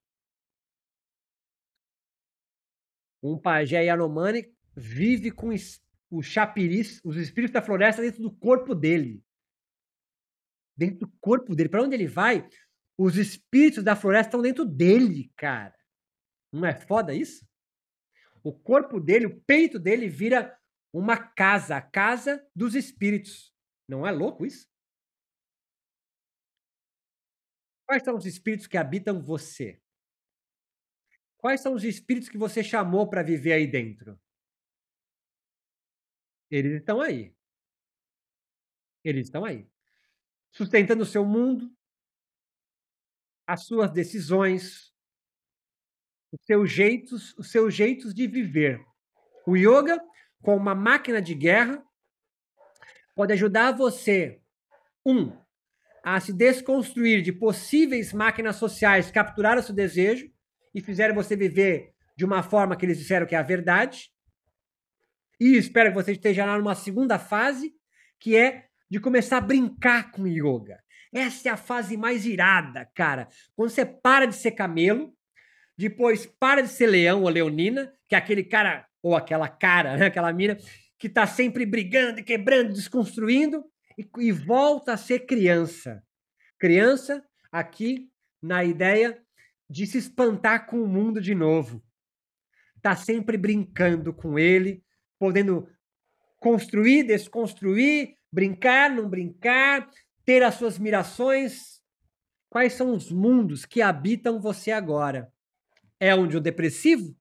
Um 3.21 3.37
pajé 3.37 3.83
Yanomani 3.83 4.55
vive 4.75 5.31
com 5.31 5.49
o 6.09 6.21
chapiris, 6.21 7.01
os 7.03 7.17
espíritos 7.17 7.53
da 7.53 7.61
floresta 7.61 8.01
dentro 8.01 8.21
do 8.21 8.31
corpo 8.31 8.73
dele. 8.73 9.23
Dentro 10.75 10.99
do 10.99 11.11
corpo 11.19 11.55
dele. 11.55 11.69
Para 11.69 11.83
onde 11.83 11.95
ele 11.95 12.07
vai, 12.07 12.47
os 12.97 13.17
espíritos 13.17 13.83
da 13.83 13.95
floresta 13.95 14.29
estão 14.29 14.41
dentro 14.41 14.65
dele, 14.65 15.31
cara. 15.35 15.75
Não 16.51 16.65
é 16.65 16.73
foda 16.73 17.13
isso? 17.13 17.47
O 18.43 18.53
corpo 18.53 18.99
dele, 18.99 19.27
o 19.27 19.41
peito 19.41 19.79
dele 19.79 20.07
vira 20.07 20.57
uma 20.91 21.17
casa, 21.17 21.77
a 21.77 21.81
casa 21.81 22.45
dos 22.55 22.75
espíritos. 22.75 23.53
Não 23.87 24.05
é 24.05 24.11
louco 24.11 24.45
isso? 24.45 24.67
Quais 27.85 28.03
são 28.03 28.15
os 28.15 28.25
espíritos 28.25 28.67
que 28.67 28.77
habitam 28.77 29.21
você? 29.21 29.81
Quais 31.37 31.61
são 31.61 31.73
os 31.73 31.83
espíritos 31.83 32.29
que 32.29 32.37
você 32.37 32.63
chamou 32.63 33.09
para 33.09 33.23
viver 33.23 33.53
aí 33.53 33.67
dentro? 33.67 34.19
Eles 36.51 36.73
estão 36.73 37.01
aí. 37.01 37.33
Eles 39.03 39.27
estão 39.27 39.45
aí. 39.45 39.67
Sustentando 40.51 41.03
o 41.03 41.05
seu 41.05 41.25
mundo, 41.25 41.71
as 43.47 43.65
suas 43.65 43.89
decisões, 43.91 44.93
os 46.31 46.45
seus 46.45 46.69
jeitos, 46.69 47.33
os 47.37 47.49
seus 47.49 47.73
jeitos 47.73 48.13
de 48.13 48.27
viver. 48.27 48.85
O 49.47 49.55
yoga 49.55 49.97
com 50.41 50.55
uma 50.55 50.75
máquina 50.75 51.21
de 51.21 51.33
guerra 51.33 51.83
pode 53.15 53.33
ajudar 53.33 53.71
você, 53.71 54.41
um, 55.05 55.37
a 56.03 56.19
se 56.19 56.33
desconstruir 56.33 57.21
de 57.21 57.31
possíveis 57.31 58.11
máquinas 58.11 58.57
sociais 58.57 59.07
que 59.07 59.13
capturaram 59.13 59.61
seu 59.61 59.73
desejo 59.73 60.31
e 60.73 60.81
fizeram 60.81 61.15
você 61.15 61.35
viver 61.35 61.93
de 62.15 62.25
uma 62.25 62.43
forma 62.43 62.75
que 62.75 62.85
eles 62.85 62.97
disseram 62.97 63.25
que 63.25 63.35
é 63.35 63.37
a 63.37 63.43
verdade. 63.43 64.11
E 65.41 65.57
espero 65.57 65.89
que 65.89 65.95
você 65.95 66.11
esteja 66.11 66.45
lá 66.45 66.55
numa 66.55 66.75
segunda 66.75 67.17
fase, 67.17 67.73
que 68.19 68.37
é 68.37 68.67
de 68.87 68.99
começar 68.99 69.37
a 69.37 69.41
brincar 69.41 70.11
com 70.11 70.27
yoga. 70.27 70.79
Essa 71.11 71.49
é 71.49 71.51
a 71.51 71.57
fase 71.57 71.97
mais 71.97 72.27
irada, 72.27 72.87
cara. 72.93 73.27
Quando 73.55 73.71
você 73.71 73.83
para 73.83 74.27
de 74.27 74.35
ser 74.35 74.51
camelo, 74.51 75.11
depois 75.75 76.27
para 76.27 76.61
de 76.61 76.69
ser 76.69 76.85
leão 76.85 77.23
ou 77.23 77.29
leonina, 77.29 77.91
que 78.07 78.13
é 78.13 78.19
aquele 78.19 78.43
cara 78.43 78.85
ou 79.01 79.15
aquela 79.15 79.47
cara, 79.47 79.97
né, 79.97 80.05
aquela 80.05 80.31
mina 80.31 80.59
que 80.99 81.07
está 81.07 81.25
sempre 81.25 81.65
brigando 81.65 82.23
quebrando, 82.23 82.71
desconstruindo, 82.73 83.65
e, 83.97 84.07
e 84.19 84.31
volta 84.31 84.93
a 84.93 84.97
ser 84.97 85.21
criança. 85.21 86.03
Criança 86.59 87.25
aqui 87.51 88.11
na 88.39 88.63
ideia 88.63 89.19
de 89.67 89.87
se 89.87 89.97
espantar 89.97 90.67
com 90.67 90.83
o 90.83 90.87
mundo 90.87 91.19
de 91.19 91.33
novo. 91.33 91.83
Tá 92.79 92.95
sempre 92.95 93.37
brincando 93.37 94.13
com 94.13 94.37
ele, 94.37 94.83
podendo 95.21 95.69
construir, 96.39 97.03
desconstruir, 97.03 98.15
brincar, 98.33 98.89
não 98.89 99.07
brincar, 99.07 99.87
ter 100.25 100.41
as 100.41 100.55
suas 100.55 100.79
mirações. 100.79 101.79
Quais 102.49 102.73
são 102.73 102.95
os 102.95 103.11
mundos 103.11 103.63
que 103.63 103.83
habitam 103.83 104.41
você 104.41 104.71
agora? 104.71 105.31
É 105.99 106.15
onde 106.15 106.35
o 106.35 106.41
depressivo 106.41 107.15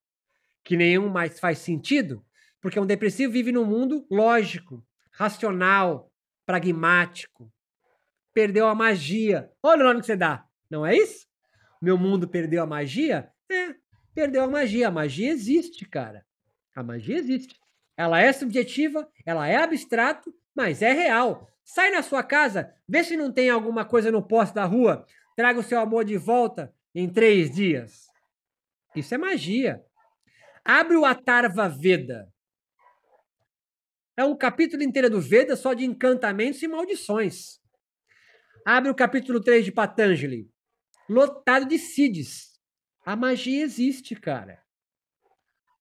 que 0.65 0.79
nenhum 0.79 1.11
mais 1.11 1.39
faz 1.39 1.59
sentido, 1.59 2.25
porque 2.59 2.81
um 2.81 2.87
depressivo 2.87 3.35
vive 3.35 3.53
num 3.53 3.67
mundo 3.67 4.07
lógico, 4.11 4.83
racional, 5.13 6.11
pragmático. 6.47 7.53
Perdeu 8.33 8.67
a 8.67 8.75
magia. 8.75 9.53
Olha 9.63 9.83
o 9.83 9.89
nome 9.89 10.01
que 10.01 10.07
você 10.07 10.17
dá. 10.17 10.47
Não 10.71 10.87
é 10.87 10.97
isso? 10.97 11.27
Meu 11.83 11.99
mundo 11.99 12.27
perdeu 12.27 12.63
a 12.63 12.67
magia? 12.67 13.31
É, 13.51 13.75
perdeu 14.15 14.43
a 14.43 14.49
magia. 14.49 14.89
A 14.89 14.91
magia 14.91 15.31
existe, 15.31 15.85
cara. 15.85 16.25
A 16.75 16.83
magia 16.83 17.19
existe. 17.19 17.60
Ela 18.01 18.19
é 18.19 18.33
subjetiva, 18.33 19.07
ela 19.27 19.47
é 19.47 19.57
abstrato, 19.57 20.35
mas 20.55 20.81
é 20.81 20.91
real. 20.91 21.47
Sai 21.63 21.91
na 21.91 22.03
sua 22.03 22.23
casa, 22.23 22.75
vê 22.89 23.05
se 23.05 23.15
não 23.15 23.31
tem 23.31 23.51
alguma 23.51 23.85
coisa 23.85 24.11
no 24.11 24.27
poste 24.27 24.55
da 24.55 24.65
rua, 24.65 25.05
traga 25.37 25.61
o 25.61 25.63
seu 25.63 25.79
amor 25.79 26.07
de 26.07 26.17
volta 26.17 26.75
em 26.95 27.13
três 27.13 27.51
dias. 27.51 28.07
Isso 28.97 29.15
é 29.15 29.19
magia. 29.19 29.85
Abre 30.65 30.97
o 30.97 31.05
Atarva 31.05 31.69
Veda. 31.69 32.27
É 34.17 34.25
um 34.25 34.35
capítulo 34.35 34.83
inteiro 34.83 35.11
do 35.11 35.21
Veda 35.21 35.55
só 35.55 35.75
de 35.75 35.85
encantamentos 35.85 36.63
e 36.63 36.69
maldições. 36.69 37.61
Abre 38.65 38.91
o 38.91 38.95
capítulo 38.95 39.43
3 39.43 39.63
de 39.63 39.73
Patanjali. 39.73 40.51
Lotado 41.07 41.69
de 41.69 41.79
Siddhis. 41.79 42.59
A 43.05 43.15
magia 43.15 43.63
existe, 43.63 44.17
cara. 44.17 44.60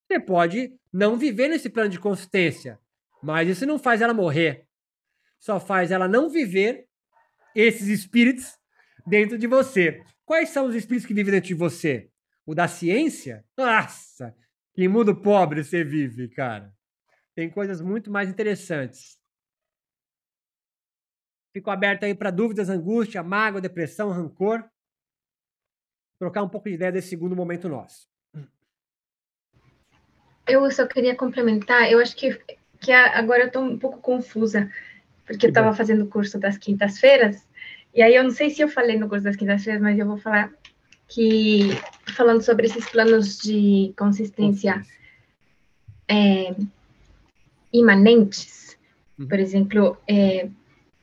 Você 0.09 0.19
pode 0.19 0.75
não 0.91 1.17
viver 1.17 1.49
nesse 1.49 1.69
plano 1.69 1.87
de 1.87 1.99
consistência, 1.99 2.79
mas 3.21 3.47
isso 3.47 3.63
não 3.67 3.77
faz 3.77 4.01
ela 4.01 4.11
morrer. 4.11 4.65
Só 5.39 5.59
faz 5.59 5.91
ela 5.91 6.07
não 6.07 6.27
viver 6.27 6.87
esses 7.55 7.87
espíritos 7.87 8.57
dentro 9.05 9.37
de 9.37 9.45
você. 9.45 10.03
Quais 10.25 10.49
são 10.49 10.65
os 10.65 10.73
espíritos 10.73 11.05
que 11.05 11.13
vivem 11.13 11.33
dentro 11.33 11.49
de 11.49 11.53
você? 11.53 12.09
O 12.43 12.55
da 12.55 12.67
ciência? 12.67 13.45
Nossa, 13.55 14.35
que 14.73 14.87
mundo 14.87 15.15
pobre 15.15 15.63
você 15.63 15.83
vive, 15.83 16.27
cara. 16.29 16.73
Tem 17.35 17.47
coisas 17.47 17.79
muito 17.79 18.09
mais 18.09 18.27
interessantes. 18.29 19.19
Fico 21.53 21.69
aberto 21.69 22.05
aí 22.05 22.15
para 22.15 22.31
dúvidas, 22.31 22.67
angústia, 22.67 23.21
mágoa, 23.21 23.61
depressão, 23.61 24.09
rancor. 24.09 24.67
Trocar 26.17 26.41
um 26.41 26.49
pouco 26.49 26.67
de 26.67 26.73
ideia 26.73 26.91
desse 26.91 27.09
segundo 27.09 27.35
momento 27.35 27.69
nosso. 27.69 28.09
Eu 30.49 30.69
só 30.71 30.85
queria 30.85 31.15
complementar. 31.15 31.91
Eu 31.91 31.99
acho 31.99 32.15
que, 32.15 32.39
que 32.79 32.91
agora 32.91 33.43
eu 33.43 33.47
estou 33.47 33.63
um 33.63 33.77
pouco 33.77 33.99
confusa, 33.99 34.69
porque 35.25 35.45
eu 35.45 35.49
estava 35.49 35.73
fazendo 35.73 36.03
o 36.03 36.07
curso 36.07 36.39
das 36.39 36.57
quintas-feiras. 36.57 37.47
E 37.93 38.01
aí 38.01 38.15
eu 38.15 38.23
não 38.23 38.31
sei 38.31 38.49
se 38.49 38.61
eu 38.61 38.67
falei 38.67 38.97
no 38.97 39.09
curso 39.09 39.23
das 39.23 39.35
quintas-feiras, 39.35 39.81
mas 39.81 39.97
eu 39.97 40.05
vou 40.05 40.17
falar 40.17 40.51
que 41.07 41.69
falando 42.15 42.41
sobre 42.41 42.67
esses 42.67 42.87
planos 42.89 43.39
de 43.39 43.93
consistência 43.97 44.81
é, 46.07 46.55
imanentes, 47.73 48.77
uhum. 49.17 49.27
por 49.27 49.39
exemplo, 49.39 49.97
é, 50.07 50.49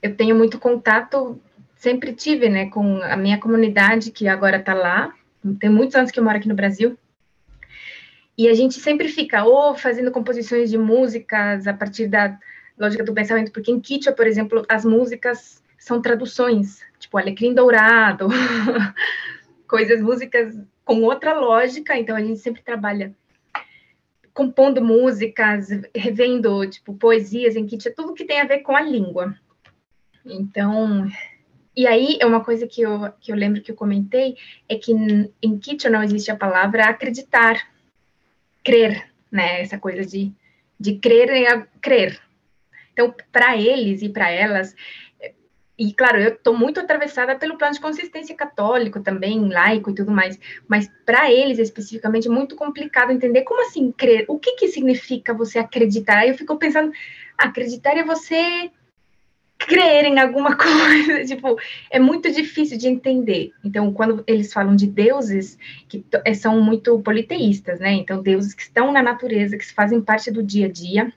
eu 0.01 0.17
tenho 0.17 0.37
muito 0.37 0.59
contato, 0.59 1.41
sempre 1.77 2.13
tive, 2.13 2.49
né, 2.49 2.71
com 2.71 3.03
a 3.03 3.17
minha 3.17 3.39
comunidade 3.39 4.11
que 4.11 4.29
agora 4.29 4.59
está 4.59 4.75
lá. 4.75 5.13
Tem 5.61 5.71
muitos 5.71 5.97
anos 5.97 6.11
que 6.11 6.19
eu 6.19 6.25
moro 6.25 6.37
aqui 6.37 6.49
no 6.49 6.55
Brasil. 6.55 6.97
E 8.37 8.49
a 8.49 8.55
gente 8.55 8.75
sempre 8.81 9.09
fica 9.09 9.45
ou 9.45 9.75
fazendo 9.75 10.11
composições 10.11 10.71
de 10.71 10.77
músicas 10.77 11.67
a 11.67 11.73
partir 11.73 12.07
da 12.07 12.39
lógica 12.79 13.03
do 13.03 13.15
pensamento, 13.15 13.51
porque 13.51 13.71
em 13.71 13.81
Quichua, 13.81 14.13
por 14.13 14.27
exemplo, 14.27 14.65
as 14.69 14.85
músicas 14.85 15.63
são 15.79 16.03
traduções, 16.03 16.83
tipo 16.99 17.17
Alecrim 17.17 17.55
Dourado, 17.55 18.29
coisas, 19.67 20.03
músicas 20.03 20.55
com 20.85 21.03
outra 21.03 21.39
lógica, 21.39 21.97
então 21.99 22.15
a 22.15 22.21
gente 22.21 22.39
sempre 22.39 22.63
trabalha 22.63 23.15
compondo 24.37 24.85
músicas, 24.85 25.69
revendo, 25.95 26.69
tipo, 26.69 26.93
poesias 26.95 27.57
em 27.57 27.67
que 27.67 27.79
tinha 27.79 27.95
tudo 27.95 28.13
que 28.13 28.27
tem 28.27 28.39
a 28.39 28.45
ver 28.45 28.59
com 28.59 28.77
a 28.77 28.83
língua. 28.83 29.35
Então, 30.27 31.09
e 31.75 31.87
aí 31.87 32.19
é 32.21 32.27
uma 32.27 32.45
coisa 32.45 32.67
que 32.67 32.83
eu, 32.83 33.11
que 33.19 33.33
eu 33.33 33.37
lembro 33.37 33.63
que 33.63 33.71
eu 33.71 33.75
comentei, 33.75 34.37
é 34.69 34.77
que 34.77 34.93
em 34.93 35.59
Kitchen 35.59 35.91
não 35.91 36.03
existe 36.03 36.31
a 36.31 36.37
palavra 36.37 36.85
acreditar, 36.85 37.67
crer, 38.67 39.07
né? 39.31 39.61
Essa 39.61 39.79
coisa 39.79 40.05
de, 40.05 40.33
de 40.79 40.99
crer 40.99 41.31
e 41.31 41.67
crer. 41.81 42.21
Então, 42.93 43.15
para 43.31 43.57
eles 43.57 44.03
e 44.03 44.09
para 44.09 44.29
elas, 44.29 44.75
e 45.79 45.93
claro, 45.93 46.19
eu 46.19 46.31
estou 46.31 46.57
muito 46.57 46.81
atravessada 46.81 47.37
pelo 47.37 47.57
plano 47.57 47.75
de 47.75 47.81
consistência 47.81 48.35
católico 48.35 49.01
também, 49.01 49.49
laico 49.49 49.91
e 49.91 49.95
tudo 49.95 50.11
mais, 50.11 50.39
mas 50.67 50.91
para 51.05 51.31
eles 51.31 51.59
especificamente 51.59 52.27
é 52.27 52.31
muito 52.31 52.57
complicado 52.57 53.13
entender 53.13 53.43
como 53.43 53.61
assim 53.61 53.93
crer, 53.93 54.25
o 54.27 54.39
que 54.39 54.53
que 54.53 54.69
significa 54.69 55.35
você 55.35 55.59
acreditar? 55.59 56.27
Eu 56.27 56.35
fico 56.35 56.57
pensando, 56.57 56.91
acreditar 57.39 57.97
é 57.97 58.03
você 58.03 58.71
crer 59.59 60.05
em 60.05 60.19
alguma 60.19 60.55
coisa, 60.57 61.25
tipo, 61.25 61.59
é 61.91 61.99
muito 61.99 62.31
difícil 62.33 62.79
de 62.79 62.89
entender. 62.89 63.53
Então, 63.65 63.93
quando 63.93 64.23
eles 64.27 64.53
falam 64.53 64.77
de 64.77 64.87
deuses 64.87 65.59
que 65.89 66.05
eh, 66.25 66.35
são 66.35 66.61
muito 66.61 66.99
politeístas, 67.01 67.81
né? 67.81 67.93
Então, 67.93 68.23
deuses 68.23 68.55
que 68.55 68.63
estão 68.63 68.93
na 68.93 69.03
natureza, 69.03 69.57
que 69.57 69.73
fazem 69.73 70.01
parte 70.01 70.31
do 70.31 70.43
dia 70.43 70.67
a 70.67 70.71
dia, 70.71 71.13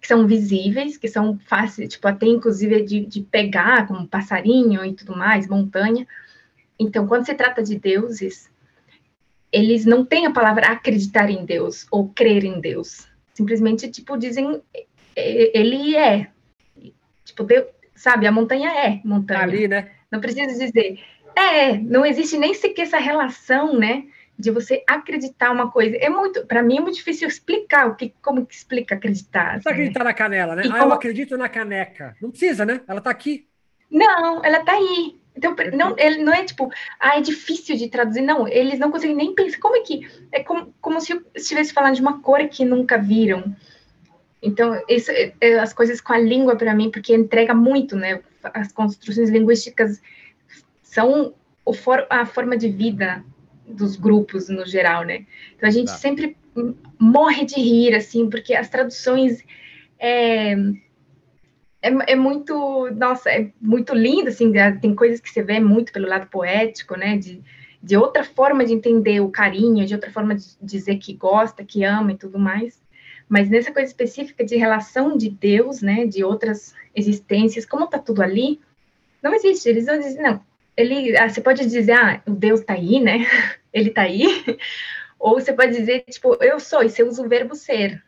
que 0.00 0.06
são 0.06 0.26
visíveis, 0.26 0.96
que 0.96 1.08
são 1.08 1.38
fáceis, 1.46 1.94
tipo, 1.94 2.06
até 2.06 2.26
inclusive 2.26 2.82
de, 2.82 3.00
de 3.06 3.20
pegar, 3.22 3.86
como 3.86 4.06
passarinho 4.06 4.84
e 4.84 4.92
tudo 4.92 5.16
mais, 5.16 5.48
montanha. 5.48 6.06
Então, 6.78 7.06
quando 7.06 7.26
se 7.26 7.34
trata 7.34 7.62
de 7.62 7.78
deuses, 7.78 8.50
eles 9.50 9.84
não 9.84 10.04
têm 10.04 10.26
a 10.26 10.32
palavra 10.32 10.66
acreditar 10.66 11.30
em 11.30 11.44
Deus 11.44 11.86
ou 11.90 12.08
crer 12.08 12.44
em 12.44 12.60
Deus. 12.60 13.08
Simplesmente, 13.32 13.90
tipo, 13.90 14.16
dizem, 14.16 14.62
ele 15.14 15.96
é. 15.96 16.28
Tipo, 17.26 17.44
Deus, 17.44 17.66
sabe, 17.94 18.26
a 18.26 18.32
montanha 18.32 18.70
é 18.70 19.00
montanha. 19.04 19.40
Ali, 19.40 19.68
né? 19.68 19.90
Não 20.10 20.20
precisa 20.20 20.46
dizer. 20.46 20.98
É, 21.34 21.76
não 21.76 22.06
existe 22.06 22.38
nem 22.38 22.54
sequer 22.54 22.82
essa 22.82 22.98
relação, 22.98 23.78
né? 23.78 24.04
de 24.38 24.50
você 24.50 24.84
acreditar 24.86 25.50
uma 25.50 25.70
coisa. 25.70 25.96
É 25.96 26.08
muito, 26.08 26.44
para 26.46 26.62
mim 26.62 26.78
é 26.78 26.80
muito 26.80 26.96
difícil 26.96 27.26
explicar 27.26 27.88
o 27.88 27.96
que, 27.96 28.12
como 28.20 28.44
que 28.44 28.54
explica 28.54 28.94
acreditar. 28.94 29.56
Assim, 29.56 29.68
acreditar 29.68 30.04
na 30.04 30.12
canela, 30.12 30.54
né? 30.54 30.64
E 30.64 30.68
ah, 30.68 30.78
como... 30.78 30.92
eu 30.92 30.92
acredito 30.92 31.36
na 31.38 31.48
caneca. 31.48 32.14
Não 32.20 32.30
precisa, 32.30 32.64
né? 32.64 32.80
Ela 32.86 33.00
tá 33.00 33.10
aqui. 33.10 33.46
Não, 33.90 34.44
ela 34.44 34.62
tá 34.62 34.72
aí. 34.72 35.18
Então, 35.34 35.54
não, 35.74 35.94
ele 35.98 36.22
não 36.22 36.32
é 36.32 36.44
tipo, 36.44 36.70
ah, 37.00 37.18
é 37.18 37.20
difícil 37.20 37.76
de 37.76 37.88
traduzir. 37.88 38.22
Não, 38.22 38.46
eles 38.46 38.78
não 38.78 38.90
conseguem 38.90 39.16
nem 39.16 39.34
pensar. 39.34 39.58
Como 39.58 39.76
é 39.76 39.80
que. 39.80 40.06
É 40.32 40.42
como, 40.42 40.74
como 40.80 41.00
se 41.00 41.12
eu 41.12 41.22
estivesse 41.34 41.72
falando 41.72 41.94
de 41.94 42.02
uma 42.02 42.20
cor 42.20 42.46
que 42.48 42.64
nunca 42.64 42.98
viram. 42.98 43.54
Então, 44.42 44.80
isso, 44.88 45.10
é, 45.10 45.32
é, 45.40 45.58
as 45.58 45.72
coisas 45.72 46.00
com 46.00 46.12
a 46.12 46.18
língua, 46.18 46.56
para 46.56 46.74
mim, 46.74 46.90
porque 46.90 47.14
entrega 47.14 47.54
muito, 47.54 47.96
né? 47.96 48.20
As 48.42 48.70
construções 48.70 49.30
linguísticas 49.30 50.00
são 50.82 51.34
o 51.64 51.72
for, 51.72 52.06
a 52.08 52.24
forma 52.24 52.56
de 52.56 52.68
vida 52.68 53.24
dos 53.66 53.96
grupos 53.96 54.48
no 54.48 54.64
geral, 54.64 55.04
né? 55.04 55.26
Então 55.56 55.68
a 55.68 55.72
gente 55.72 55.88
tá. 55.88 55.94
sempre 55.94 56.36
morre 56.98 57.44
de 57.44 57.60
rir, 57.60 57.94
assim, 57.94 58.30
porque 58.30 58.54
as 58.54 58.68
traduções 58.68 59.44
é, 59.98 60.52
é, 61.82 61.90
é, 62.12 62.16
muito, 62.16 62.88
nossa, 62.94 63.30
é 63.30 63.50
muito 63.60 63.94
lindo, 63.94 64.28
assim, 64.28 64.52
tem 64.80 64.94
coisas 64.94 65.20
que 65.20 65.28
você 65.30 65.42
vê 65.42 65.58
muito 65.60 65.92
pelo 65.92 66.08
lado 66.08 66.28
poético, 66.28 66.96
né? 66.96 67.16
De, 67.16 67.42
de 67.82 67.96
outra 67.96 68.24
forma 68.24 68.64
de 68.64 68.72
entender 68.72 69.20
o 69.20 69.30
carinho, 69.30 69.84
de 69.84 69.94
outra 69.94 70.10
forma 70.10 70.34
de 70.34 70.44
dizer 70.60 70.96
que 70.96 71.14
gosta, 71.14 71.64
que 71.64 71.84
ama 71.84 72.12
e 72.12 72.16
tudo 72.16 72.38
mais. 72.38 72.80
Mas 73.28 73.48
nessa 73.50 73.72
coisa 73.72 73.88
específica 73.88 74.44
de 74.44 74.56
relação 74.56 75.16
de 75.16 75.28
Deus, 75.28 75.82
né? 75.82 76.06
De 76.06 76.22
outras 76.22 76.74
existências, 76.94 77.66
como 77.66 77.86
tá 77.86 77.98
tudo 77.98 78.22
ali, 78.22 78.60
não 79.22 79.34
existe. 79.34 79.68
Eles 79.68 79.86
não 79.86 79.98
dizem, 79.98 80.22
não, 80.22 80.40
ele, 80.76 81.16
ah, 81.16 81.28
você 81.28 81.40
pode 81.40 81.64
dizer, 81.66 81.92
ah, 81.92 82.22
o 82.26 82.32
Deus 82.32 82.60
está 82.60 82.74
aí, 82.74 83.00
né? 83.00 83.26
Ele 83.72 83.88
está 83.88 84.02
aí. 84.02 84.24
Ou 85.18 85.40
você 85.40 85.52
pode 85.52 85.72
dizer, 85.72 86.04
tipo, 86.08 86.36
eu 86.42 86.60
sou, 86.60 86.82
e 86.82 86.90
você 86.90 87.02
usa 87.02 87.22
o 87.22 87.28
verbo 87.28 87.54
ser, 87.54 88.02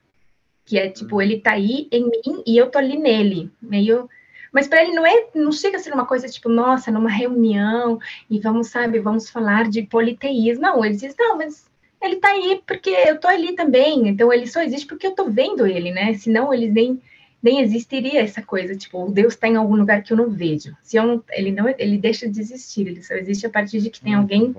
que 0.64 0.78
é 0.78 0.88
tipo, 0.90 1.20
ele 1.22 1.36
está 1.36 1.52
aí 1.52 1.88
em 1.90 2.04
mim 2.04 2.42
e 2.46 2.56
eu 2.56 2.70
tô 2.70 2.78
ali 2.78 2.98
nele. 2.98 3.50
Meio. 3.60 4.08
Mas 4.52 4.68
para 4.68 4.82
ele 4.82 4.92
não 4.92 5.06
é, 5.06 5.26
não 5.34 5.50
chega 5.50 5.78
a 5.78 5.80
ser 5.80 5.92
uma 5.92 6.06
coisa 6.06 6.28
tipo, 6.28 6.48
nossa, 6.48 6.90
numa 6.90 7.10
reunião 7.10 7.98
e 8.30 8.38
vamos, 8.38 8.68
sabe, 8.68 8.98
vamos 8.98 9.30
falar 9.30 9.68
de 9.68 9.82
politeísmo. 9.82 10.62
Não, 10.62 10.84
ele 10.84 10.96
diz, 10.96 11.14
não, 11.18 11.38
mas 11.38 11.67
ele 12.00 12.14
está 12.14 12.30
aí 12.30 12.62
porque 12.66 12.90
eu 12.90 13.18
tô 13.18 13.28
ali 13.28 13.54
também. 13.54 14.08
Então 14.08 14.32
ele 14.32 14.46
só 14.46 14.62
existe 14.62 14.86
porque 14.86 15.06
eu 15.06 15.14
tô 15.14 15.28
vendo 15.28 15.66
ele, 15.66 15.90
né? 15.90 16.14
Senão 16.14 16.52
eles 16.52 16.72
nem 16.72 17.00
nem 17.42 17.60
existiria 17.60 18.20
essa 18.20 18.42
coisa, 18.42 18.74
tipo, 18.74 19.04
o 19.04 19.12
Deus 19.12 19.34
está 19.34 19.46
em 19.46 19.54
algum 19.56 19.76
lugar 19.76 20.02
que 20.02 20.12
eu 20.12 20.16
não 20.16 20.28
vejo. 20.28 20.76
Se 20.82 20.96
eu 20.96 21.06
não, 21.06 21.24
ele 21.30 21.52
não, 21.52 21.68
ele 21.78 21.96
deixa 21.96 22.28
de 22.28 22.40
existir, 22.40 22.88
ele 22.88 23.02
só 23.02 23.14
existe 23.14 23.46
a 23.46 23.50
partir 23.50 23.80
de 23.80 23.90
que 23.90 24.00
tem 24.00 24.14
alguém 24.14 24.54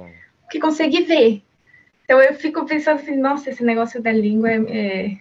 que 0.49 0.59
consegue 0.59 1.01
ver. 1.01 1.43
Então 2.05 2.21
eu 2.21 2.33
fico 2.33 2.65
pensando 2.65 2.95
assim, 2.95 3.17
nossa, 3.17 3.49
esse 3.49 3.63
negócio 3.63 4.01
da 4.01 4.11
língua 4.11 4.49
é, 4.49 4.55
é, 4.55 5.17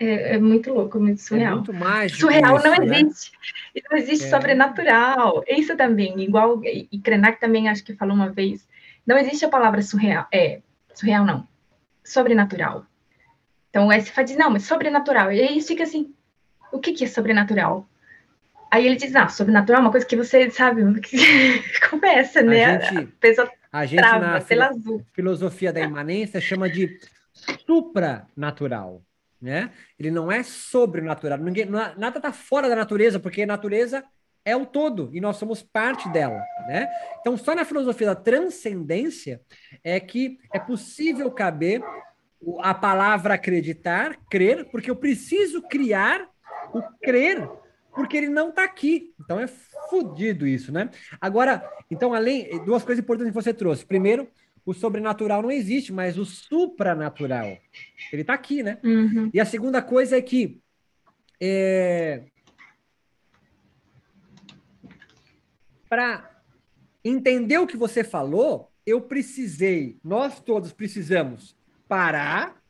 é, 0.00 0.34
é 0.34 0.38
muito 0.38 0.72
louco, 0.72 0.98
muito 0.98 1.20
é 1.20 1.22
surreal. 1.22 1.52
É 1.52 1.54
muito 1.54 1.72
mágico 1.72 2.20
surreal 2.20 2.56
isso, 2.56 2.66
não 2.66 2.76
né? 2.76 3.00
existe. 3.00 3.32
Não 3.90 3.96
existe 3.96 4.26
é. 4.26 4.28
sobrenatural. 4.28 5.44
Isso 5.48 5.76
também, 5.76 6.20
igual 6.20 6.60
e 6.64 6.98
Krenak 6.98 7.40
também 7.40 7.68
acho 7.68 7.84
que 7.84 7.94
falou 7.94 8.14
uma 8.14 8.30
vez, 8.30 8.66
não 9.06 9.16
existe 9.16 9.44
a 9.44 9.48
palavra 9.48 9.80
surreal, 9.80 10.26
é, 10.32 10.60
surreal 10.94 11.24
não, 11.24 11.46
sobrenatural. 12.04 12.86
Então, 13.70 13.86
o 13.86 13.92
S 13.92 14.12
diz, 14.24 14.36
não, 14.36 14.50
mas 14.50 14.64
sobrenatural. 14.64 15.32
E 15.32 15.40
aí 15.40 15.60
fica 15.62 15.84
assim, 15.84 16.14
o 16.70 16.78
que, 16.78 16.92
que 16.92 17.04
é 17.04 17.08
sobrenatural? 17.08 17.88
Aí 18.70 18.86
ele 18.86 18.96
diz, 18.96 19.14
ah, 19.14 19.28
sobrenatural 19.28 19.80
é 19.80 19.84
uma 19.84 19.90
coisa 19.90 20.06
que 20.06 20.16
você 20.16 20.50
sabe, 20.50 20.82
que 21.00 21.88
começa, 21.88 22.42
né? 22.42 22.64
A 22.64 22.80
gente, 22.80 23.12
a 23.72 23.86
gente 23.86 24.00
trava, 24.00 24.26
na 24.26 24.40
filo 24.40 24.62
azul. 24.62 25.06
filosofia 25.12 25.72
da 25.72 25.80
imanência 25.80 26.40
chama 26.40 26.68
de 26.68 26.98
supranatural, 27.66 29.02
né? 29.40 29.70
Ele 29.98 30.10
não 30.10 30.30
é 30.30 30.42
sobrenatural, 30.42 31.38
ninguém, 31.38 31.66
nada 31.66 32.18
está 32.18 32.32
fora 32.32 32.68
da 32.68 32.76
natureza, 32.76 33.18
porque 33.18 33.42
a 33.42 33.46
natureza 33.46 34.04
é 34.44 34.56
o 34.56 34.66
todo 34.66 35.10
e 35.12 35.20
nós 35.20 35.36
somos 35.36 35.62
parte 35.62 36.08
dela, 36.08 36.42
né? 36.66 36.88
Então, 37.20 37.36
só 37.36 37.54
na 37.54 37.64
filosofia 37.64 38.08
da 38.08 38.14
transcendência 38.14 39.40
é 39.84 40.00
que 40.00 40.38
é 40.52 40.58
possível 40.58 41.30
caber 41.30 41.82
a 42.60 42.74
palavra 42.74 43.34
acreditar, 43.34 44.18
crer, 44.28 44.64
porque 44.70 44.90
eu 44.90 44.96
preciso 44.96 45.62
criar 45.62 46.28
o 46.72 46.82
crer, 47.00 47.48
porque 47.94 48.16
ele 48.16 48.28
não 48.28 48.48
está 48.48 48.64
aqui. 48.64 49.12
Então 49.20 49.38
é 49.38 49.46
fodido 49.46 50.46
isso, 50.46 50.72
né? 50.72 50.90
Agora, 51.20 51.62
então, 51.90 52.12
além, 52.12 52.48
duas 52.64 52.82
coisas 52.82 53.02
importantes 53.02 53.30
que 53.32 53.42
você 53.42 53.54
trouxe. 53.54 53.84
Primeiro, 53.84 54.28
o 54.64 54.72
sobrenatural 54.72 55.42
não 55.42 55.50
existe, 55.50 55.92
mas 55.92 56.18
o 56.18 56.24
supranatural, 56.24 57.58
ele 58.12 58.22
está 58.22 58.34
aqui, 58.34 58.62
né? 58.62 58.78
Uhum. 58.82 59.30
E 59.32 59.40
a 59.40 59.44
segunda 59.44 59.82
coisa 59.82 60.16
é 60.16 60.22
que 60.22 60.60
é, 61.40 62.22
para 65.92 66.40
entender 67.04 67.58
o 67.58 67.66
que 67.66 67.76
você 67.76 68.02
falou, 68.02 68.72
eu 68.86 68.98
precisei, 68.98 70.00
nós 70.02 70.40
todos 70.40 70.72
precisamos 70.72 71.54
parar, 71.86 72.62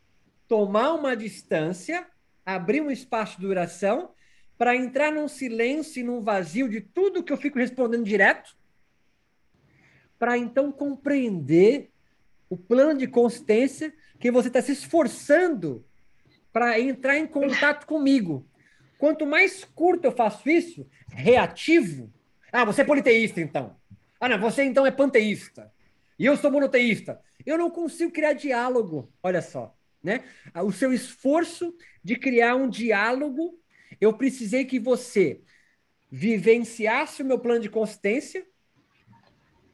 tomar 0.48 0.94
uma 0.94 1.16
distância 1.16 2.04
abrir 2.44 2.80
um 2.80 2.90
espaço 2.90 3.36
de 3.36 3.46
duração 3.46 4.10
para 4.58 4.74
entrar 4.74 5.12
num 5.12 5.28
silêncio 5.28 6.00
e 6.00 6.02
num 6.02 6.20
vazio 6.20 6.68
de 6.68 6.80
tudo 6.80 7.22
que 7.22 7.32
eu 7.32 7.36
fico 7.36 7.60
respondendo 7.60 8.02
direto, 8.02 8.56
para 10.18 10.36
então 10.36 10.72
compreender 10.72 11.92
o 12.50 12.56
plano 12.56 12.98
de 12.98 13.06
consistência 13.06 13.94
que 14.18 14.32
você 14.32 14.48
está 14.48 14.60
se 14.60 14.72
esforçando 14.72 15.86
para 16.52 16.80
entrar 16.80 17.16
em 17.18 17.28
contato 17.28 17.86
comigo. 17.86 18.44
Quanto 18.98 19.24
mais 19.24 19.62
curto 19.62 20.06
eu 20.06 20.12
faço 20.12 20.50
isso, 20.50 20.84
reativo. 21.06 22.12
Ah, 22.52 22.64
você 22.64 22.82
é 22.82 22.84
politeísta, 22.84 23.40
então. 23.40 23.74
Ah, 24.20 24.28
não, 24.28 24.38
você 24.38 24.62
então 24.62 24.86
é 24.86 24.90
panteísta. 24.90 25.72
E 26.18 26.26
eu 26.26 26.36
sou 26.36 26.50
monoteísta. 26.50 27.20
Eu 27.44 27.58
não 27.58 27.70
consigo 27.70 28.12
criar 28.12 28.34
diálogo. 28.34 29.10
Olha 29.22 29.42
só 29.42 29.74
né? 30.02 30.24
O 30.64 30.72
seu 30.72 30.92
esforço 30.92 31.74
de 32.02 32.16
criar 32.16 32.56
um 32.56 32.68
diálogo, 32.68 33.58
eu 34.00 34.12
precisei 34.12 34.64
que 34.64 34.78
você 34.78 35.40
vivenciasse 36.10 37.22
o 37.22 37.24
meu 37.24 37.38
plano 37.38 37.60
de 37.60 37.70
consistência. 37.70 38.44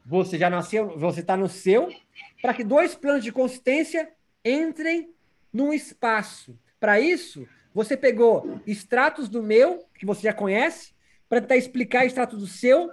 Você 0.05 0.37
já 0.37 0.49
nasceu, 0.49 0.97
você 0.97 1.21
está 1.21 1.35
no 1.35 1.49
seu, 1.49 1.93
para 2.41 2.53
que 2.53 2.63
dois 2.63 2.95
planos 2.95 3.23
de 3.23 3.31
consistência 3.31 4.11
entrem 4.45 5.13
num 5.51 5.73
espaço. 5.73 6.57
Para 6.79 6.99
isso, 6.99 7.47
você 7.73 7.97
pegou 7.97 8.61
extratos 8.65 9.27
do 9.27 9.43
meu, 9.43 9.85
que 9.95 10.05
você 10.05 10.23
já 10.23 10.33
conhece, 10.33 10.93
para 11.29 11.41
tentar 11.41 11.57
explicar 11.57 12.05
extratos 12.05 12.39
do 12.39 12.47
seu. 12.47 12.91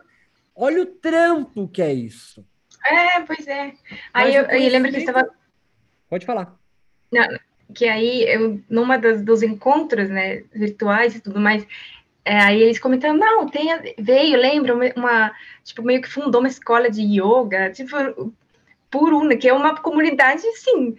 Olha 0.54 0.82
o 0.82 0.86
trampo 0.86 1.66
que 1.68 1.82
é 1.82 1.92
isso. 1.92 2.46
É, 2.84 3.20
pois 3.22 3.46
é. 3.48 3.72
Aí 4.12 4.34
eu, 4.34 4.44
eu 4.44 4.70
lembro 4.70 4.92
que 4.92 4.98
estava. 4.98 5.28
Pode 6.08 6.24
falar 6.24 6.56
que 7.74 7.86
aí, 7.86 8.24
eu, 8.28 8.60
numa 8.68 8.96
das, 8.96 9.22
dos 9.22 9.42
encontros, 9.42 10.08
né, 10.08 10.44
virtuais 10.54 11.16
e 11.16 11.20
tudo 11.20 11.40
mais, 11.40 11.66
é, 12.24 12.38
aí 12.40 12.62
eles 12.62 12.78
comentaram, 12.78 13.16
não, 13.16 13.48
tem, 13.48 13.68
veio, 13.98 14.38
lembra, 14.38 14.74
uma, 14.96 15.32
tipo, 15.64 15.82
meio 15.82 16.02
que 16.02 16.08
fundou 16.08 16.40
uma 16.40 16.48
escola 16.48 16.90
de 16.90 17.02
yoga, 17.02 17.70
tipo, 17.70 18.32
Puruna, 18.90 19.36
que 19.36 19.48
é 19.48 19.52
uma 19.52 19.76
comunidade, 19.76 20.46
assim, 20.48 20.96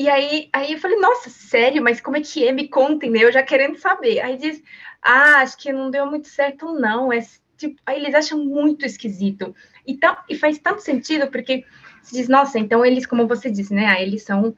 E 0.00 0.08
aí, 0.08 0.48
aí 0.50 0.72
eu 0.72 0.78
falei, 0.78 0.96
nossa, 0.96 1.28
sério, 1.28 1.82
mas 1.82 2.00
como 2.00 2.16
é 2.16 2.22
que 2.22 2.48
é? 2.48 2.52
Me 2.52 2.66
contem, 2.68 3.10
né? 3.10 3.22
Eu 3.22 3.30
já 3.30 3.42
querendo 3.42 3.76
saber. 3.76 4.18
Aí 4.20 4.38
diz, 4.38 4.62
ah, 5.02 5.40
acho 5.42 5.58
que 5.58 5.70
não 5.70 5.90
deu 5.90 6.06
muito 6.06 6.26
certo, 6.26 6.72
não. 6.72 7.12
É, 7.12 7.20
tipo, 7.58 7.78
aí 7.84 8.00
eles 8.00 8.14
acham 8.14 8.42
muito 8.42 8.86
esquisito. 8.86 9.54
E, 9.86 9.98
tá, 9.98 10.24
e 10.26 10.34
faz 10.34 10.58
tanto 10.58 10.80
sentido, 10.80 11.30
porque 11.30 11.66
se 12.02 12.14
diz, 12.14 12.28
nossa, 12.28 12.58
então 12.58 12.82
eles, 12.82 13.04
como 13.04 13.28
você 13.28 13.50
disse, 13.50 13.74
né? 13.74 13.88
Ah, 13.88 14.00
eles 14.00 14.22
são 14.22 14.54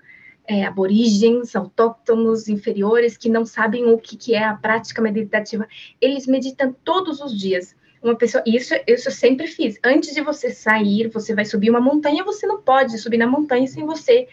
é, 0.47 0.64
aborígenes, 0.64 1.57
autóctonos, 1.57 2.47
inferiores, 2.47 3.16
que 3.16 3.28
não 3.28 3.45
sabem 3.45 3.84
o 3.86 3.99
que, 3.99 4.16
que 4.16 4.36
é 4.36 4.45
a 4.45 4.55
prática 4.55 5.03
meditativa. 5.03 5.66
Eles 6.01 6.24
meditam 6.24 6.72
todos 6.84 7.20
os 7.20 7.36
dias. 7.36 7.74
Uma 8.01 8.14
pessoa, 8.14 8.45
isso, 8.47 8.74
isso 8.86 9.09
eu 9.09 9.12
sempre 9.12 9.49
fiz. 9.49 9.76
Antes 9.82 10.14
de 10.14 10.20
você 10.20 10.51
sair, 10.51 11.09
você 11.09 11.34
vai 11.34 11.45
subir 11.45 11.68
uma 11.68 11.80
montanha, 11.80 12.22
você 12.22 12.47
não 12.47 12.62
pode 12.62 12.97
subir 12.99 13.18
na 13.18 13.26
montanha 13.26 13.66
sem 13.66 13.84
você 13.84 14.28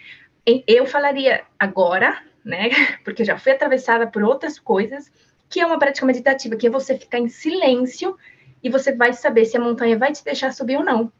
eu 0.67 0.85
falaria 0.85 1.43
agora, 1.57 2.21
né? 2.43 2.69
Porque 3.03 3.23
já 3.23 3.37
fui 3.37 3.51
atravessada 3.51 4.07
por 4.07 4.23
outras 4.23 4.59
coisas, 4.59 5.11
que 5.49 5.59
é 5.59 5.65
uma 5.65 5.79
prática 5.79 6.05
meditativa, 6.05 6.55
que 6.55 6.67
é 6.67 6.69
você 6.69 6.97
ficar 6.97 7.19
em 7.19 7.27
silêncio 7.27 8.15
e 8.63 8.69
você 8.69 8.93
vai 8.93 9.13
saber 9.13 9.45
se 9.45 9.57
a 9.57 9.59
montanha 9.59 9.97
vai 9.97 10.11
te 10.11 10.23
deixar 10.23 10.51
subir 10.53 10.77
ou 10.77 10.83
não. 10.83 11.11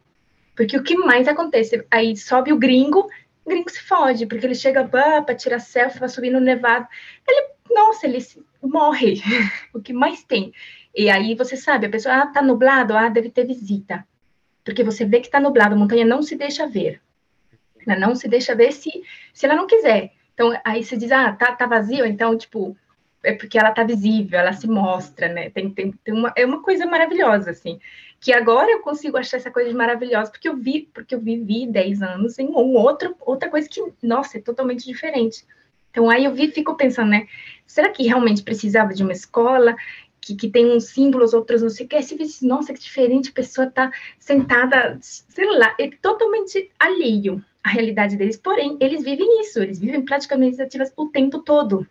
Porque 0.55 0.77
o 0.77 0.83
que 0.83 0.95
mais 0.95 1.27
acontece? 1.27 1.85
Aí 1.89 2.15
sobe 2.17 2.51
o 2.51 2.57
gringo, 2.57 3.09
o 3.45 3.49
gringo 3.49 3.69
se 3.69 3.81
fode, 3.81 4.25
porque 4.25 4.45
ele 4.45 4.55
chega 4.55 4.83
para 4.85 5.35
tirar 5.35 5.59
selfie, 5.59 5.99
vai 5.99 6.09
subir 6.09 6.29
no 6.29 6.39
nevado. 6.39 6.87
Ele, 7.27 7.47
nossa, 7.69 8.05
ele 8.05 8.19
morre. 8.61 9.21
o 9.73 9.81
que 9.81 9.93
mais 9.93 10.23
tem? 10.23 10.53
E 10.95 11.09
aí 11.09 11.33
você 11.35 11.55
sabe, 11.55 11.87
a 11.87 11.89
pessoa, 11.89 12.15
ah, 12.15 12.27
tá 12.27 12.41
nublado, 12.41 12.95
ah, 12.95 13.09
deve 13.09 13.29
ter 13.29 13.45
visita. 13.45 14.05
Porque 14.63 14.83
você 14.83 15.05
vê 15.05 15.21
que 15.21 15.29
tá 15.29 15.39
nublado, 15.39 15.75
a 15.75 15.77
montanha 15.77 16.05
não 16.05 16.21
se 16.21 16.35
deixa 16.35 16.67
ver. 16.67 17.01
Né? 17.85 17.97
Não 17.97 18.15
se 18.15 18.27
deixa 18.27 18.55
ver 18.55 18.71
se, 18.71 18.89
se 19.33 19.45
ela 19.45 19.55
não 19.55 19.67
quiser. 19.67 20.11
Então, 20.33 20.57
aí 20.63 20.83
você 20.83 20.95
diz, 20.95 21.11
ah, 21.11 21.33
tá, 21.33 21.53
tá 21.53 21.65
vazio, 21.65 22.05
então, 22.05 22.37
tipo, 22.37 22.75
é 23.23 23.33
porque 23.33 23.57
ela 23.57 23.71
tá 23.71 23.83
visível, 23.83 24.39
ela 24.39 24.53
se 24.53 24.67
mostra, 24.67 25.27
né? 25.27 25.49
Tem, 25.49 25.69
tem, 25.69 25.91
tem 25.91 26.13
uma, 26.13 26.31
é 26.35 26.45
uma 26.45 26.61
coisa 26.61 26.85
maravilhosa, 26.85 27.51
assim. 27.51 27.79
Que 28.19 28.31
agora 28.33 28.71
eu 28.71 28.79
consigo 28.79 29.17
achar 29.17 29.37
essa 29.37 29.51
coisa 29.51 29.75
maravilhosa, 29.75 30.31
porque 30.31 30.47
eu 30.47 30.55
vi, 30.55 30.89
porque 30.93 31.15
eu 31.15 31.19
vivi 31.19 31.67
10 31.67 32.01
anos 32.01 32.39
em 32.39 32.47
um 32.47 32.75
outro, 32.75 33.15
outra 33.19 33.49
coisa 33.49 33.67
que, 33.67 33.81
nossa, 34.01 34.37
é 34.37 34.41
totalmente 34.41 34.85
diferente. 34.85 35.45
Então 35.91 36.09
aí 36.09 36.25
eu 36.25 36.33
vi, 36.33 36.51
fico 36.51 36.75
pensando, 36.75 37.09
né? 37.09 37.27
Será 37.65 37.89
que 37.89 38.03
realmente 38.03 38.43
precisava 38.43 38.93
de 38.93 39.03
uma 39.03 39.11
escola 39.11 39.75
que, 40.21 40.35
que 40.35 40.49
tem 40.49 40.71
uns 40.71 40.85
símbolos, 40.85 41.33
outros 41.33 41.61
não 41.61 41.69
sei 41.69 41.85
o 41.85 41.89
que? 41.89 41.95
Aí 41.95 42.05
nossa, 42.43 42.73
que 42.73 42.79
diferente, 42.79 43.29
a 43.29 43.33
pessoa 43.33 43.69
tá 43.69 43.91
sentada, 44.19 44.97
sei 45.01 45.45
lá, 45.57 45.75
é 45.79 45.89
totalmente 46.01 46.71
alheio 46.79 47.43
a 47.63 47.69
realidade 47.69 48.15
deles, 48.15 48.37
porém, 48.37 48.77
eles 48.79 49.03
vivem 49.03 49.41
isso, 49.41 49.61
eles 49.61 49.79
vivem 49.79 50.03
práticas 50.03 50.39
meditativas 50.39 50.93
o 50.95 51.07
tempo 51.07 51.39
todo. 51.39 51.85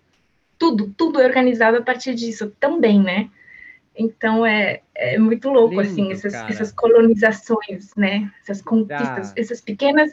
Tudo, 0.58 0.92
tudo 0.96 1.20
é 1.20 1.26
organizado 1.26 1.76
a 1.76 1.82
partir 1.82 2.14
disso 2.14 2.52
também, 2.58 3.00
né? 3.00 3.30
Então 3.94 4.46
é, 4.46 4.80
é 4.94 5.18
muito 5.18 5.48
louco, 5.50 5.80
Lindo, 5.80 5.90
assim, 5.90 6.12
essas, 6.12 6.34
essas, 6.34 6.72
colonizações, 6.72 7.94
né? 7.96 8.30
Essas 8.42 8.62
conquistas, 8.62 9.30
ah. 9.30 9.34
essas 9.36 9.60
pequenas 9.60 10.12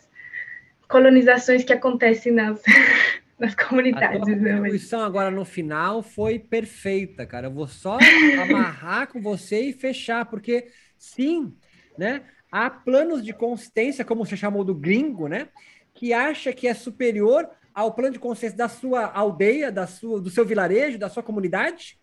colonizações 0.87 1.63
que 1.63 1.73
acontecem 1.73 2.31
nas, 2.31 2.61
nas 3.39 3.55
comunidades. 3.55 4.21
A 4.21 4.25
né? 4.25 4.53
contribuição 4.53 5.01
agora 5.01 5.31
no 5.31 5.45
final 5.45 6.01
foi 6.01 6.39
perfeita, 6.39 7.25
cara. 7.25 7.47
Eu 7.47 7.51
vou 7.51 7.67
só 7.67 7.97
amarrar 8.41 9.07
com 9.07 9.21
você 9.21 9.61
e 9.61 9.73
fechar, 9.73 10.25
porque 10.25 10.67
sim, 10.97 11.53
né? 11.97 12.23
Há 12.57 12.69
planos 12.69 13.21
de 13.21 13.33
consistência, 13.33 14.05
como 14.05 14.25
você 14.25 14.37
chamou 14.37 14.63
do 14.63 14.73
gringo, 14.73 15.27
né? 15.27 15.49
Que 15.93 16.13
acha 16.13 16.53
que 16.53 16.69
é 16.69 16.73
superior 16.73 17.49
ao 17.73 17.93
plano 17.93 18.13
de 18.13 18.19
consciência 18.19 18.57
da 18.57 18.69
sua 18.69 19.11
aldeia, 19.11 19.69
da 19.69 19.85
sua, 19.85 20.21
do 20.21 20.29
seu 20.29 20.45
vilarejo, 20.45 20.97
da 20.97 21.09
sua 21.09 21.21
comunidade, 21.21 21.99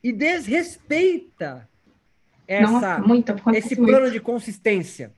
e 0.00 0.12
desrespeita 0.12 1.68
essa, 2.46 2.70
Nossa, 2.70 2.98
muito, 3.00 3.34
esse 3.52 3.74
muito. 3.74 3.90
plano 3.90 4.08
de 4.08 4.20
consistência. 4.20 5.12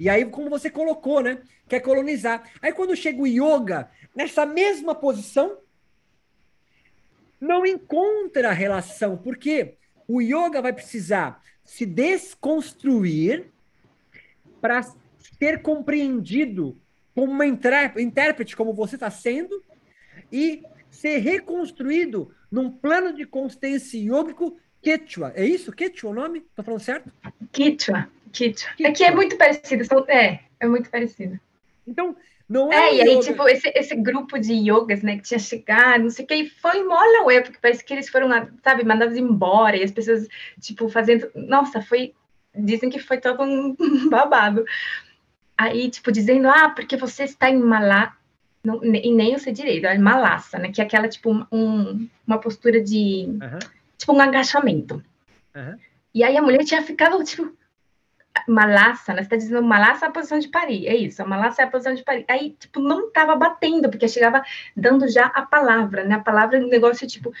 E 0.00 0.08
aí, 0.08 0.24
como 0.24 0.48
você 0.48 0.70
colocou, 0.70 1.20
né? 1.20 1.42
Quer 1.68 1.80
colonizar. 1.80 2.50
Aí, 2.62 2.72
quando 2.72 2.96
chega 2.96 3.20
o 3.20 3.26
yoga, 3.26 3.90
nessa 4.16 4.46
mesma 4.46 4.94
posição, 4.94 5.58
não 7.38 7.66
encontra 7.66 8.50
relação, 8.50 9.14
porque 9.14 9.74
o 10.08 10.22
yoga 10.22 10.62
vai 10.62 10.72
precisar 10.72 11.42
se 11.66 11.84
desconstruir 11.84 13.52
para 14.62 14.80
ser 15.38 15.60
compreendido 15.60 16.80
como 17.14 17.32
uma 17.32 17.44
intérprete, 17.44 18.56
como 18.56 18.72
você 18.72 18.94
está 18.94 19.10
sendo, 19.10 19.62
e 20.32 20.62
ser 20.88 21.18
reconstruído 21.18 22.32
num 22.50 22.70
plano 22.70 23.12
de 23.12 23.26
consciência 23.26 23.98
yógico 23.98 24.56
Quechua. 24.80 25.32
É 25.36 25.44
isso? 25.44 25.72
Quechua 25.72 26.10
o 26.10 26.14
nome? 26.14 26.40
Estou 26.40 26.64
falando 26.64 26.80
certo? 26.80 27.12
Quechua. 27.52 28.08
Quechua. 28.32 28.70
É 28.80 28.90
que 28.90 29.04
é 29.04 29.12
muito 29.12 29.36
parecido. 29.36 29.84
É, 30.08 30.40
é 30.58 30.66
muito 30.66 30.90
parecido. 30.90 31.38
Então, 31.86 32.16
não 32.48 32.72
é. 32.72 32.76
É, 32.88 32.94
e 32.96 33.00
aí, 33.02 33.12
yoga. 33.12 33.20
tipo, 33.20 33.48
esse, 33.48 33.72
esse 33.76 33.94
grupo 33.94 34.38
de 34.38 34.52
yogas, 34.54 35.02
né, 35.02 35.16
que 35.16 35.22
tinha 35.22 35.38
chegado, 35.38 36.02
não 36.02 36.10
sei 36.10 36.24
o 36.24 36.28
que, 36.28 36.34
e 36.34 36.48
foi 36.48 36.82
mola 36.82 37.24
ué, 37.26 37.40
porque 37.40 37.58
parece 37.62 37.84
que 37.84 37.94
eles 37.94 38.08
foram, 38.08 38.28
sabe, 38.62 38.84
mandados 38.84 39.16
embora, 39.16 39.76
e 39.76 39.84
as 39.84 39.92
pessoas, 39.92 40.26
tipo, 40.60 40.88
fazendo. 40.88 41.30
Nossa, 41.34 41.80
foi 41.80 42.12
dizem 42.54 42.90
que 42.90 42.98
foi 42.98 43.18
todo 43.18 43.42
um 43.42 43.76
babado. 44.08 44.64
Aí, 45.56 45.90
tipo, 45.90 46.10
dizendo, 46.10 46.48
ah, 46.48 46.70
porque 46.70 46.96
você 46.96 47.24
está 47.24 47.48
em 47.48 47.58
Malá, 47.58 48.16
não, 48.64 48.82
e 48.84 49.12
nem 49.12 49.32
eu 49.32 49.38
sei 49.38 49.52
direito, 49.52 49.86
é 49.86 49.98
malaça, 49.98 50.58
né? 50.58 50.70
Que 50.70 50.80
é 50.80 50.84
aquela, 50.84 51.08
tipo, 51.08 51.30
um, 51.50 52.08
uma 52.26 52.38
postura 52.38 52.80
de, 52.80 53.26
uhum. 53.28 53.58
tipo, 53.98 54.12
um 54.12 54.20
agachamento. 54.20 55.02
Uhum. 55.54 55.76
E 56.14 56.22
aí 56.22 56.36
a 56.36 56.42
mulher 56.42 56.64
tinha 56.64 56.82
ficado, 56.82 57.22
tipo, 57.24 57.52
malaça, 58.46 59.12
né? 59.12 59.22
Você 59.22 59.28
tá 59.28 59.36
dizendo 59.36 59.62
malaça 59.62 60.06
é 60.06 60.08
a 60.08 60.12
posição 60.12 60.38
de 60.38 60.48
parir, 60.48 60.86
é 60.86 60.96
isso, 60.96 61.22
a 61.22 61.26
malaça 61.26 61.62
é 61.62 61.64
a 61.64 61.70
posição 61.70 61.94
de 61.94 62.02
parir. 62.02 62.24
Aí, 62.28 62.56
tipo, 62.58 62.80
não 62.80 63.10
tava 63.10 63.36
batendo, 63.36 63.90
porque 63.90 64.08
chegava 64.08 64.42
dando 64.76 65.08
já 65.08 65.26
a 65.26 65.42
palavra, 65.42 66.04
né? 66.04 66.16
A 66.16 66.20
palavra, 66.20 66.58
um 66.58 66.68
negócio, 66.68 67.06
tipo, 67.06 67.32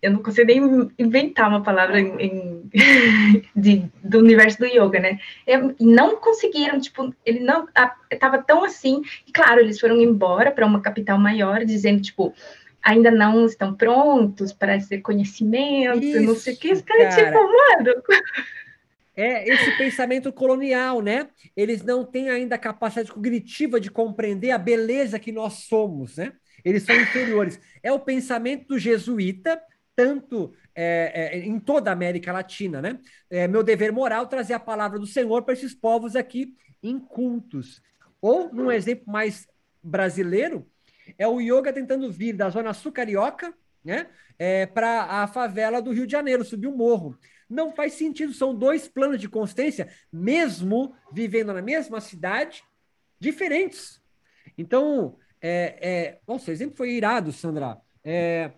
eu 0.00 0.12
não 0.12 0.22
consigo 0.22 0.46
nem 0.46 0.90
inventar 0.98 1.48
uma 1.48 1.62
palavra 1.62 2.00
em, 2.00 2.14
em 2.20 2.70
de, 3.54 3.90
do 4.02 4.18
universo 4.18 4.58
do 4.58 4.66
yoga, 4.66 5.00
né? 5.00 5.18
E 5.46 5.84
não 5.84 6.16
conseguiram, 6.16 6.80
tipo, 6.80 7.14
ele 7.24 7.40
não 7.40 7.68
estava 8.10 8.38
tão 8.38 8.64
assim. 8.64 9.02
E 9.26 9.32
claro, 9.32 9.60
eles 9.60 9.80
foram 9.80 10.00
embora 10.00 10.50
para 10.52 10.66
uma 10.66 10.80
capital 10.80 11.18
maior, 11.18 11.64
dizendo, 11.64 12.00
tipo, 12.00 12.32
ainda 12.82 13.10
não 13.10 13.44
estão 13.44 13.74
prontos 13.74 14.52
para 14.52 14.76
esse 14.76 14.98
conhecimento, 14.98 16.04
Isso, 16.04 16.22
não 16.22 16.34
sei 16.34 16.54
o 16.54 16.56
que. 16.56 16.72
Os 16.72 16.82
caras, 16.82 17.14
cara, 17.14 17.26
tipo, 17.26 17.38
mano. 17.38 18.02
É 19.16 19.52
esse 19.52 19.76
pensamento 19.76 20.32
colonial, 20.32 21.02
né? 21.02 21.28
Eles 21.56 21.82
não 21.82 22.04
têm 22.04 22.30
ainda 22.30 22.54
a 22.54 22.58
capacidade 22.58 23.10
cognitiva 23.10 23.80
de 23.80 23.90
compreender 23.90 24.52
a 24.52 24.58
beleza 24.58 25.18
que 25.18 25.32
nós 25.32 25.54
somos, 25.64 26.18
né? 26.18 26.32
Eles 26.64 26.84
são 26.84 26.94
inferiores. 26.94 27.60
É 27.82 27.92
o 27.92 27.98
pensamento 27.98 28.68
do 28.68 28.78
jesuíta 28.78 29.60
tanto 29.98 30.54
é, 30.76 31.10
é, 31.12 31.38
em 31.40 31.58
toda 31.58 31.90
a 31.90 31.92
América 31.92 32.32
Latina, 32.32 32.80
né? 32.80 33.00
É 33.28 33.48
meu 33.48 33.64
dever 33.64 33.90
moral 33.90 34.28
trazer 34.28 34.54
a 34.54 34.60
palavra 34.60 34.96
do 34.96 35.08
Senhor 35.08 35.42
para 35.42 35.54
esses 35.54 35.74
povos 35.74 36.14
aqui 36.14 36.54
incultos. 36.80 37.82
Ou, 38.20 38.48
num 38.54 38.70
exemplo 38.70 39.10
mais 39.12 39.48
brasileiro, 39.82 40.64
é 41.18 41.26
o 41.26 41.40
yoga 41.40 41.72
tentando 41.72 42.12
vir 42.12 42.32
da 42.32 42.48
Zona 42.48 42.72
Sul 42.72 42.92
Carioca, 42.92 43.52
né? 43.84 44.06
É, 44.38 44.66
para 44.66 45.02
a 45.02 45.26
favela 45.26 45.82
do 45.82 45.90
Rio 45.90 46.06
de 46.06 46.12
Janeiro, 46.12 46.44
subir 46.44 46.68
um 46.68 46.76
morro. 46.76 47.18
Não 47.50 47.74
faz 47.74 47.94
sentido, 47.94 48.32
são 48.32 48.54
dois 48.54 48.86
planos 48.86 49.20
de 49.20 49.28
consciência, 49.28 49.88
mesmo 50.12 50.94
vivendo 51.12 51.52
na 51.52 51.60
mesma 51.60 52.00
cidade, 52.00 52.62
diferentes. 53.18 54.00
Então, 54.56 55.16
é, 55.40 55.76
é... 55.80 56.18
nossa, 56.24 56.52
o 56.52 56.54
exemplo 56.54 56.76
foi 56.76 56.92
irado, 56.92 57.32
Sandra. 57.32 57.78
É, 58.04 58.52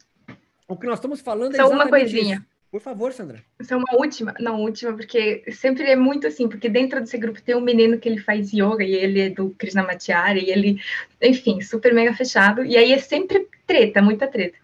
o 0.71 0.77
que 0.77 0.87
nós 0.87 0.99
estamos 0.99 1.21
falando 1.21 1.55
é 1.55 1.57
Só 1.57 1.68
uma 1.68 1.89
coisinha. 1.89 2.37
Isso. 2.37 2.61
Por 2.71 2.81
favor, 2.81 3.12
Sandra. 3.12 3.43
Só 3.62 3.77
uma 3.77 3.97
última, 3.99 4.33
não, 4.39 4.61
última, 4.61 4.93
porque 4.93 5.43
sempre 5.51 5.91
é 5.91 5.97
muito 5.97 6.29
assim, 6.29 6.49
porque 6.49 6.68
dentro 6.68 7.01
desse 7.01 7.18
grupo 7.18 7.43
tem 7.43 7.57
um 7.57 7.61
menino 7.61 7.99
que 7.99 8.09
ele 8.09 8.21
faz 8.21 8.53
yoga 8.53 8.85
e 8.85 8.95
ele 8.95 9.21
é 9.21 9.29
do 9.29 9.51
Krishnamacharya 9.59 10.41
e 10.41 10.51
ele, 10.51 10.81
enfim, 11.21 11.61
super 11.61 11.93
mega 11.93 12.14
fechado. 12.14 12.64
E 12.64 12.77
aí 12.77 12.93
é 12.93 12.99
sempre 12.99 13.49
treta, 13.66 14.01
muita 14.01 14.29
treta. 14.29 14.57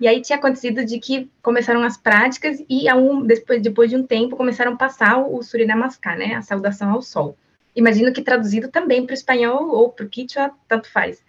E 0.00 0.08
aí 0.08 0.22
tinha 0.22 0.38
acontecido 0.38 0.82
de 0.86 0.98
que 0.98 1.30
começaram 1.42 1.82
as 1.82 1.98
práticas 1.98 2.64
e 2.66 2.90
um, 2.94 3.26
depois, 3.26 3.60
depois 3.60 3.90
de 3.90 3.96
um 3.96 4.06
tempo 4.06 4.36
começaram 4.36 4.72
a 4.72 4.76
passar 4.76 5.18
o 5.18 5.42
Surya 5.42 5.66
Namaskar, 5.66 6.16
né, 6.16 6.34
a 6.34 6.40
saudação 6.40 6.90
ao 6.90 7.02
sol. 7.02 7.36
Imagino 7.76 8.10
que 8.10 8.22
traduzido 8.22 8.68
também 8.68 9.04
para 9.04 9.12
o 9.12 9.14
espanhol 9.14 9.68
ou 9.68 9.90
para 9.90 10.06
o 10.06 10.08
quichua, 10.08 10.50
tanto 10.66 10.90
faz. 10.90 11.22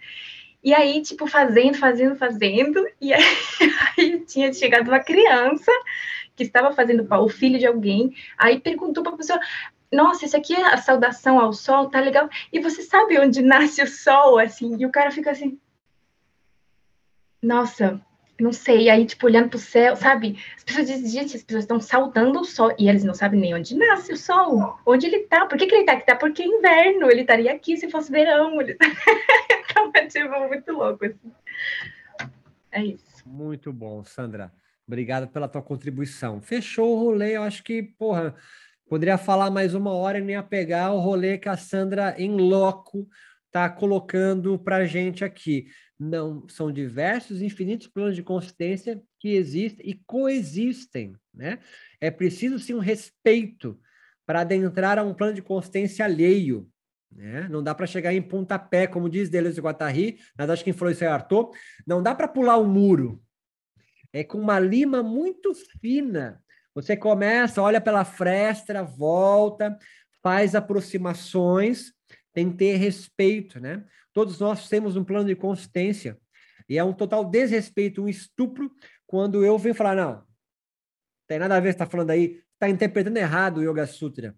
E 0.62 0.72
aí, 0.72 1.02
tipo, 1.02 1.26
fazendo, 1.26 1.76
fazendo, 1.76 2.16
fazendo, 2.16 2.86
e 3.00 3.12
aí, 3.12 3.22
aí 3.98 4.20
tinha 4.20 4.52
chegado 4.52 4.88
uma 4.88 5.00
criança 5.00 5.72
que 6.36 6.44
estava 6.44 6.72
fazendo 6.72 7.06
o 7.10 7.28
filho 7.28 7.58
de 7.58 7.66
alguém, 7.66 8.14
aí 8.38 8.60
perguntou 8.60 9.02
para 9.02 9.12
a 9.12 9.16
pessoa, 9.16 9.40
nossa, 9.92 10.24
isso 10.24 10.36
aqui 10.36 10.54
é 10.54 10.72
a 10.72 10.78
saudação 10.78 11.38
ao 11.38 11.52
sol, 11.52 11.90
tá 11.90 12.00
legal? 12.00 12.28
E 12.52 12.60
você 12.60 12.82
sabe 12.82 13.18
onde 13.18 13.42
nasce 13.42 13.82
o 13.82 13.86
sol, 13.86 14.38
assim? 14.38 14.76
E 14.78 14.86
o 14.86 14.90
cara 14.90 15.10
fica 15.10 15.30
assim, 15.30 15.58
nossa, 17.42 18.00
não 18.42 18.52
sei, 18.52 18.90
aí, 18.90 19.06
tipo, 19.06 19.26
olhando 19.26 19.48
pro 19.48 19.58
céu, 19.58 19.94
sabe? 19.96 20.38
As 20.56 20.64
pessoas 20.64 20.86
dizem, 20.86 21.08
gente, 21.08 21.36
as 21.36 21.42
pessoas 21.42 21.64
estão 21.64 21.80
saudando 21.80 22.40
o 22.40 22.44
sol, 22.44 22.74
e 22.78 22.88
eles 22.88 23.04
não 23.04 23.14
sabem 23.14 23.40
nem 23.40 23.54
onde 23.54 23.76
nasce 23.76 24.12
o 24.12 24.16
sol, 24.16 24.78
onde 24.84 25.06
ele 25.06 25.20
tá, 25.20 25.46
por 25.46 25.56
que, 25.56 25.66
que 25.66 25.74
ele 25.74 25.84
tá 25.84 25.92
aqui? 25.92 26.06
Tá 26.06 26.16
porque 26.16 26.42
é 26.42 26.46
inverno, 26.46 27.10
ele 27.10 27.22
estaria 27.22 27.52
aqui 27.52 27.76
se 27.76 27.90
fosse 27.90 28.10
verão, 28.10 28.60
ele 28.60 28.74
tá... 28.74 28.86
então 29.70 29.90
é, 29.94 30.06
tipo, 30.06 30.48
muito 30.48 30.72
louco, 30.72 31.04
assim. 31.04 31.32
É 32.72 32.84
isso. 32.84 33.22
Muito 33.24 33.72
bom, 33.72 34.02
Sandra. 34.02 34.52
Obrigado 34.86 35.28
pela 35.28 35.48
tua 35.48 35.62
contribuição. 35.62 36.40
Fechou 36.40 36.96
o 36.96 36.98
rolê, 36.98 37.36
eu 37.36 37.42
acho 37.42 37.62
que, 37.62 37.82
porra, 37.82 38.34
poderia 38.88 39.16
falar 39.16 39.50
mais 39.50 39.74
uma 39.74 39.92
hora 39.92 40.18
e 40.18 40.22
nem 40.22 40.34
ia 40.34 40.42
pegar 40.42 40.92
o 40.92 40.98
rolê 40.98 41.38
que 41.38 41.48
a 41.48 41.56
Sandra 41.56 42.14
em 42.18 42.36
loco 42.36 43.08
tá 43.52 43.68
colocando 43.68 44.58
pra 44.58 44.86
gente 44.86 45.24
aqui 45.24 45.66
não 46.02 46.48
são 46.48 46.72
diversos, 46.72 47.40
infinitos 47.40 47.86
planos 47.86 48.16
de 48.16 48.22
consistência 48.22 49.00
que 49.20 49.28
existem 49.28 49.88
e 49.88 49.94
coexistem, 50.04 51.14
né? 51.32 51.60
É 52.00 52.10
preciso 52.10 52.58
sim 52.58 52.74
um 52.74 52.80
respeito 52.80 53.78
para 54.26 54.40
adentrar 54.40 54.98
a 54.98 55.04
um 55.04 55.14
plano 55.14 55.34
de 55.34 55.42
consistência 55.42 56.04
alheio, 56.04 56.68
né? 57.10 57.46
Não 57.48 57.62
dá 57.62 57.74
para 57.74 57.86
chegar 57.86 58.12
em 58.12 58.22
pontapé, 58.22 58.86
como 58.86 59.08
diz 59.08 59.28
Deleuze 59.28 59.56
de 59.56 59.60
Guattari, 59.60 60.18
mas 60.36 60.50
acho 60.50 60.64
que 60.64 60.70
é 60.70 61.06
Arthur, 61.06 61.50
não 61.86 62.02
dá 62.02 62.14
para 62.14 62.26
pular 62.26 62.56
o 62.56 62.64
um 62.64 62.68
muro. 62.68 63.22
É 64.12 64.24
com 64.24 64.38
uma 64.38 64.58
lima 64.58 65.02
muito 65.02 65.52
fina. 65.80 66.42
Você 66.74 66.96
começa, 66.96 67.62
olha 67.62 67.80
pela 67.80 68.04
fresta, 68.04 68.82
volta, 68.82 69.78
faz 70.22 70.54
aproximações, 70.54 71.92
tem 72.32 72.50
que 72.50 72.56
ter 72.56 72.76
respeito, 72.76 73.60
né? 73.60 73.84
Todos 74.12 74.38
nós 74.38 74.68
temos 74.68 74.96
um 74.96 75.04
plano 75.04 75.28
de 75.28 75.36
consistência. 75.36 76.18
E 76.68 76.78
é 76.78 76.84
um 76.84 76.92
total 76.92 77.24
desrespeito, 77.24 78.02
um 78.02 78.08
estupro, 78.08 78.70
quando 79.06 79.44
eu 79.44 79.58
venho 79.58 79.74
falar, 79.74 79.96
não, 79.96 80.24
tem 81.26 81.38
nada 81.38 81.56
a 81.56 81.60
ver, 81.60 81.70
está 81.70 81.86
falando 81.86 82.10
aí, 82.10 82.42
está 82.54 82.68
interpretando 82.68 83.16
errado 83.16 83.58
o 83.58 83.62
Yoga 83.62 83.86
Sutra. 83.86 84.36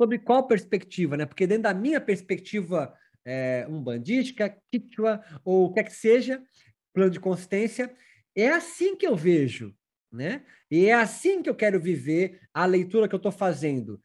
Sobre 0.00 0.18
qual 0.18 0.46
perspectiva, 0.46 1.16
né? 1.16 1.26
Porque 1.26 1.46
dentro 1.46 1.64
da 1.64 1.74
minha 1.74 2.00
perspectiva 2.00 2.96
é, 3.24 3.66
umbandística, 3.68 4.48
kichwa, 4.70 5.22
ou 5.44 5.66
o 5.66 5.72
que 5.72 5.80
é 5.80 5.84
que 5.84 5.92
seja, 5.92 6.42
plano 6.94 7.10
de 7.10 7.20
consistência, 7.20 7.94
é 8.34 8.48
assim 8.48 8.96
que 8.96 9.06
eu 9.06 9.14
vejo, 9.14 9.74
né? 10.10 10.44
E 10.70 10.86
é 10.86 10.94
assim 10.94 11.42
que 11.42 11.50
eu 11.50 11.54
quero 11.54 11.80
viver 11.80 12.40
a 12.54 12.64
leitura 12.64 13.08
que 13.08 13.14
eu 13.14 13.18
estou 13.18 13.32
fazendo 13.32 14.00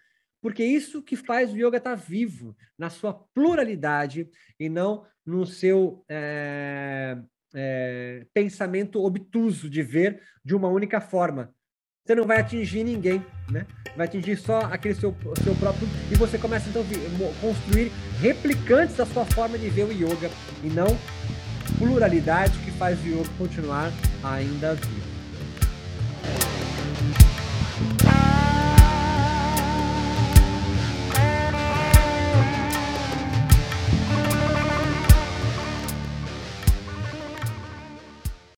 porque 0.46 0.64
isso 0.64 1.02
que 1.02 1.16
faz 1.16 1.52
o 1.52 1.58
yoga 1.58 1.78
estar 1.78 1.96
vivo, 1.96 2.56
na 2.78 2.92
sua 2.92 3.12
pluralidade, 3.34 4.30
e 4.60 4.70
não 4.70 5.04
no 5.26 5.44
seu 5.44 6.06
é, 6.08 7.18
é, 7.56 8.28
pensamento 8.32 9.04
obtuso 9.04 9.68
de 9.68 9.82
ver 9.82 10.22
de 10.44 10.54
uma 10.56 10.68
única 10.68 11.02
forma. 11.02 11.52
Você 12.06 12.14
não 12.14 12.26
vai 12.28 12.42
atingir 12.42 12.84
ninguém, 12.84 13.26
né? 13.50 13.66
Vai 13.98 14.06
atingir 14.06 14.38
só 14.38 14.60
aquele 14.66 14.94
seu, 14.94 15.16
seu 15.44 15.56
próprio. 15.56 15.88
E 16.12 16.16
você 16.16 16.38
começa 16.38 16.70
então 16.70 16.84
a 16.84 17.42
construir 17.42 17.92
replicantes 18.22 18.96
da 18.98 19.06
sua 19.08 19.26
forma 19.26 19.58
de 19.58 19.68
ver 19.72 19.86
o 19.86 19.92
yoga, 19.92 20.30
e 20.64 20.68
não 20.68 20.96
pluralidade 21.80 22.56
que 22.60 22.70
faz 22.70 23.04
o 23.04 23.08
yoga 23.08 23.30
continuar 23.40 23.92
ainda 24.24 24.76
vivo. 24.76 25.16